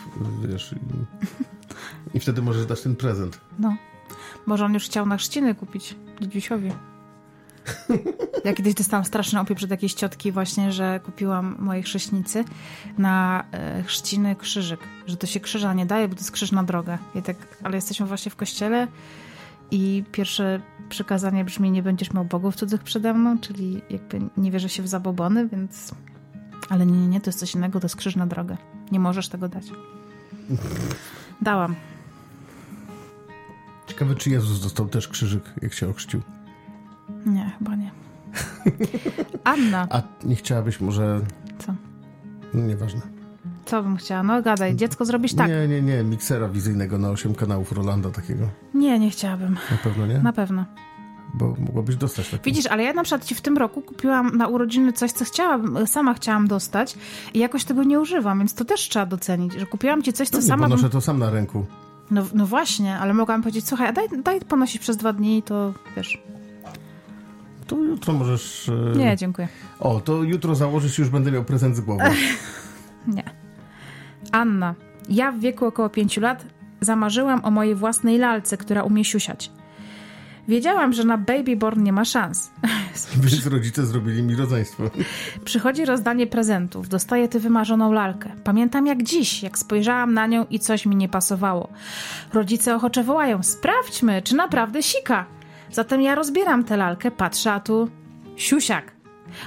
wiesz. 0.50 0.74
I, 0.74 2.18
i 2.18 2.20
wtedy 2.20 2.42
możesz 2.42 2.66
dać 2.66 2.82
ten 2.82 2.96
prezent. 2.96 3.40
No. 3.60 3.78
Może 4.46 4.66
on 4.66 4.74
już 4.74 4.86
chciał 4.86 5.06
na 5.06 5.18
chrzciny 5.18 5.56
kupić 5.56 5.96
Dzidziusiowi. 6.22 6.72
Ja 8.46 8.54
kiedyś 8.54 8.74
dostałam 8.74 9.06
straszny 9.06 9.40
opiew 9.40 9.58
przed 9.58 9.72
jakiejś 9.72 9.94
ciotki 9.94 10.32
właśnie, 10.32 10.72
że 10.72 11.00
kupiłam 11.06 11.56
mojej 11.60 11.84
chrześnicy 11.84 12.46
na 12.98 13.44
e, 13.52 13.84
chrzciny 13.84 14.36
krzyżyk. 14.36 14.80
Że 15.08 15.18
to 15.18 15.28
się 15.28 15.40
krzyża 15.40 15.74
nie 15.74 15.86
daje, 15.86 16.08
bo 16.08 16.16
to 16.16 16.22
jest 16.22 16.32
krzyż 16.32 16.52
na 16.52 16.64
drogę. 16.64 16.98
I 17.16 17.22
tak, 17.22 17.36
ale 17.64 17.76
jesteśmy 17.76 18.06
właśnie 18.06 18.32
w 18.32 18.36
kościele 18.36 18.88
i 19.72 20.04
pierwsze 20.12 20.62
przykazanie 20.90 21.46
brzmi 21.46 21.72
nie 21.72 21.84
będziesz 21.84 22.14
miał 22.14 22.26
bogów 22.26 22.56
cudzych 22.56 22.84
przede 22.84 23.14
mną, 23.14 23.40
czyli 23.40 23.82
jakby 23.90 24.20
nie 24.38 24.52
wierzę 24.52 24.70
się 24.70 24.84
w 24.84 24.88
zabobony, 24.88 25.48
więc... 25.48 25.92
Ale 26.70 26.86
nie, 26.86 27.00
nie, 27.00 27.08
nie, 27.08 27.22
to 27.22 27.30
jest 27.30 27.40
coś 27.40 27.56
innego, 27.56 27.80
to 27.80 27.86
jest 27.86 27.96
krzyż 27.96 28.16
na 28.16 28.28
drogę. 28.28 28.58
Nie 28.92 29.00
możesz 29.00 29.28
tego 29.28 29.50
dać. 29.50 29.66
Dałam. 31.42 31.76
Ciekawe, 33.88 34.16
czy 34.16 34.30
Jezus 34.30 34.62
dostał 34.62 34.88
też 34.88 35.08
krzyżyk, 35.08 35.44
jak 35.62 35.74
się 35.74 35.90
ochrzcił. 35.90 36.22
Nie, 37.26 37.52
chyba 37.60 37.76
nie. 37.76 37.92
Anna. 39.44 39.88
A 39.90 40.02
nie 40.24 40.36
chciałabyś 40.36 40.82
może... 40.82 41.22
Co? 41.60 41.74
No, 42.54 42.64
nieważne. 42.64 43.17
Co 43.68 43.84
bym 43.84 43.98
chciała? 43.98 44.24
No 44.24 44.42
gadaj, 44.42 44.76
dziecko 44.76 45.06
zrobić 45.06 45.34
tak. 45.36 45.50
Nie, 45.50 45.68
nie, 45.68 45.82
nie, 45.82 46.04
miksera 46.04 46.48
wizyjnego 46.50 46.98
na 46.98 47.10
8 47.10 47.36
kanałów 47.36 47.72
Rolanda 47.72 48.10
takiego. 48.10 48.48
Nie, 48.74 49.00
nie 49.00 49.10
chciałabym. 49.10 49.54
Na 49.72 49.78
pewno 49.84 50.08
nie? 50.08 50.20
Na 50.20 50.34
pewno. 50.34 50.66
Bo 51.34 51.56
mogłabyś 51.60 51.96
dostać 51.96 52.30
taki. 52.30 52.44
Widzisz, 52.44 52.66
ale 52.66 52.84
ja 52.84 52.94
na 52.94 53.04
przykład 53.04 53.26
ci 53.26 53.36
w 53.36 53.42
tym 53.42 53.58
roku 53.58 53.82
kupiłam 53.82 54.38
na 54.38 54.48
urodziny 54.48 54.94
coś, 54.94 55.12
co 55.12 55.26
chciałam, 55.26 55.88
sama 55.88 56.14
chciałam 56.14 56.48
dostać 56.48 56.96
i 57.34 57.40
jakoś 57.40 57.64
tego 57.64 57.84
nie 57.84 58.00
używam, 58.00 58.40
więc 58.40 58.54
to 58.54 58.66
też 58.66 58.80
trzeba 58.90 59.06
docenić, 59.06 59.54
że 59.54 59.66
kupiłam 59.66 60.04
ci 60.04 60.14
coś, 60.14 60.28
co 60.28 60.32
Pewnie, 60.38 60.48
sama... 60.48 60.64
ponoszę 60.64 60.82
Bym... 60.84 60.92
to 60.92 61.02
sam 61.02 61.20
na 61.20 61.30
ręku. 61.30 61.66
No, 62.12 62.24
no 62.34 62.46
właśnie, 62.46 62.98
ale 63.00 63.14
mogłam 63.14 63.42
powiedzieć, 63.42 63.68
słuchaj, 63.68 63.88
a 63.88 63.92
daj, 63.94 64.08
daj 64.24 64.42
ponosić 64.42 64.82
przez 64.82 64.98
dwa 64.98 65.14
dni, 65.14 65.44
to 65.44 65.74
wiesz... 65.98 66.22
To 67.68 67.76
jutro 67.76 68.14
możesz... 68.14 68.70
e, 68.70 68.98
Nie, 68.98 69.18
dziękuję. 69.18 69.48
O, 69.80 70.00
to 70.00 70.24
jutro 70.24 70.56
założysz 70.56 71.00
i 71.00 71.02
już 71.02 71.12
będę 71.12 71.32
miał 71.32 71.44
prezent 71.44 71.76
z 71.76 71.82
głowy. 71.82 72.04
Nie. 73.08 73.47
Anna, 74.32 74.76
ja 75.10 75.32
w 75.32 75.40
wieku 75.40 75.66
około 75.66 75.90
pięciu 75.90 76.22
lat 76.22 76.46
zamarzyłam 76.82 77.46
o 77.46 77.52
mojej 77.52 77.76
własnej 77.76 78.18
lalce, 78.18 78.58
która 78.58 78.84
umie 78.84 79.06
siusiać. 79.06 79.52
Wiedziałam, 80.48 80.94
że 80.94 81.04
na 81.04 81.18
babyborn 81.18 81.84
nie 81.84 81.94
ma 81.94 82.06
szans. 82.06 82.52
Więc 83.24 83.46
rodzice 83.46 83.86
zrobili 83.86 84.24
mi 84.24 84.36
rodzeństwo. 84.36 84.84
Przychodzi 85.46 85.86
rozdanie 85.86 86.28
prezentów, 86.28 86.90
dostaję 86.90 87.28
tę 87.28 87.40
wymarzoną 87.40 87.92
lalkę. 87.92 88.32
Pamiętam 88.44 88.88
jak 88.88 89.04
dziś, 89.04 89.44
jak 89.44 89.58
spojrzałam 89.58 90.14
na 90.14 90.28
nią 90.28 90.46
i 90.50 90.60
coś 90.60 90.86
mi 90.86 90.96
nie 90.96 91.10
pasowało. 91.10 91.70
Rodzice 92.34 92.76
ochocze 92.76 93.04
wołają, 93.04 93.44
sprawdźmy, 93.44 94.22
czy 94.22 94.36
naprawdę 94.36 94.84
sika. 94.84 95.26
Zatem 95.72 96.02
ja 96.02 96.16
rozbieram 96.16 96.64
tę 96.64 96.78
lalkę, 96.78 97.12
patrzę, 97.12 97.52
a 97.52 97.60
tu 97.60 97.90
siusiak. 98.36 98.97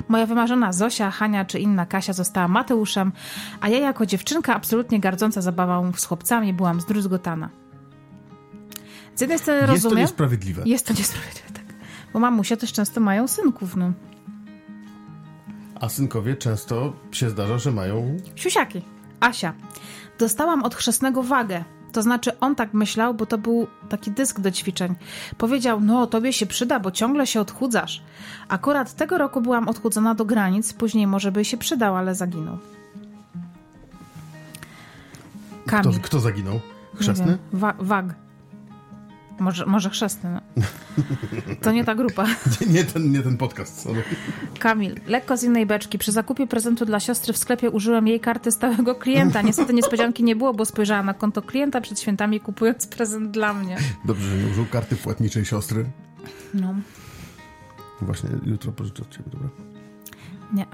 Moja 0.08 0.26
wymarzona 0.26 0.72
Zosia, 0.72 1.10
Hania 1.10 1.44
czy 1.44 1.58
inna 1.58 1.86
Kasia 1.86 2.12
została 2.12 2.48
Mateuszem, 2.48 3.12
a 3.60 3.68
ja 3.68 3.78
jako 3.78 4.06
dziewczynka 4.06 4.54
absolutnie 4.54 5.00
gardząca 5.00 5.40
zabawą 5.40 5.92
z 5.92 6.04
chłopcami 6.04 6.52
byłam 6.52 6.80
zdruzgotana. 6.80 7.48
Z 9.14 9.20
jednej 9.20 9.38
strony 9.38 9.60
Jest 9.60 9.70
to 9.70 9.74
rozumiem... 9.74 9.98
niesprawiedliwe. 9.98 10.62
Jest 10.66 10.86
to 10.86 10.94
niesprawiedliwe, 10.94 11.48
tak. 11.54 11.64
Bo 12.12 12.18
mamusia 12.18 12.56
też 12.56 12.72
często 12.72 13.00
mają 13.00 13.28
synków, 13.28 13.76
no. 13.76 13.92
A 15.80 15.88
synkowie 15.88 16.36
często 16.36 16.92
się 17.12 17.30
zdarza, 17.30 17.58
że 17.58 17.72
mają... 17.72 18.16
Siusiaki. 18.34 18.82
Asia. 19.20 19.52
Dostałam 20.18 20.62
od 20.62 20.74
chrzestnego 20.74 21.22
wagę. 21.22 21.64
To 21.92 22.02
znaczy 22.02 22.38
on 22.40 22.54
tak 22.54 22.74
myślał, 22.74 23.14
bo 23.14 23.26
to 23.26 23.38
był 23.38 23.66
taki 23.88 24.10
dysk 24.10 24.40
do 24.40 24.50
ćwiczeń. 24.50 24.94
Powiedział, 25.38 25.80
no 25.80 26.06
tobie 26.06 26.32
się 26.32 26.46
przyda, 26.46 26.80
bo 26.80 26.90
ciągle 26.90 27.26
się 27.26 27.40
odchudzasz. 27.40 28.02
Akurat 28.48 28.94
tego 28.94 29.18
roku 29.18 29.40
byłam 29.40 29.68
odchudzona 29.68 30.14
do 30.14 30.24
granic, 30.24 30.72
później 30.72 31.06
może 31.06 31.32
by 31.32 31.44
się 31.44 31.56
przydał, 31.56 31.96
ale 31.96 32.14
zaginął. 32.14 32.58
Kto, 35.66 35.82
Kamil. 35.82 36.00
kto 36.00 36.20
zaginął? 36.20 36.54
Nie 36.54 36.60
Chrzestny? 37.00 37.38
Wa- 37.52 37.74
wag. 37.78 38.14
Może, 39.40 39.66
może 39.66 39.90
chrzestny, 39.90 40.30
no. 40.30 40.62
To 41.62 41.72
nie 41.72 41.84
ta 41.84 41.94
grupa. 41.94 42.26
Nie 42.66 42.84
ten, 42.84 43.12
nie 43.12 43.20
ten 43.22 43.36
podcast. 43.36 43.80
Sorry. 43.82 44.02
Kamil, 44.58 44.94
lekko 45.06 45.36
z 45.36 45.42
innej 45.42 45.66
beczki. 45.66 45.98
Przy 45.98 46.12
zakupie 46.12 46.46
prezentu 46.46 46.84
dla 46.86 47.00
siostry 47.00 47.32
w 47.32 47.36
sklepie 47.38 47.70
użyłem 47.70 48.08
jej 48.08 48.20
karty 48.20 48.52
stałego 48.52 48.94
klienta. 48.94 49.42
Niestety 49.42 49.74
niespodzianki 49.74 50.24
nie 50.24 50.36
było, 50.36 50.54
bo 50.54 50.64
spojrzałam 50.64 51.06
na 51.06 51.14
konto 51.14 51.42
klienta 51.42 51.80
przed 51.80 52.00
świętami, 52.00 52.40
kupując 52.40 52.86
prezent 52.86 53.30
dla 53.30 53.54
mnie. 53.54 53.76
Dobrze, 54.04 54.28
że 54.28 54.36
nie 54.44 54.50
użył 54.50 54.66
karty 54.66 54.96
płatniczej 54.96 55.44
siostry. 55.44 55.84
No, 56.54 56.74
Właśnie 58.00 58.30
jutro 58.46 58.72
pożyczę 58.72 59.02
od 59.02 59.10
ciebie, 59.10 59.30
dobra? 59.32 59.48
nie. 60.52 60.66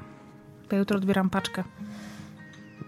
Bo 0.70 0.76
jutro 0.76 0.96
odbieram 0.96 1.30
paczkę. 1.30 1.64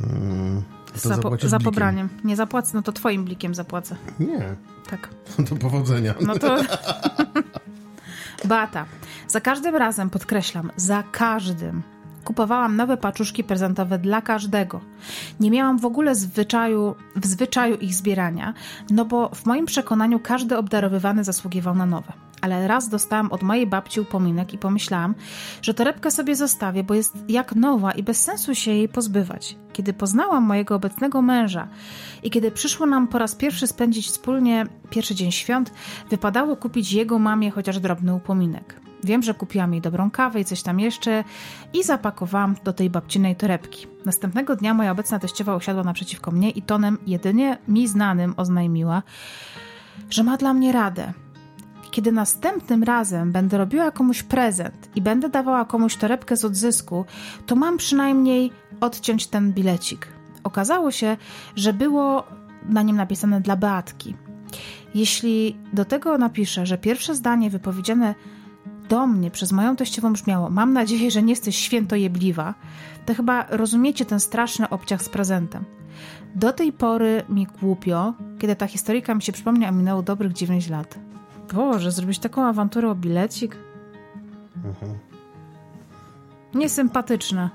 Mm, 0.00 0.62
to 1.00 1.08
Za, 1.08 1.18
po, 1.18 1.36
za 1.48 1.58
pobraniem. 1.58 2.08
Nie 2.24 2.36
zapłacę, 2.36 2.70
no 2.74 2.82
to 2.82 2.92
twoim 2.92 3.24
blikiem 3.24 3.54
zapłacę. 3.54 3.96
Nie, 4.20 4.56
Tak. 4.90 5.08
do 5.50 5.56
powodzenia. 5.56 6.14
No 6.20 6.38
to... 6.38 6.56
Beata. 8.44 8.86
Za 9.28 9.40
każdym 9.40 9.76
razem, 9.76 10.10
podkreślam, 10.10 10.70
za 10.76 11.02
każdym 11.12 11.82
kupowałam 12.24 12.76
nowe 12.76 12.96
paczuszki 12.96 13.44
prezentowe 13.44 13.98
dla 13.98 14.22
każdego. 14.22 14.80
Nie 15.40 15.50
miałam 15.50 15.78
w 15.78 15.84
ogóle 15.84 16.14
zwyczaju, 16.14 16.94
w 17.16 17.26
zwyczaju 17.26 17.76
ich 17.76 17.94
zbierania, 17.94 18.54
no 18.90 19.04
bo 19.04 19.28
w 19.34 19.46
moim 19.46 19.66
przekonaniu 19.66 20.20
każdy 20.20 20.56
obdarowywany 20.56 21.24
zasługiwał 21.24 21.74
na 21.74 21.86
nowe. 21.86 22.12
Ale 22.40 22.68
raz 22.68 22.88
dostałam 22.88 23.32
od 23.32 23.42
mojej 23.42 23.66
babci 23.66 24.00
upominek 24.00 24.54
i 24.54 24.58
pomyślałam, 24.58 25.14
że 25.62 25.74
torebkę 25.74 26.10
sobie 26.10 26.36
zostawię, 26.36 26.84
bo 26.84 26.94
jest 26.94 27.16
jak 27.28 27.54
nowa 27.54 27.92
i 27.92 28.02
bez 28.02 28.24
sensu 28.24 28.54
się 28.54 28.70
jej 28.70 28.88
pozbywać. 28.88 29.56
Kiedy 29.72 29.92
poznałam 29.92 30.44
mojego 30.44 30.74
obecnego 30.74 31.22
męża 31.22 31.68
i 32.22 32.30
kiedy 32.30 32.50
przyszło 32.50 32.86
nam 32.86 33.08
po 33.08 33.18
raz 33.18 33.34
pierwszy 33.34 33.66
spędzić 33.66 34.06
wspólnie 34.06 34.66
pierwszy 34.90 35.14
dzień 35.14 35.32
świąt, 35.32 35.72
wypadało 36.10 36.56
kupić 36.56 36.92
jego 36.92 37.18
mamie 37.18 37.50
chociaż 37.50 37.80
drobny 37.80 38.14
upominek. 38.14 38.80
Wiem, 39.04 39.22
że 39.22 39.34
kupiłam 39.34 39.72
jej 39.72 39.82
dobrą 39.82 40.10
kawę 40.10 40.40
i 40.40 40.44
coś 40.44 40.62
tam 40.62 40.80
jeszcze 40.80 41.24
i 41.72 41.84
zapakowałam 41.84 42.54
do 42.64 42.72
tej 42.72 42.90
babcinej 42.90 43.36
torebki. 43.36 43.86
Następnego 44.04 44.56
dnia 44.56 44.74
moja 44.74 44.92
obecna 44.92 45.18
teściowa 45.18 45.56
usiadła 45.56 45.82
naprzeciwko 45.82 46.30
mnie 46.30 46.50
i 46.50 46.62
tonem 46.62 46.98
jedynie 47.06 47.58
mi 47.68 47.88
znanym 47.88 48.34
oznajmiła, 48.36 49.02
że 50.10 50.22
ma 50.24 50.36
dla 50.36 50.54
mnie 50.54 50.72
radę. 50.72 51.12
Kiedy 51.90 52.12
następnym 52.12 52.82
razem 52.82 53.32
będę 53.32 53.58
robiła 53.58 53.90
komuś 53.90 54.22
prezent 54.22 54.88
i 54.94 55.02
będę 55.02 55.28
dawała 55.28 55.64
komuś 55.64 55.96
torebkę 55.96 56.36
z 56.36 56.44
odzysku, 56.44 57.04
to 57.46 57.56
mam 57.56 57.76
przynajmniej 57.76 58.50
odciąć 58.80 59.26
ten 59.26 59.52
bilecik. 59.52 60.08
Okazało 60.44 60.90
się, 60.90 61.16
że 61.56 61.72
było 61.72 62.24
na 62.68 62.82
nim 62.82 62.96
napisane 62.96 63.40
dla 63.40 63.56
Beatki. 63.56 64.16
Jeśli 64.94 65.56
do 65.72 65.84
tego 65.84 66.18
napiszę, 66.18 66.66
że 66.66 66.78
pierwsze 66.78 67.14
zdanie 67.14 67.50
wypowiedziane 67.50 68.14
do 68.88 69.06
mnie 69.06 69.30
przez 69.30 69.52
moją 69.52 69.76
teściową 69.76 70.12
brzmiało 70.12 70.50
Mam 70.50 70.72
nadzieję, 70.72 71.10
że 71.10 71.22
nie 71.22 71.32
jesteś 71.32 71.56
świętojebliwa, 71.56 72.54
to 73.06 73.14
chyba 73.14 73.46
rozumiecie 73.50 74.04
ten 74.04 74.20
straszny 74.20 74.68
obciach 74.68 75.02
z 75.02 75.08
prezentem. 75.08 75.64
Do 76.34 76.52
tej 76.52 76.72
pory 76.72 77.22
mi 77.28 77.46
głupio, 77.60 78.14
kiedy 78.38 78.56
ta 78.56 78.66
historyjka 78.66 79.14
mi 79.14 79.22
się 79.22 79.32
przypomnia, 79.32 79.68
a 79.68 79.72
minęło 79.72 80.02
dobrych 80.02 80.32
9 80.32 80.68
lat. 80.68 80.98
Boże, 81.54 81.92
zrobić 81.92 82.18
taką 82.18 82.44
awanturę 82.46 82.90
o 82.90 82.94
bilecik? 82.94 83.56
Niesympatyczne. 86.54 87.50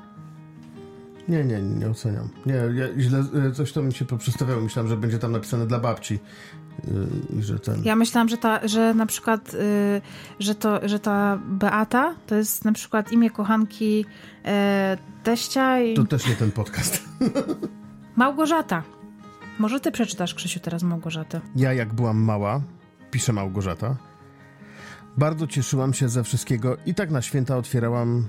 Nie, 1.28 1.44
nie, 1.44 1.62
nie 1.62 1.89
oceniam. 1.89 2.30
Nie, 2.46 2.54
ja 2.54 2.86
źle, 2.98 3.24
e, 3.48 3.52
coś 3.52 3.72
to 3.72 3.82
mi 3.82 3.94
się 3.94 4.06
poprzestawiało. 4.06 4.62
Myślałem, 4.62 4.89
że 4.89 4.98
będzie 4.98 5.20
tam 5.20 5.32
napisane 5.32 5.68
dla 5.68 5.80
babci. 5.80 6.20
Yy, 7.34 7.44
że 7.44 7.60
ten... 7.60 7.84
Ja 7.84 7.96
myślałam, 7.96 8.30
że, 8.30 8.38
ta, 8.38 8.68
że 8.68 8.94
na 8.94 9.06
przykład, 9.06 9.54
y, 9.54 10.02
że, 10.39 10.56
to, 10.56 10.88
że 10.88 11.00
ta 11.00 11.39
Beata 11.48 12.16
to 12.28 12.36
jest 12.36 12.66
na 12.66 12.72
przykład 12.72 13.12
imię 13.12 13.30
kochanki 13.30 14.06
e, 14.46 14.98
teścia 15.24 15.80
i 15.80 15.94
To 15.94 16.04
też 16.04 16.28
nie 16.28 16.36
ten 16.36 16.52
podcast. 16.52 17.04
Małgorzata. 18.16 18.84
Może 19.60 19.80
ty 19.80 19.91
przeczytasz, 19.91 20.34
Krzysiu, 20.34 20.60
teraz 20.60 20.84
Małgorzatę. 20.84 21.41
Ja, 21.56 21.74
jak 21.74 21.94
byłam 21.94 22.18
mała, 22.18 22.62
pisze 23.14 23.34
Małgorzata, 23.34 23.95
bardzo 25.18 25.47
cieszyłam 25.47 25.93
się 25.93 26.09
ze 26.09 26.24
wszystkiego 26.24 26.78
i 26.86 26.93
tak 26.95 27.11
na 27.11 27.22
święta 27.22 27.57
otwierałam 27.57 28.28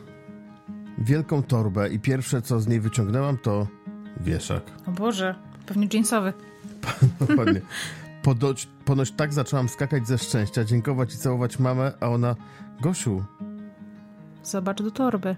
wielką 0.98 1.42
torbę 1.42 1.88
i 1.88 1.98
pierwsze, 1.98 2.42
co 2.42 2.60
z 2.60 2.66
niej 2.66 2.80
wyciągnęłam, 2.80 3.38
to 3.38 3.66
wieszak. 4.20 4.62
O 4.86 4.90
Boże, 4.92 5.34
pewnie 5.66 5.88
jeansowy. 5.92 6.32
Dokładnie. 7.28 7.60
Podoć, 8.22 8.68
ponoć 8.84 9.10
tak 9.10 9.32
zaczęłam 9.32 9.68
skakać 9.68 10.06
ze 10.06 10.18
szczęścia, 10.18 10.64
dziękować 10.64 11.14
i 11.14 11.18
całować 11.18 11.58
mamę, 11.58 11.92
a 12.00 12.08
ona, 12.08 12.36
Gosiu, 12.80 13.24
Zobacz 14.42 14.82
do 14.82 14.90
torby. 14.90 15.36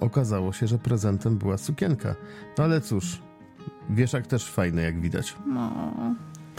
okazało 0.00 0.52
się, 0.52 0.66
że 0.66 0.78
prezentem 0.78 1.38
była 1.38 1.58
sukienka. 1.58 2.14
No 2.58 2.64
ale 2.64 2.80
cóż, 2.80 3.22
wieszak 3.90 4.26
też 4.26 4.50
fajny, 4.50 4.82
jak 4.82 5.00
widać. 5.00 5.36
No. 5.46 5.70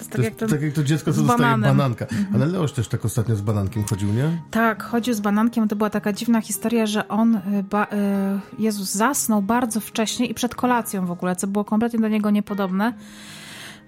To 0.01 0.03
jest 0.03 0.11
tak, 0.11 0.19
to 0.19 0.23
jak, 0.23 0.35
ten, 0.35 0.49
tak 0.49 0.61
jak 0.61 0.73
to 0.73 0.83
dziecko, 0.83 1.13
co 1.13 1.17
dostaje 1.21 1.39
bananem. 1.39 1.77
bananka. 1.77 2.05
Mhm. 2.05 2.35
Ale 2.35 2.45
Leoś 2.45 2.71
też 2.71 2.87
tak 2.87 3.05
ostatnio 3.05 3.35
z 3.35 3.41
banankiem 3.41 3.83
chodził, 3.83 4.13
nie? 4.13 4.41
Tak, 4.51 4.83
chodził 4.83 5.13
z 5.13 5.19
banankiem. 5.19 5.67
To 5.67 5.75
była 5.75 5.89
taka 5.89 6.13
dziwna 6.13 6.41
historia, 6.41 6.85
że 6.85 7.07
on, 7.07 7.35
y, 7.35 7.41
ba, 7.69 7.83
y, 7.83 7.87
Jezus, 8.59 8.91
zasnął 8.91 9.41
bardzo 9.41 9.79
wcześnie 9.79 10.25
i 10.25 10.33
przed 10.33 10.55
kolacją 10.55 11.05
w 11.05 11.11
ogóle, 11.11 11.35
co 11.35 11.47
było 11.47 11.65
kompletnie 11.65 11.99
do 11.99 12.07
niego 12.07 12.29
niepodobne, 12.29 12.93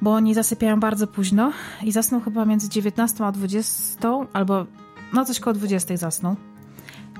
bo 0.01 0.13
oni 0.13 0.33
zasypiają 0.33 0.79
bardzo 0.79 1.07
późno 1.07 1.51
i 1.83 1.91
zasnął 1.91 2.21
chyba 2.21 2.45
między 2.45 2.69
19 2.69 3.25
a 3.25 3.31
20, 3.31 4.09
albo 4.33 4.65
no 5.13 5.25
coś 5.25 5.39
koło 5.39 5.53
20 5.53 5.97
zasnął. 5.97 6.35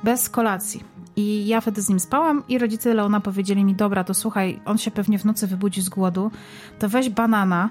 Bez 0.04 0.30
kolacji. 0.30 0.84
I 1.16 1.48
ja 1.48 1.62
wtedy 1.62 1.82
z 1.82 1.90
nim 1.90 2.00
spałam 2.00 2.44
i 2.48 2.58
rodzice 2.58 2.94
Leona 2.94 3.20
powiedzieli 3.20 3.66
mi, 3.66 3.76
dobra, 3.76 4.04
to 4.04 4.14
słuchaj, 4.14 4.60
on 4.66 4.78
się 4.78 4.92
pewnie 4.92 5.20
w 5.20 5.26
nocy 5.26 5.48
wybudzi 5.48 5.82
z 5.82 5.90
głodu, 5.90 6.32
to 6.80 6.90
weź 6.90 7.10
banana 7.10 7.70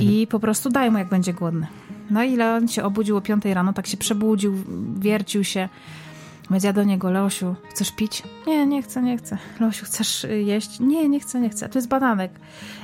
i 0.00 0.26
po 0.26 0.40
prostu 0.40 0.70
daj 0.70 0.90
mu, 0.90 0.98
jak 0.98 1.08
będzie 1.08 1.32
głodny. 1.32 1.66
No 2.10 2.22
i 2.22 2.36
Leon 2.36 2.68
się 2.68 2.84
obudził 2.84 3.16
o 3.16 3.20
5 3.20 3.44
rano, 3.44 3.72
tak 3.72 3.86
się 3.86 3.96
przebudził, 3.96 4.54
wiercił 4.98 5.44
się. 5.44 5.68
Więc 6.50 6.64
ja 6.64 6.72
do 6.72 6.84
niego, 6.84 7.10
Leosiu, 7.10 7.54
chcesz 7.70 7.92
pić? 7.92 8.22
Nie, 8.46 8.66
nie 8.66 8.82
chcę, 8.82 9.02
nie 9.02 9.16
chcę. 9.16 9.38
Leosiu, 9.60 9.84
chcesz 9.84 10.24
y, 10.24 10.42
jeść? 10.42 10.80
Nie, 10.80 11.08
nie 11.08 11.20
chcę, 11.20 11.40
nie 11.40 11.50
chcę. 11.50 11.68
To 11.68 11.78
jest 11.78 11.88
bananek. 11.88 12.32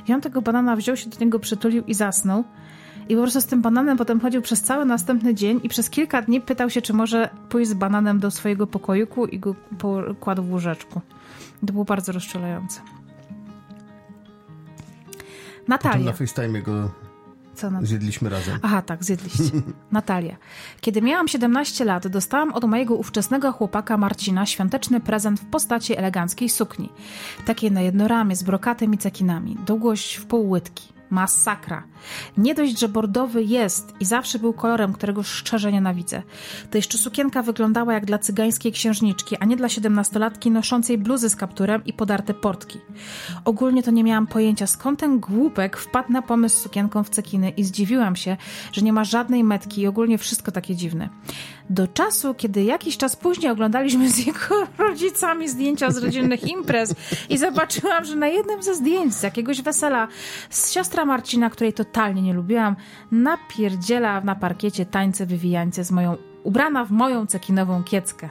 I 0.07 0.13
on 0.13 0.21
tego 0.21 0.41
banana 0.41 0.75
wziął 0.75 0.97
się 0.97 1.09
do 1.09 1.25
niego, 1.25 1.39
przytulił 1.39 1.83
i 1.87 1.93
zasnął. 1.93 2.43
I 3.09 3.15
po 3.15 3.21
prostu 3.21 3.41
z 3.41 3.45
tym 3.45 3.61
bananem 3.61 3.97
potem 3.97 4.19
chodził 4.19 4.41
przez 4.41 4.61
cały 4.61 4.85
następny 4.85 5.35
dzień 5.35 5.59
i 5.63 5.69
przez 5.69 5.89
kilka 5.89 6.21
dni 6.21 6.41
pytał 6.41 6.69
się, 6.69 6.81
czy 6.81 6.93
może 6.93 7.29
pójść 7.49 7.69
z 7.69 7.73
bananem 7.73 8.19
do 8.19 8.31
swojego 8.31 8.67
pokoiku 8.67 9.25
i 9.25 9.39
go 9.39 9.55
kładł 10.19 10.43
w 10.43 10.51
łóżeczku. 10.51 11.01
To 11.67 11.73
było 11.73 11.85
bardzo 11.85 12.11
rozczulające. 12.11 12.81
Natalia. 15.69 15.97
Potem 15.97 16.05
na 16.05 16.13
FaceTime 16.13 16.61
go 16.61 16.91
co 17.59 17.71
na... 17.71 17.81
Zjedliśmy 17.81 18.29
razem. 18.29 18.59
Aha, 18.61 18.81
tak, 18.81 19.03
zjedliście. 19.03 19.43
Natalia. 19.91 20.35
Kiedy 20.81 21.01
miałam 21.01 21.27
17 21.27 21.85
lat, 21.85 22.07
dostałam 22.07 22.53
od 22.53 22.63
mojego 22.63 22.95
ówczesnego 22.95 23.51
chłopaka 23.51 23.97
Marcina 23.97 24.45
świąteczny 24.45 24.99
prezent 24.99 25.39
w 25.39 25.45
postaci 25.45 25.97
eleganckiej 25.97 26.49
sukni. 26.49 26.89
Takiej 27.45 27.71
na 27.71 27.81
jedno 27.81 28.07
ramię 28.07 28.35
z 28.35 28.43
brokatem 28.43 28.93
i 28.93 28.97
cekinami. 28.97 29.57
Długość 29.65 30.15
w 30.15 30.25
pół 30.25 30.49
łydki. 30.49 30.98
Masakra. 31.09 31.83
Nie 32.37 32.55
dość, 32.55 32.79
że 32.79 32.89
bordowy 32.89 33.43
jest 33.43 33.93
i 33.99 34.05
zawsze 34.05 34.39
był 34.39 34.53
kolorem, 34.53 34.93
którego 34.93 35.23
szczerze 35.23 35.71
nienawidzę. 35.71 36.23
To 36.71 36.77
jeszcze 36.77 36.97
sukienka 36.97 37.43
wyglądała 37.43 37.93
jak 37.93 38.05
dla 38.05 38.17
cygańskiej 38.17 38.71
księżniczki, 38.71 39.37
a 39.39 39.45
nie 39.45 39.57
dla 39.57 39.69
siedemnastolatki 39.69 40.51
noszącej 40.51 40.97
bluzy 40.97 41.29
z 41.29 41.35
kapturem 41.35 41.85
i 41.85 41.93
podarte 41.93 42.33
portki. 42.33 42.79
Ogólnie 43.45 43.83
to 43.83 43.91
nie 43.91 44.03
miałam 44.03 44.27
pojęcia, 44.27 44.67
skąd 44.67 44.99
ten 44.99 45.19
głupek 45.19 45.77
wpadł 45.77 46.11
na 46.11 46.21
pomysł 46.21 46.57
z 46.57 46.61
sukienką 46.61 47.03
w 47.03 47.09
cekiny 47.09 47.49
i 47.49 47.63
zdziwiłam 47.63 48.15
się, 48.15 48.37
że 48.71 48.81
nie 48.81 48.93
ma 48.93 49.03
żadnej 49.03 49.43
metki 49.43 49.81
i 49.81 49.87
ogólnie 49.87 50.17
wszystko 50.17 50.51
takie 50.51 50.75
dziwne. 50.75 51.09
Do 51.69 51.87
czasu, 51.87 52.33
kiedy 52.33 52.63
jakiś 52.63 52.97
czas 52.97 53.15
później 53.15 53.51
oglądaliśmy 53.51 54.09
z 54.09 54.25
jego 54.25 54.67
rodzicami 54.87 55.49
zdjęcia 55.49 55.91
z 55.91 55.97
rodzinnych 55.97 56.47
imprez 56.47 56.95
i 57.29 57.37
zobaczyłam, 57.37 58.05
że 58.05 58.15
na 58.15 58.27
jednym 58.27 58.63
ze 58.63 58.75
zdjęć 58.75 59.15
z 59.15 59.23
jakiegoś 59.23 59.61
wesela 59.61 60.07
z 60.49 60.71
siostra 60.71 61.05
Marcina, 61.05 61.49
której 61.49 61.73
totalnie 61.73 62.21
nie 62.21 62.33
lubiłam, 62.33 62.75
napierdziela 63.11 64.21
na 64.21 64.35
parkiecie 64.35 64.85
tańce 64.85 65.25
wywijańce 65.25 65.83
z 65.83 65.91
moją, 65.91 66.17
ubrana 66.43 66.85
w 66.85 66.91
moją 66.91 67.27
cekinową 67.27 67.83
kieckę. 67.83 68.29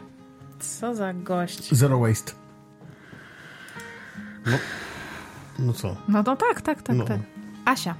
Co 0.60 0.94
za 0.94 1.14
gość. 1.14 1.74
Zero 1.74 1.98
waste. 1.98 2.32
No, 4.46 4.58
no 5.58 5.72
co? 5.72 5.88
No, 6.08 6.22
no 6.26 6.36
tak, 6.36 6.60
tak, 6.60 6.82
tak, 6.82 6.96
no. 6.96 7.04
tak. 7.04 7.18
Asia. 7.64 7.94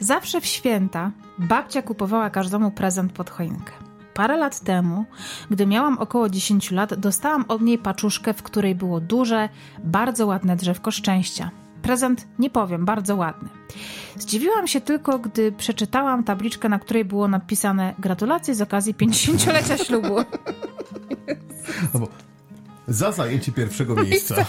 Zawsze 0.00 0.40
w 0.40 0.46
święta 0.46 1.10
babcia 1.38 1.82
kupowała 1.82 2.30
każdemu 2.30 2.70
prezent 2.70 3.12
pod 3.12 3.30
choinkę. 3.30 3.87
Parę 4.18 4.36
lat 4.36 4.60
temu, 4.60 5.04
gdy 5.50 5.66
miałam 5.66 5.98
około 5.98 6.28
10 6.28 6.70
lat, 6.70 6.94
dostałam 6.94 7.44
od 7.48 7.60
niej 7.62 7.78
paczuszkę, 7.78 8.34
w 8.34 8.42
której 8.42 8.74
było 8.74 9.00
duże, 9.00 9.48
bardzo 9.84 10.26
ładne 10.26 10.56
drzewko 10.56 10.90
szczęścia. 10.90 11.50
Prezent, 11.82 12.26
nie 12.38 12.50
powiem, 12.50 12.84
bardzo 12.84 13.16
ładny. 13.16 13.48
Zdziwiłam 14.16 14.66
się 14.66 14.80
tylko, 14.80 15.18
gdy 15.18 15.52
przeczytałam 15.52 16.24
tabliczkę, 16.24 16.68
na 16.68 16.78
której 16.78 17.04
było 17.04 17.28
napisane 17.28 17.94
gratulacje 17.98 18.54
z 18.54 18.60
okazji 18.60 18.94
50-lecia 18.94 19.84
ślubu. 19.84 20.16
No 21.94 22.08
za 22.88 23.12
zajęcie 23.12 23.52
pierwszego 23.52 23.94
miejsca. 23.94 24.46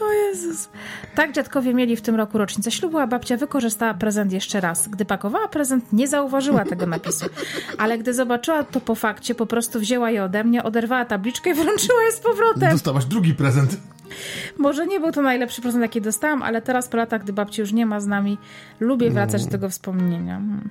O 0.00 0.12
Jezus. 0.12 0.68
Tak 1.14 1.32
dziadkowie 1.32 1.74
mieli 1.74 1.96
w 1.96 2.02
tym 2.02 2.14
roku 2.14 2.38
rocznicę 2.38 2.70
ślubu, 2.70 2.98
a 2.98 3.06
babcia 3.06 3.36
wykorzystała 3.36 3.94
prezent 3.94 4.32
jeszcze 4.32 4.60
raz. 4.60 4.88
Gdy 4.88 5.04
pakowała 5.04 5.48
prezent, 5.48 5.92
nie 5.92 6.08
zauważyła 6.08 6.64
tego 6.64 6.86
napisu. 6.86 7.26
Ale 7.78 7.98
gdy 7.98 8.14
zobaczyła 8.14 8.64
to 8.64 8.80
po 8.80 8.94
fakcie, 8.94 9.34
po 9.34 9.46
prostu 9.46 9.80
wzięła 9.80 10.10
je 10.10 10.24
ode 10.24 10.44
mnie, 10.44 10.62
oderwała 10.62 11.04
tabliczkę 11.04 11.50
i 11.50 11.54
wręczyła 11.54 12.02
je 12.02 12.12
z 12.12 12.20
powrotem. 12.20 12.72
Dostałaś 12.72 13.04
drugi 13.04 13.34
prezent. 13.34 13.76
Może 14.58 14.86
nie 14.86 15.00
był 15.00 15.12
to 15.12 15.22
najlepszy 15.22 15.62
prezent, 15.62 15.82
jaki 15.82 16.00
dostałam, 16.00 16.42
ale 16.42 16.62
teraz 16.62 16.88
po 16.88 16.96
latach, 16.96 17.22
gdy 17.22 17.32
babci 17.32 17.60
już 17.60 17.72
nie 17.72 17.86
ma 17.86 18.00
z 18.00 18.06
nami, 18.06 18.38
lubię 18.80 19.10
wracać 19.10 19.40
no. 19.40 19.46
do 19.46 19.52
tego 19.52 19.68
wspomnienia. 19.68 20.34
Hmm. 20.34 20.68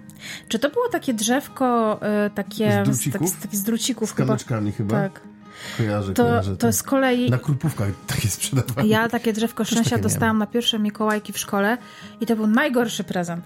Czy 0.48 0.60
to 0.60 0.70
było 0.70 0.90
takie 0.90 1.14
drzewko, 1.14 2.00
y, 2.28 2.30
takie 2.30 2.84
z 2.84 2.86
drucików? 2.86 3.30
Z, 3.30 3.38
tak, 3.38 3.56
z 3.56 3.64
drucików 3.64 4.10
z 4.10 4.14
kamyczkami 4.14 4.72
chyba? 4.72 5.02
Tak. 5.02 5.35
Kojarzę, 5.78 6.14
to, 6.14 6.24
kojarzę, 6.24 6.58
to 6.58 6.74
z 6.74 6.84
kolei... 6.84 7.30
Na 7.30 7.38
krupówkach 7.38 7.90
takie 8.08 8.28
sprzedawane. 8.28 8.88
Ja 8.88 9.10
takie 9.10 9.34
drzewko 9.34 9.66
szczęścia 9.66 9.98
dostałam 9.98 10.38
na 10.38 10.48
pierwsze 10.48 10.80
Mikołajki 10.80 11.34
w 11.34 11.38
szkole 11.38 11.78
i 12.22 12.26
to 12.26 12.36
był 12.36 12.48
najgorszy 12.48 13.04
prezent, 13.04 13.46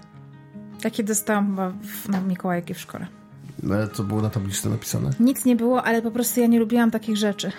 jaki 0.84 1.04
dostałam 1.04 1.50
chyba 1.50 1.70
w, 1.70 2.08
na 2.08 2.20
Mikołajki 2.20 2.74
w 2.74 2.80
szkole. 2.80 3.06
No, 3.62 3.74
ale 3.74 3.88
co 3.88 4.04
było 4.04 4.22
na 4.22 4.30
tabliczce 4.30 4.68
napisane? 4.68 5.10
Nic 5.20 5.44
nie 5.44 5.56
było, 5.56 5.84
ale 5.84 6.02
po 6.02 6.10
prostu 6.10 6.40
ja 6.40 6.46
nie 6.46 6.58
lubiłam 6.58 6.90
takich 6.90 7.16
rzeczy. 7.16 7.52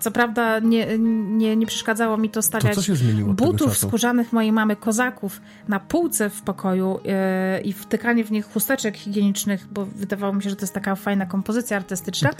Co 0.00 0.10
prawda 0.10 0.58
nie, 0.58 0.98
nie, 1.28 1.56
nie 1.56 1.66
przeszkadzało 1.66 2.16
mi 2.16 2.30
to 2.30 2.42
stawiać 2.42 2.76
to 2.86 2.92
butów 3.26 3.78
skórzanych 3.78 4.32
mojej 4.32 4.52
mamy, 4.52 4.76
kozaków, 4.76 5.40
na 5.68 5.80
półce 5.80 6.30
w 6.30 6.42
pokoju 6.42 7.00
yy, 7.04 7.60
i 7.60 7.72
wtykanie 7.72 8.24
w 8.24 8.30
nich 8.30 8.52
chusteczek 8.52 8.96
higienicznych, 8.96 9.66
bo 9.70 9.86
wydawało 9.86 10.32
mi 10.32 10.42
się, 10.42 10.50
że 10.50 10.56
to 10.56 10.62
jest 10.62 10.74
taka 10.74 10.94
fajna 10.94 11.26
kompozycja 11.26 11.76
artystyczna. 11.76 12.30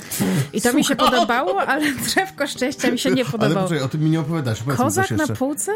I 0.52 0.60
to 0.60 0.72
mi 0.72 0.84
się 0.84 0.96
podobało, 0.96 1.60
ale 1.60 1.92
drzewko 2.06 2.46
szczęścia 2.46 2.90
mi 2.90 2.98
się 2.98 3.10
nie 3.10 3.24
podobało. 3.24 3.52
Ale 3.52 3.62
poczekaj, 3.62 3.84
o 3.84 3.88
tym 3.88 4.00
mi 4.00 4.10
nie 4.10 4.20
opowiadasz. 4.20 4.62
Kozak 4.76 5.10
na 5.10 5.26
półce? 5.26 5.72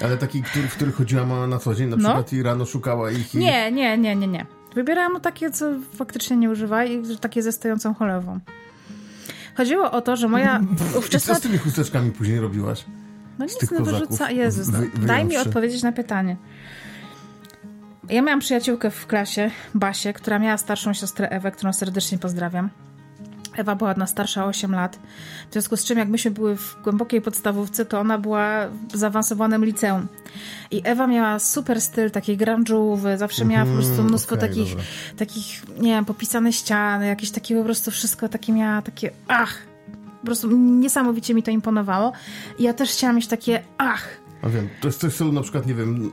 Ale 0.00 0.16
taki, 0.16 0.42
który, 0.42 0.68
w 0.68 0.74
których 0.74 0.94
chodziła 0.94 1.46
na 1.46 1.58
co 1.58 1.74
dzień, 1.74 1.88
na 1.88 1.96
no. 1.96 2.08
przykład 2.08 2.32
i 2.32 2.42
rano 2.42 2.66
szukała 2.66 3.10
ich 3.10 3.34
i... 3.34 3.38
Nie, 3.38 3.72
nie, 3.72 3.98
nie, 3.98 4.16
nie, 4.16 4.26
nie. 4.26 4.46
Wybierałam 4.74 5.20
takie, 5.20 5.50
co 5.50 5.66
faktycznie 5.94 6.36
nie 6.36 6.50
używa 6.50 6.84
i 6.84 7.16
takie 7.20 7.42
ze 7.42 7.52
stojącą 7.52 7.94
cholewą. 7.94 8.40
Chodziło 9.60 9.90
o 9.90 10.00
to, 10.00 10.16
że 10.16 10.28
moja 10.28 10.60
ówczesna... 10.98 11.34
Co 11.34 11.40
z 11.40 11.42
tymi 11.42 11.58
chusteczkami 11.58 12.10
później 12.10 12.40
robiłaś? 12.40 12.84
No 13.38 13.44
nic, 13.44 13.70
nie 13.70 13.80
wyrzuca... 13.80 14.30
Jezus, 14.30 14.68
no, 14.68 14.78
daj 15.06 15.24
mi 15.24 15.36
odpowiedzieć 15.36 15.82
na 15.82 15.92
pytanie. 15.92 16.36
Ja 18.08 18.22
miałam 18.22 18.40
przyjaciółkę 18.40 18.90
w 18.90 19.06
klasie, 19.06 19.50
Basię, 19.74 20.12
która 20.12 20.38
miała 20.38 20.56
starszą 20.56 20.92
siostrę 20.92 21.28
Ewę, 21.28 21.50
którą 21.50 21.72
serdecznie 21.72 22.18
pozdrawiam. 22.18 22.70
Ewa 23.56 23.74
była 23.74 23.94
na 23.94 24.06
starsza 24.06 24.46
8 24.46 24.72
lat. 24.72 24.98
W 25.50 25.52
związku 25.52 25.76
z 25.76 25.84
czym, 25.84 25.98
jak 25.98 26.08
myśmy 26.08 26.30
były 26.30 26.56
w 26.56 26.76
głębokiej 26.82 27.20
podstawówce, 27.20 27.84
to 27.84 28.00
ona 28.00 28.18
była 28.18 28.66
w 28.92 28.96
zaawansowanym 28.96 29.64
liceum. 29.64 30.06
I 30.70 30.82
Ewa 30.84 31.06
miała 31.06 31.38
super 31.38 31.80
styl, 31.80 32.10
taki 32.10 32.38
grunge'owy, 32.38 33.16
zawsze 33.16 33.44
miała 33.44 33.64
po 33.66 33.72
prostu 33.72 33.90
mhm, 33.90 34.08
mnóstwo 34.08 34.34
okay, 34.34 34.48
takich, 34.48 34.76
takich, 35.16 35.62
nie 35.80 35.90
wiem, 35.90 36.04
popisane 36.04 36.52
ściany, 36.52 37.06
jakieś 37.06 37.30
takie 37.30 37.56
po 37.56 37.64
prostu 37.64 37.90
wszystko 37.90 38.28
takie 38.28 38.52
miała, 38.52 38.82
takie 38.82 39.10
ach, 39.28 39.58
po 40.20 40.26
prostu 40.26 40.56
niesamowicie 40.56 41.34
mi 41.34 41.42
to 41.42 41.50
imponowało. 41.50 42.12
I 42.58 42.62
ja 42.62 42.74
też 42.74 42.90
chciałam 42.90 43.16
mieć 43.16 43.26
takie 43.26 43.62
ach. 43.78 44.08
A 44.42 44.48
wiem, 44.48 44.68
to 44.80 44.88
jest 44.88 45.00
coś 45.00 45.14
stylu 45.14 45.32
na 45.32 45.42
przykład, 45.42 45.66
nie 45.66 45.74
wiem, 45.74 46.12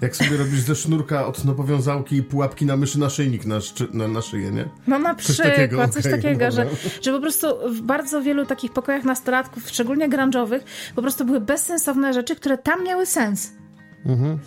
jak 0.00 0.16
sobie 0.16 0.36
robisz 0.36 0.60
ze 0.60 0.74
sznurka 0.74 1.26
od 1.26 1.42
powiązałki 1.56 2.16
i 2.16 2.22
pułapki 2.22 2.66
na 2.66 2.76
myszy 2.76 2.98
naszyjnik 2.98 3.46
na, 3.46 3.58
na, 3.92 4.08
na 4.08 4.22
szyję, 4.22 4.50
nie? 4.50 4.68
No 4.86 4.98
na 4.98 5.14
przykład, 5.14 5.36
coś 5.36 5.56
takiego, 5.56 5.88
coś 5.88 6.06
okay, 6.06 6.12
takiego 6.12 6.50
że, 6.50 6.66
że 7.02 7.12
po 7.12 7.20
prostu 7.20 7.46
w 7.70 7.80
bardzo 7.80 8.22
wielu 8.22 8.46
takich 8.46 8.72
pokojach 8.72 9.04
nastolatków, 9.04 9.68
szczególnie 9.68 10.08
grunge'owych, 10.08 10.60
po 10.94 11.02
prostu 11.02 11.24
były 11.24 11.40
bezsensowne 11.40 12.14
rzeczy, 12.14 12.36
które 12.36 12.58
tam 12.58 12.84
miały 12.84 13.06
sens. 13.06 13.52
Mhm. 14.06 14.38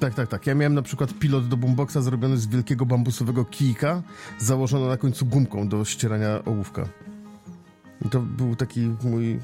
Tak, 0.00 0.14
tak, 0.14 0.28
tak. 0.28 0.46
Ja 0.46 0.54
miałem 0.54 0.74
na 0.74 0.82
przykład 0.82 1.14
pilot 1.14 1.48
do 1.48 1.56
boomboxa 1.56 2.00
zrobiony 2.00 2.36
z 2.36 2.46
wielkiego 2.46 2.86
bambusowego 2.86 3.44
kijka, 3.44 4.02
założony 4.38 4.88
na 4.88 4.96
końcu 4.96 5.26
gumką 5.26 5.68
do 5.68 5.84
ścierania 5.84 6.44
ołówka. 6.44 6.88
I 8.06 8.08
to 8.08 8.20
był 8.20 8.56
taki 8.56 8.80
mój, 9.04 9.38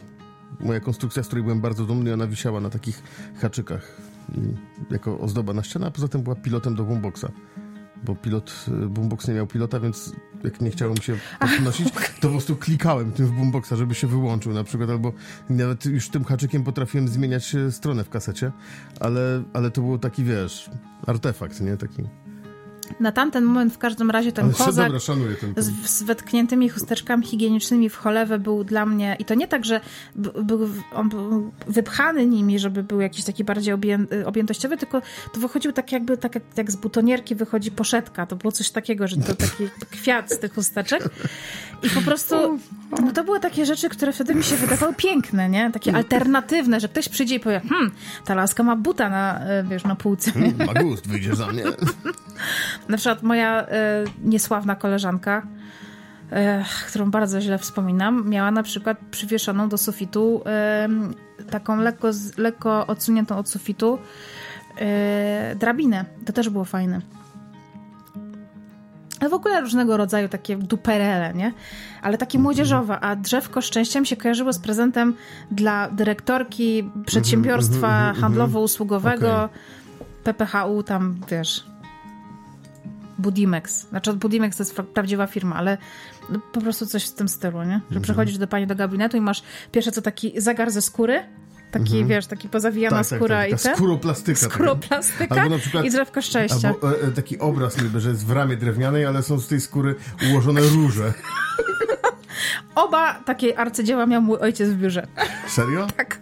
moja 0.60 0.80
konstrukcja, 0.80 1.22
z 1.22 1.26
której 1.26 1.44
byłem 1.44 1.60
bardzo 1.60 1.84
dumny. 1.84 2.14
Ona 2.14 2.26
wisiała 2.26 2.60
na 2.60 2.70
takich 2.70 3.02
haczykach 3.40 4.13
jako 4.90 5.20
ozdoba 5.20 5.52
na 5.52 5.62
ścianę, 5.62 5.86
a 5.86 5.90
poza 5.90 6.08
tym 6.08 6.22
była 6.22 6.36
pilotem 6.36 6.74
do 6.74 6.84
boomboxa. 6.84 7.28
bo 8.04 8.14
pilot, 8.14 8.66
y, 8.68 8.88
boombox 8.88 9.28
nie 9.28 9.34
miał 9.34 9.46
pilota, 9.46 9.80
więc 9.80 10.12
jak 10.44 10.60
nie 10.60 10.70
chciało 10.70 10.94
mi 10.94 11.02
się 11.02 11.16
podnosić, 11.40 11.92
to 11.92 12.00
po 12.20 12.28
prostu 12.28 12.56
klikałem 12.56 13.12
tym 13.12 13.26
w 13.26 13.32
boomboxa, 13.32 13.76
żeby 13.76 13.94
się 13.94 14.06
wyłączył 14.06 14.52
na 14.52 14.64
przykład, 14.64 14.90
albo 14.90 15.12
nawet 15.50 15.86
już 15.86 16.08
tym 16.08 16.24
haczykiem 16.24 16.64
potrafiłem 16.64 17.08
zmieniać 17.08 17.54
y, 17.54 17.72
stronę 17.72 18.04
w 18.04 18.10
kasecie, 18.10 18.52
ale, 19.00 19.42
ale 19.52 19.70
to 19.70 19.80
był 19.80 19.98
taki, 19.98 20.24
wiesz, 20.24 20.70
artefakt, 21.06 21.60
nie? 21.60 21.76
Taki... 21.76 22.02
Na 23.00 23.12
tamten 23.12 23.44
moment 23.44 23.74
w 23.74 23.78
każdym 23.78 24.10
razie 24.10 24.32
ten 24.32 24.44
Ale 24.44 24.54
kozak 24.54 24.92
dobra, 24.92 25.36
ten, 25.40 25.64
z, 25.64 25.90
z 25.90 26.02
wetkniętymi 26.02 26.68
chusteczkami 26.68 27.26
higienicznymi 27.26 27.88
w 27.88 27.96
cholewę 27.96 28.38
był 28.38 28.64
dla 28.64 28.86
mnie, 28.86 29.16
i 29.18 29.24
to 29.24 29.34
nie 29.34 29.48
tak, 29.48 29.64
że 29.64 29.80
był, 30.14 30.68
on 30.94 31.08
był 31.08 31.52
wypchany 31.66 32.26
nimi, 32.26 32.58
żeby 32.58 32.82
był 32.82 33.00
jakiś 33.00 33.24
taki 33.24 33.44
bardziej 33.44 33.74
obję, 33.74 33.98
objętościowy, 34.24 34.76
tylko 34.76 35.02
to 35.32 35.40
wychodził 35.40 35.72
tak 35.72 35.92
jakby, 35.92 36.16
tak 36.16 36.34
jak, 36.34 36.44
jak 36.56 36.70
z 36.70 36.76
butonierki 36.76 37.34
wychodzi 37.34 37.70
poszetka. 37.70 38.26
To 38.26 38.36
było 38.36 38.52
coś 38.52 38.70
takiego, 38.70 39.08
że 39.08 39.16
to 39.16 39.34
taki 39.46 39.68
kwiat 39.90 40.32
z 40.32 40.38
tych 40.38 40.54
chusteczek. 40.54 41.08
I 41.82 41.90
po 41.90 42.02
prostu 42.02 42.58
no 43.02 43.12
to 43.12 43.24
były 43.24 43.40
takie 43.40 43.66
rzeczy, 43.66 43.88
które 43.88 44.12
wtedy 44.12 44.34
mi 44.34 44.44
się 44.44 44.56
wydawały 44.56 44.94
piękne, 44.94 45.48
nie? 45.48 45.70
Takie 45.70 45.94
alternatywne, 45.96 46.80
że 46.80 46.88
ktoś 46.88 47.08
przyjdzie 47.08 47.34
i 47.34 47.40
powie, 47.40 47.60
hmm, 47.68 47.90
ta 48.24 48.34
laska 48.34 48.62
ma 48.62 48.76
buta 48.76 49.10
na, 49.10 49.40
e, 49.40 49.64
wiesz, 49.64 49.84
na 49.84 49.96
półce. 49.96 50.32
Mm, 50.34 50.54
ma 50.66 50.74
gust, 50.74 51.08
wyjdziesz 51.08 51.36
za 51.36 51.46
mnie. 51.46 51.64
Na 52.88 52.96
przykład 52.96 53.22
moja 53.22 53.66
e, 53.66 54.04
niesławna 54.24 54.76
koleżanka, 54.76 55.46
e, 56.30 56.64
którą 56.88 57.10
bardzo 57.10 57.40
źle 57.40 57.58
wspominam, 57.58 58.28
miała 58.28 58.50
na 58.50 58.62
przykład 58.62 58.98
przywieszoną 59.10 59.68
do 59.68 59.78
sufitu 59.78 60.42
e, 60.46 60.88
taką 61.50 61.76
lekko, 61.76 62.10
lekko 62.36 62.86
odsuniętą 62.86 63.36
od 63.36 63.48
sufitu 63.48 63.98
e, 64.80 65.54
drabinę. 65.56 66.04
To 66.26 66.32
też 66.32 66.48
było 66.48 66.64
fajne. 66.64 67.00
Ale 69.20 69.30
w 69.30 69.34
ogóle 69.34 69.60
różnego 69.60 69.96
rodzaju 69.96 70.28
takie 70.28 70.56
duperele, 70.56 71.34
nie? 71.34 71.52
Ale 72.02 72.18
takie 72.18 72.38
młodzieżowe, 72.38 73.00
a 73.00 73.16
drzewko 73.16 73.60
szczęścia 73.60 74.00
mi 74.00 74.06
się 74.06 74.16
kojarzyło 74.16 74.52
z 74.52 74.58
prezentem 74.58 75.14
dla 75.50 75.90
dyrektorki 75.90 76.90
przedsiębiorstwa 77.06 77.86
mhm, 77.86 78.08
mhm, 78.08 78.22
handlowo-usługowego, 78.22 79.44
Okej. 79.44 79.58
PPHU, 80.24 80.82
tam 80.82 81.16
wiesz, 81.30 81.66
Budimex. 83.18 83.88
Znaczy 83.88 84.12
Budimex 84.12 84.56
to 84.56 84.62
jest 84.62 84.74
prawdziwa 84.76 85.26
firma, 85.26 85.56
ale 85.56 85.78
no, 86.30 86.38
po 86.52 86.60
prostu 86.60 86.86
coś 86.86 87.06
w 87.06 87.14
tym 87.14 87.28
stylu, 87.28 87.58
nie? 87.62 87.68
Że 87.68 87.74
Mhm. 87.86 88.02
przychodzisz 88.02 88.38
do 88.38 88.46
pani 88.46 88.66
do 88.66 88.74
gabinetu 88.74 89.16
i 89.16 89.20
masz 89.20 89.42
pierwsze 89.72 89.92
co 89.92 90.02
taki 90.02 90.40
zegar 90.40 90.70
ze 90.70 90.82
skóry, 90.82 91.22
taki 91.70 92.04
wiesz, 92.04 92.26
taki 92.26 92.48
pozawijana 92.48 92.98
Mhm. 92.98 93.04
Tak, 93.04 93.10
tak, 93.10 93.18
skóra 93.18 93.36
tak, 93.40 93.48
i 93.48 93.50
taka 93.50 93.62
te. 93.68 93.76
skóroplastyka. 93.76 94.40
Skóroplastyka 94.40 95.34
Albo 95.42 95.54
na 95.54 95.58
przykład- 95.58 95.84
i 95.84 95.90
drzewko 95.90 96.22
szczęścia. 96.22 96.68
Albo 96.68 96.90
e, 97.00 97.02
e, 97.02 97.10
taki 97.10 97.38
obraz 97.38 97.82
niby, 97.82 98.00
że 98.00 98.08
jest 98.10 98.26
w 98.26 98.30
ramie 98.30 98.56
drewnianej, 98.56 99.06
ale 99.06 99.22
są 99.22 99.40
z 99.40 99.48
tej 99.48 99.60
skóry 99.60 99.94
ułożone 100.30 100.60
róże. 100.60 101.12
Oba 102.74 103.14
takie 103.14 103.58
arcydzieła 103.58 104.06
miał 104.06 104.22
mój 104.22 104.38
ojciec 104.38 104.70
w 104.70 104.76
biurze. 104.76 105.06
Serio? 105.48 105.86
Tak. 105.96 106.18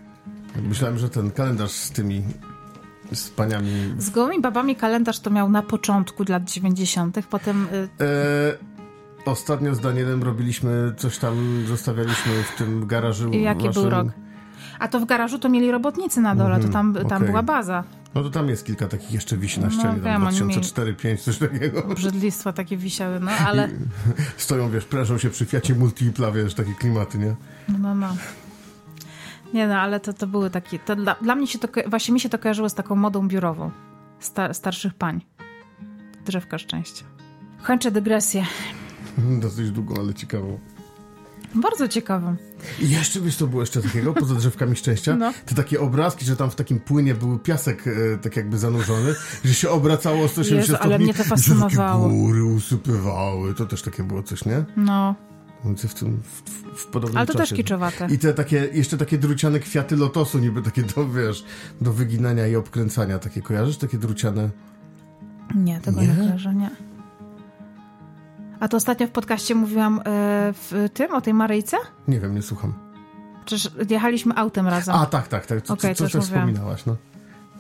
Myślałem, 0.63 0.99
że 0.99 1.09
ten 1.11 1.31
kalendarz 1.31 1.71
z 1.71 1.91
tymi 1.91 2.23
z 3.15 3.31
paniami. 3.31 3.95
Z 3.99 4.11
gołymi 4.11 4.41
babami 4.41 4.77
kalendarz 4.77 5.21
to 5.21 5.31
miał 5.31 5.51
na 5.51 5.63
początku 5.63 6.25
lat 6.29 6.45
90., 6.51 7.17
potem 7.31 7.67
y, 7.73 7.89
E, 8.05 9.31
ostatnio 9.31 9.75
z 9.75 9.81
Danielem 9.81 10.23
robiliśmy 10.23 10.93
coś 10.97 11.19
tam, 11.19 11.65
zostawialiśmy 11.69 12.33
w 12.55 12.59
tym 12.59 12.87
garażu. 12.87 13.31
jaki 13.33 13.67
waszym. 13.67 13.83
był 13.83 13.91
rok. 13.91 14.07
A 14.79 14.89
to 14.89 15.01
w 15.01 15.05
garażu 15.05 15.39
to 15.39 15.49
mieli 15.49 15.71
robotnicy 15.71 16.21
na 16.21 16.35
dole, 16.35 16.61
to 16.61 16.69
tam, 16.69 16.95
tam 16.95 17.07
okej. 17.07 17.29
była 17.29 17.43
baza. 17.43 17.85
No 18.15 18.23
to 18.23 18.31
tam 18.31 18.49
jest 18.49 18.67
kilka 18.67 18.89
takich 18.89 19.13
jeszcze 19.13 19.37
wisi 19.37 19.61
na 19.61 19.67
No, 19.67 19.73
ścianie, 19.73 19.95
wiem, 20.01 20.03
tam 20.05 20.27
oni 20.27 20.37
2004-2005, 20.39 21.17
coś 21.17 21.39
takiego. 21.39 21.83
Brzydlistwa 21.95 22.53
takie 22.53 22.77
wisiały, 22.77 23.21
no 23.21 23.31
ale 23.31 23.69
Stoją, 24.37 24.71
wiesz, 24.71 24.85
prężą 24.85 25.19
się 25.19 25.31
przy 25.31 25.45
Fiacie 25.47 25.75
Multipla, 25.75 26.33
wiesz, 26.33 26.55
takie 26.55 26.75
klimaty, 26.75 27.19
nie? 27.19 27.35
no, 27.69 27.79
no, 27.79 27.95
no. 27.95 28.17
Nie 29.55 29.67
no, 29.69 29.75
ale 29.81 30.01
to, 30.01 30.13
to 30.13 30.27
były 30.27 30.51
takie, 30.51 30.79
to 30.79 30.97
dla, 30.97 31.15
dla 31.15 31.35
mnie 31.35 31.47
się 31.47 31.59
to, 31.59 31.69
właśnie 31.87 32.15
mi 32.15 32.21
się 32.21 32.29
to 32.29 32.39
kojarzyło 32.39 32.69
z 32.69 32.75
taką 32.75 32.97
modą 32.97 33.29
biurową 33.29 33.71
sta, 34.21 34.55
starszych 34.55 34.95
pań. 34.95 35.21
Drzewka 36.27 36.59
szczęścia. 36.59 37.05
Kończę 37.63 37.91
dygresję. 37.91 38.47
Dosyć 39.43 39.71
długą, 39.71 39.95
ale 39.99 40.15
ciekawą. 40.15 40.59
Bardzo 41.55 41.89
ciekawą. 41.89 42.37
I 42.81 42.91
jeszcze, 42.91 43.21
wiesz, 43.21 43.37
co 43.37 43.47
było 43.47 43.63
jeszcze 43.63 43.83
takiego, 43.83 44.15
poza 44.15 44.35
drzewkami 44.35 44.77
szczęścia? 44.77 45.17
No. 45.23 45.33
Te 45.47 45.55
takie 45.55 45.81
obrazki, 45.81 46.25
że 46.25 46.37
tam 46.37 46.51
w 46.51 46.55
takim 46.55 46.81
płynie 46.81 47.15
był 47.15 47.39
piasek 47.39 47.85
e, 47.87 48.19
tak 48.19 48.37
jakby 48.37 48.59
zanurzony, 48.59 49.15
że 49.45 49.55
się 49.55 49.71
obracało 49.71 50.25
o 50.25 50.29
180 50.29 50.61
Jezu, 50.61 50.77
ale 50.81 50.91
stopni 50.91 51.05
mnie 51.05 51.15
to 51.15 51.25
fascynowało. 51.25 52.05
takie 52.05 52.17
góry 52.17 52.45
usypywały. 52.45 53.55
To 53.55 53.67
też 53.67 53.83
takie 53.83 54.03
było 54.03 54.23
coś, 54.23 54.45
nie? 54.45 54.65
No, 54.77 55.15
w 55.65 55.95
tym, 55.95 56.23
w, 56.23 56.43
w, 56.81 56.87
podobnym 56.87 57.17
ale 57.19 57.27
to 57.27 57.33
też 57.33 57.49
czasie. 57.49 57.57
kiczowate. 57.63 58.07
I 58.11 58.19
te 58.19 58.35
takie, 58.35 58.69
jeszcze 58.73 58.99
takie 58.99 59.19
druciane 59.19 59.61
kwiaty 59.61 59.97
lotosu, 59.97 60.39
niby 60.39 60.63
takie 60.63 60.83
do, 60.83 61.09
wiesz, 61.09 61.45
do 61.81 61.93
wyginania 61.93 62.47
i 62.47 62.57
obkręcania. 62.57 63.19
Takie 63.19 63.43
kojarzysz? 63.43 63.77
Takie 63.77 63.99
druciane? 63.99 64.51
Nie, 65.55 65.81
tego 65.81 66.01
nie, 66.01 66.09
Nie? 66.09 66.15
kojarzę, 66.15 66.55
nie. 66.55 66.71
A 68.61 68.69
to 68.69 68.77
ostatnio 68.77 69.07
w 69.07 69.11
podcaście 69.11 69.55
mówiłam 69.55 69.99
e, 69.99 70.03
w 70.53 70.89
tym, 70.95 71.15
o 71.15 71.21
tej 71.21 71.35
Maryjce? 71.35 71.77
Nie 72.09 72.21
wiem, 72.21 72.35
nie 72.35 72.43
słucham. 72.43 72.75
Przecież 73.45 73.73
jechaliśmy 73.91 74.37
autem 74.37 74.69
razem. 74.69 74.95
A, 74.95 75.07
tak, 75.07 75.29
tak, 75.29 75.47
tak. 75.47 75.63
Co, 75.63 75.75
Okej, 75.75 75.95
co, 75.95 76.05
mówiłam. 76.05 76.23
wspominałaś, 76.27 76.87
no. 76.87 76.97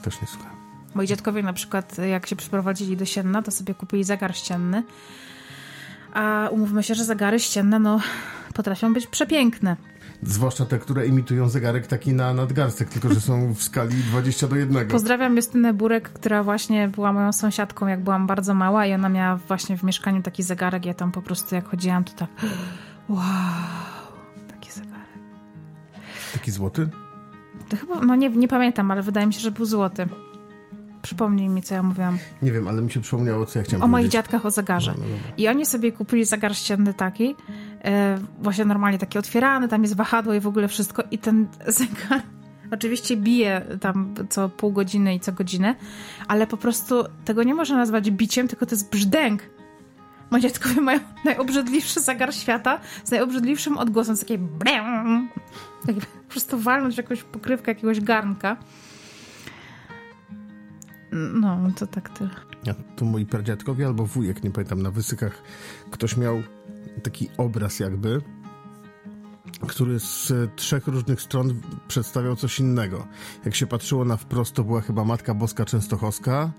Też 0.02 0.20
nie 0.20 0.26
słucham. 0.28 0.50
Moi 0.94 1.06
dziadkowie 1.06 1.42
na 1.42 1.52
przykład, 1.52 1.98
jak 1.98 2.26
się 2.26 2.36
przyprowadzili 2.36 2.96
do 2.96 3.04
Sienna, 3.04 3.42
to 3.42 3.50
sobie 3.50 3.74
kupili 3.74 4.04
zegar 4.04 4.36
ścienny. 4.36 4.82
A 6.12 6.48
umówmy 6.50 6.82
się, 6.82 6.94
że 6.94 7.04
zegary 7.04 7.40
ścienne, 7.40 7.78
no, 7.78 8.00
potrafią 8.54 8.94
być 8.94 9.06
przepiękne. 9.06 9.76
Zwłaszcza 10.22 10.66
te, 10.66 10.78
które 10.78 11.06
imitują 11.06 11.48
zegarek 11.48 11.86
taki 11.86 12.12
na 12.12 12.34
nadgarstek, 12.34 12.88
tylko 12.88 13.08
że 13.08 13.20
są 13.20 13.54
w 13.54 13.62
skali 13.62 13.96
20 13.96 14.48
do 14.48 14.56
1. 14.56 14.88
Pozdrawiam 14.88 15.36
Justynę 15.36 15.74
Burek, 15.74 16.08
która 16.08 16.42
właśnie 16.42 16.88
była 16.88 17.12
moją 17.12 17.32
sąsiadką, 17.32 17.86
jak 17.86 18.00
byłam 18.02 18.26
bardzo 18.26 18.54
mała 18.54 18.86
i 18.86 18.94
ona 18.94 19.08
miała 19.08 19.36
właśnie 19.36 19.78
w 19.78 19.82
mieszkaniu 19.82 20.22
taki 20.22 20.42
zegarek. 20.42 20.86
Ja 20.86 20.94
tam 20.94 21.12
po 21.12 21.22
prostu 21.22 21.54
jak 21.54 21.68
chodziłam, 21.68 22.04
to 22.04 22.12
tak 22.12 22.28
wow, 23.08 23.22
taki 24.48 24.72
zegarek. 24.72 25.18
Taki 26.32 26.50
złoty? 26.50 26.88
To 27.68 27.76
chyba, 27.76 28.00
no 28.00 28.14
nie, 28.14 28.30
nie 28.30 28.48
pamiętam, 28.48 28.90
ale 28.90 29.02
wydaje 29.02 29.26
mi 29.26 29.34
się, 29.34 29.40
że 29.40 29.50
był 29.50 29.64
złoty. 29.66 30.08
Przypomnij 31.02 31.48
mi, 31.48 31.62
co 31.62 31.74
ja 31.74 31.82
mówiłam. 31.82 32.18
Nie 32.42 32.52
wiem, 32.52 32.68
ale 32.68 32.82
mi 32.82 32.90
się 32.90 33.00
przypomniało, 33.00 33.46
co 33.46 33.58
ja 33.58 33.64
chciałem 33.64 33.82
O 33.82 33.86
moich 33.86 33.92
powiedzieć. 34.02 34.12
dziadkach 34.12 34.46
o 34.46 34.50
zegarze. 34.50 34.94
No, 34.98 35.04
no, 35.04 35.16
dobra. 35.16 35.32
I 35.36 35.48
oni 35.48 35.66
sobie 35.66 35.92
kupili 35.92 36.24
zegar 36.24 36.56
ścienny 36.56 36.94
taki, 36.94 37.34
e, 37.84 38.18
właśnie 38.42 38.64
normalnie 38.64 38.98
taki 38.98 39.18
otwierany, 39.18 39.68
tam 39.68 39.82
jest 39.82 39.96
wahadło 39.96 40.34
i 40.34 40.40
w 40.40 40.46
ogóle 40.46 40.68
wszystko. 40.68 41.02
I 41.10 41.18
ten 41.18 41.46
zegar 41.66 42.22
oczywiście 42.70 43.16
bije 43.16 43.62
tam 43.80 44.14
co 44.28 44.48
pół 44.48 44.72
godziny 44.72 45.14
i 45.14 45.20
co 45.20 45.32
godzinę, 45.32 45.74
ale 46.28 46.46
po 46.46 46.56
prostu 46.56 47.04
tego 47.24 47.42
nie 47.42 47.54
można 47.54 47.76
nazwać 47.76 48.10
biciem, 48.10 48.48
tylko 48.48 48.66
to 48.66 48.74
jest 48.74 48.90
brzdęk. 48.90 49.42
Moi 50.30 50.40
dziadkowie 50.40 50.80
mają 50.80 51.00
najobrzydliwszy 51.24 52.00
zegar 52.00 52.34
świata 52.34 52.80
z 53.04 53.10
najobrzydliwszym 53.10 53.78
odgłosem, 53.78 54.16
z 54.16 54.20
takiej 54.20 54.38
brę, 54.38 54.72
po 56.26 56.32
prostu 56.32 56.58
walnąć 56.58 56.96
jakąś 56.96 57.22
pokrywkę 57.22 57.70
jakiegoś 57.70 58.00
garnka. 58.00 58.56
No, 61.12 61.58
to 61.76 61.86
tak 61.86 62.08
tyle. 62.08 62.30
Ja, 62.64 62.74
to 62.96 63.04
moi 63.04 63.26
pradziadkowie 63.26 63.86
albo 63.86 64.06
wujek, 64.06 64.44
nie 64.44 64.50
pamiętam, 64.50 64.82
na 64.82 64.90
wysykach 64.90 65.42
ktoś 65.90 66.16
miał 66.16 66.42
taki 67.02 67.28
obraz 67.36 67.80
jakby, 67.80 68.22
który 69.68 70.00
z 70.00 70.32
trzech 70.56 70.86
różnych 70.86 71.20
stron 71.20 71.60
przedstawiał 71.88 72.36
coś 72.36 72.60
innego. 72.60 73.06
Jak 73.44 73.54
się 73.54 73.66
patrzyło 73.66 74.04
na 74.04 74.16
wprost, 74.16 74.54
to 74.54 74.64
była 74.64 74.80
chyba 74.80 75.04
Matka 75.04 75.34
Boska 75.34 75.64
Częstochowska. 75.64 76.52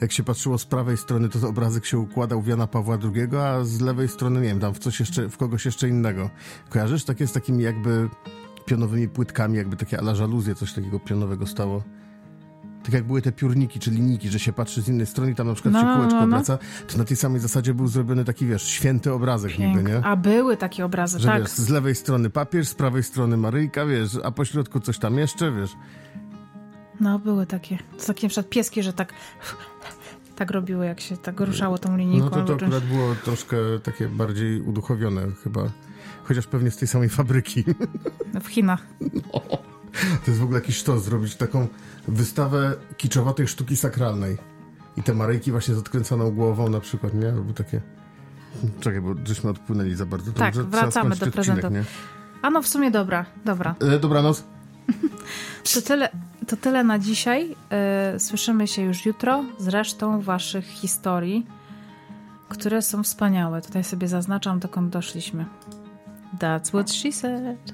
Jak 0.00 0.12
się 0.12 0.22
patrzyło 0.22 0.58
z 0.58 0.64
prawej 0.64 0.96
strony, 0.96 1.28
to 1.28 1.48
obrazek 1.48 1.86
się 1.86 1.98
układał 1.98 2.42
w 2.42 2.46
Jana 2.46 2.66
Pawła 2.66 2.98
II, 3.02 3.36
a 3.36 3.64
z 3.64 3.80
lewej 3.80 4.08
strony, 4.08 4.40
nie 4.40 4.48
wiem, 4.48 4.60
tam 4.60 4.74
w 4.74 4.78
coś 4.78 5.00
jeszcze, 5.00 5.28
w 5.28 5.36
kogoś 5.36 5.64
jeszcze 5.64 5.88
innego. 5.88 6.30
Kojarzysz? 6.68 7.04
Takie 7.04 7.26
z 7.26 7.32
takimi 7.32 7.64
jakby 7.64 8.08
pionowymi 8.66 9.08
płytkami, 9.08 9.56
jakby 9.56 9.76
takie 9.76 9.98
ala 9.98 10.14
żaluzje, 10.14 10.54
coś 10.54 10.72
takiego 10.72 11.00
pionowego 11.00 11.46
stało. 11.46 11.82
Tak 12.84 12.92
jak 12.94 13.04
były 13.04 13.22
te 13.22 13.32
piórniki 13.32 13.80
czy 13.80 13.90
linijki, 13.90 14.28
że 14.28 14.38
się 14.38 14.52
patrzy 14.52 14.82
z 14.82 14.88
innej 14.88 15.06
strony 15.06 15.30
i 15.30 15.34
tam 15.34 15.46
na 15.46 15.54
przykład 15.54 15.74
No, 15.74 15.80
się 15.80 15.86
no, 15.86 15.96
kółeczko 15.96 16.14
no, 16.14 16.26
no. 16.26 16.36
obraca, 16.36 16.58
to 16.88 16.98
na 16.98 17.04
tej 17.04 17.16
samej 17.16 17.40
zasadzie 17.40 17.74
był 17.74 17.86
zrobiony 17.86 18.24
taki, 18.24 18.46
wiesz, 18.46 18.62
święty 18.62 19.12
obrazek 19.12 19.58
niby, 19.58 19.72
Piękne. 19.74 19.90
nie? 19.90 20.04
A 20.04 20.16
były 20.16 20.56
takie 20.56 20.84
obrazy, 20.84 21.18
Że 21.18 21.28
tak. 21.28 21.42
wiesz, 21.42 21.50
z 21.50 21.68
lewej 21.68 21.94
strony 21.94 22.30
papież, 22.30 22.68
z 22.68 22.74
prawej 22.74 23.02
strony 23.02 23.36
Maryjka, 23.36 23.86
wiesz, 23.86 24.18
a 24.24 24.30
po 24.30 24.44
środku 24.44 24.80
coś 24.80 24.98
tam 24.98 25.18
jeszcze, 25.18 25.52
wiesz. 25.52 25.70
No, 27.00 27.18
były 27.18 27.46
takie. 27.46 27.78
To 27.98 28.06
takie 28.06 28.26
na 28.26 28.28
przykład 28.28 28.48
pieski, 28.48 28.82
że 28.82 28.92
tak 28.92 29.12
tak 30.36 30.50
robiły, 30.50 30.86
jak 30.86 31.00
się 31.00 31.16
tak 31.16 31.40
ruszało 31.40 31.78
tą 31.78 31.96
linijką. 31.96 32.24
No 32.24 32.30
to, 32.30 32.44
to 32.44 32.54
akurat 32.54 32.84
było 32.84 33.14
troszkę 33.24 33.56
takie 33.82 34.08
bardziej 34.08 34.60
uduchowione 34.60 35.22
chyba. 35.44 35.62
Chociaż 36.24 36.46
pewnie 36.46 36.70
z 36.70 36.76
tej 36.76 36.88
samej 36.88 37.08
fabryki. 37.08 37.64
W 38.44 38.46
Chinach. 38.48 38.86
To 40.24 40.30
jest 40.30 40.40
w 40.40 40.44
ogóle 40.44 40.60
jakiś 40.60 40.76
sztos, 40.76 41.04
zrobić 41.04 41.36
taką 41.36 41.68
wystawę 42.08 42.76
kiczowatej 42.96 43.48
sztuki 43.48 43.76
sakralnej. 43.76 44.38
I 44.96 45.02
te 45.02 45.14
Maryjki 45.14 45.50
właśnie 45.50 45.74
z 45.74 45.78
odkręconą 45.78 46.30
głową 46.30 46.68
na 46.68 46.80
przykład, 46.80 47.14
nie? 47.14 47.28
Albo 47.28 47.52
takie... 47.52 47.80
Czekaj, 48.80 49.00
bo 49.00 49.14
żeśmy 49.24 49.50
odpłynęli 49.50 49.94
za 49.94 50.06
bardzo. 50.06 50.32
To 50.32 50.38
Tak, 50.38 50.54
wracamy 50.54 51.08
do 51.10 51.14
odcinek, 51.14 51.34
prezentów. 51.34 51.70
nie? 51.72 51.84
A 52.42 52.50
no 52.50 52.62
w 52.62 52.68
sumie 52.68 52.90
dobra, 52.90 53.26
dobra. 53.44 53.74
E, 53.80 53.98
dobranoc. 53.98 54.44
To 55.74 55.82
tyle, 55.82 56.08
to 56.46 56.56
tyle 56.56 56.84
na 56.84 56.98
dzisiaj. 56.98 57.56
E, 57.70 58.20
Słyszymy 58.20 58.68
się 58.68 58.82
już 58.82 59.06
jutro 59.06 59.44
z 59.58 59.68
resztą 59.68 60.20
waszych 60.20 60.64
historii, 60.66 61.46
które 62.48 62.82
są 62.82 63.02
wspaniałe. 63.02 63.62
Tutaj 63.62 63.84
sobie 63.84 64.08
zaznaczam, 64.08 64.58
dokąd 64.58 64.92
doszliśmy. 64.92 65.44
That's 66.38 66.68
what 66.68 66.92
she 66.92 67.12
said. 67.12 67.72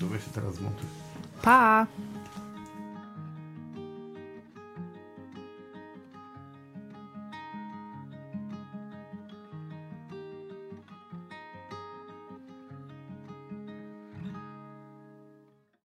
To 0.00 0.06
weź 0.06 0.24
się 0.24 0.30
teraz 0.34 0.54
zmontuj. 0.54 0.97
Pa! 1.42 1.86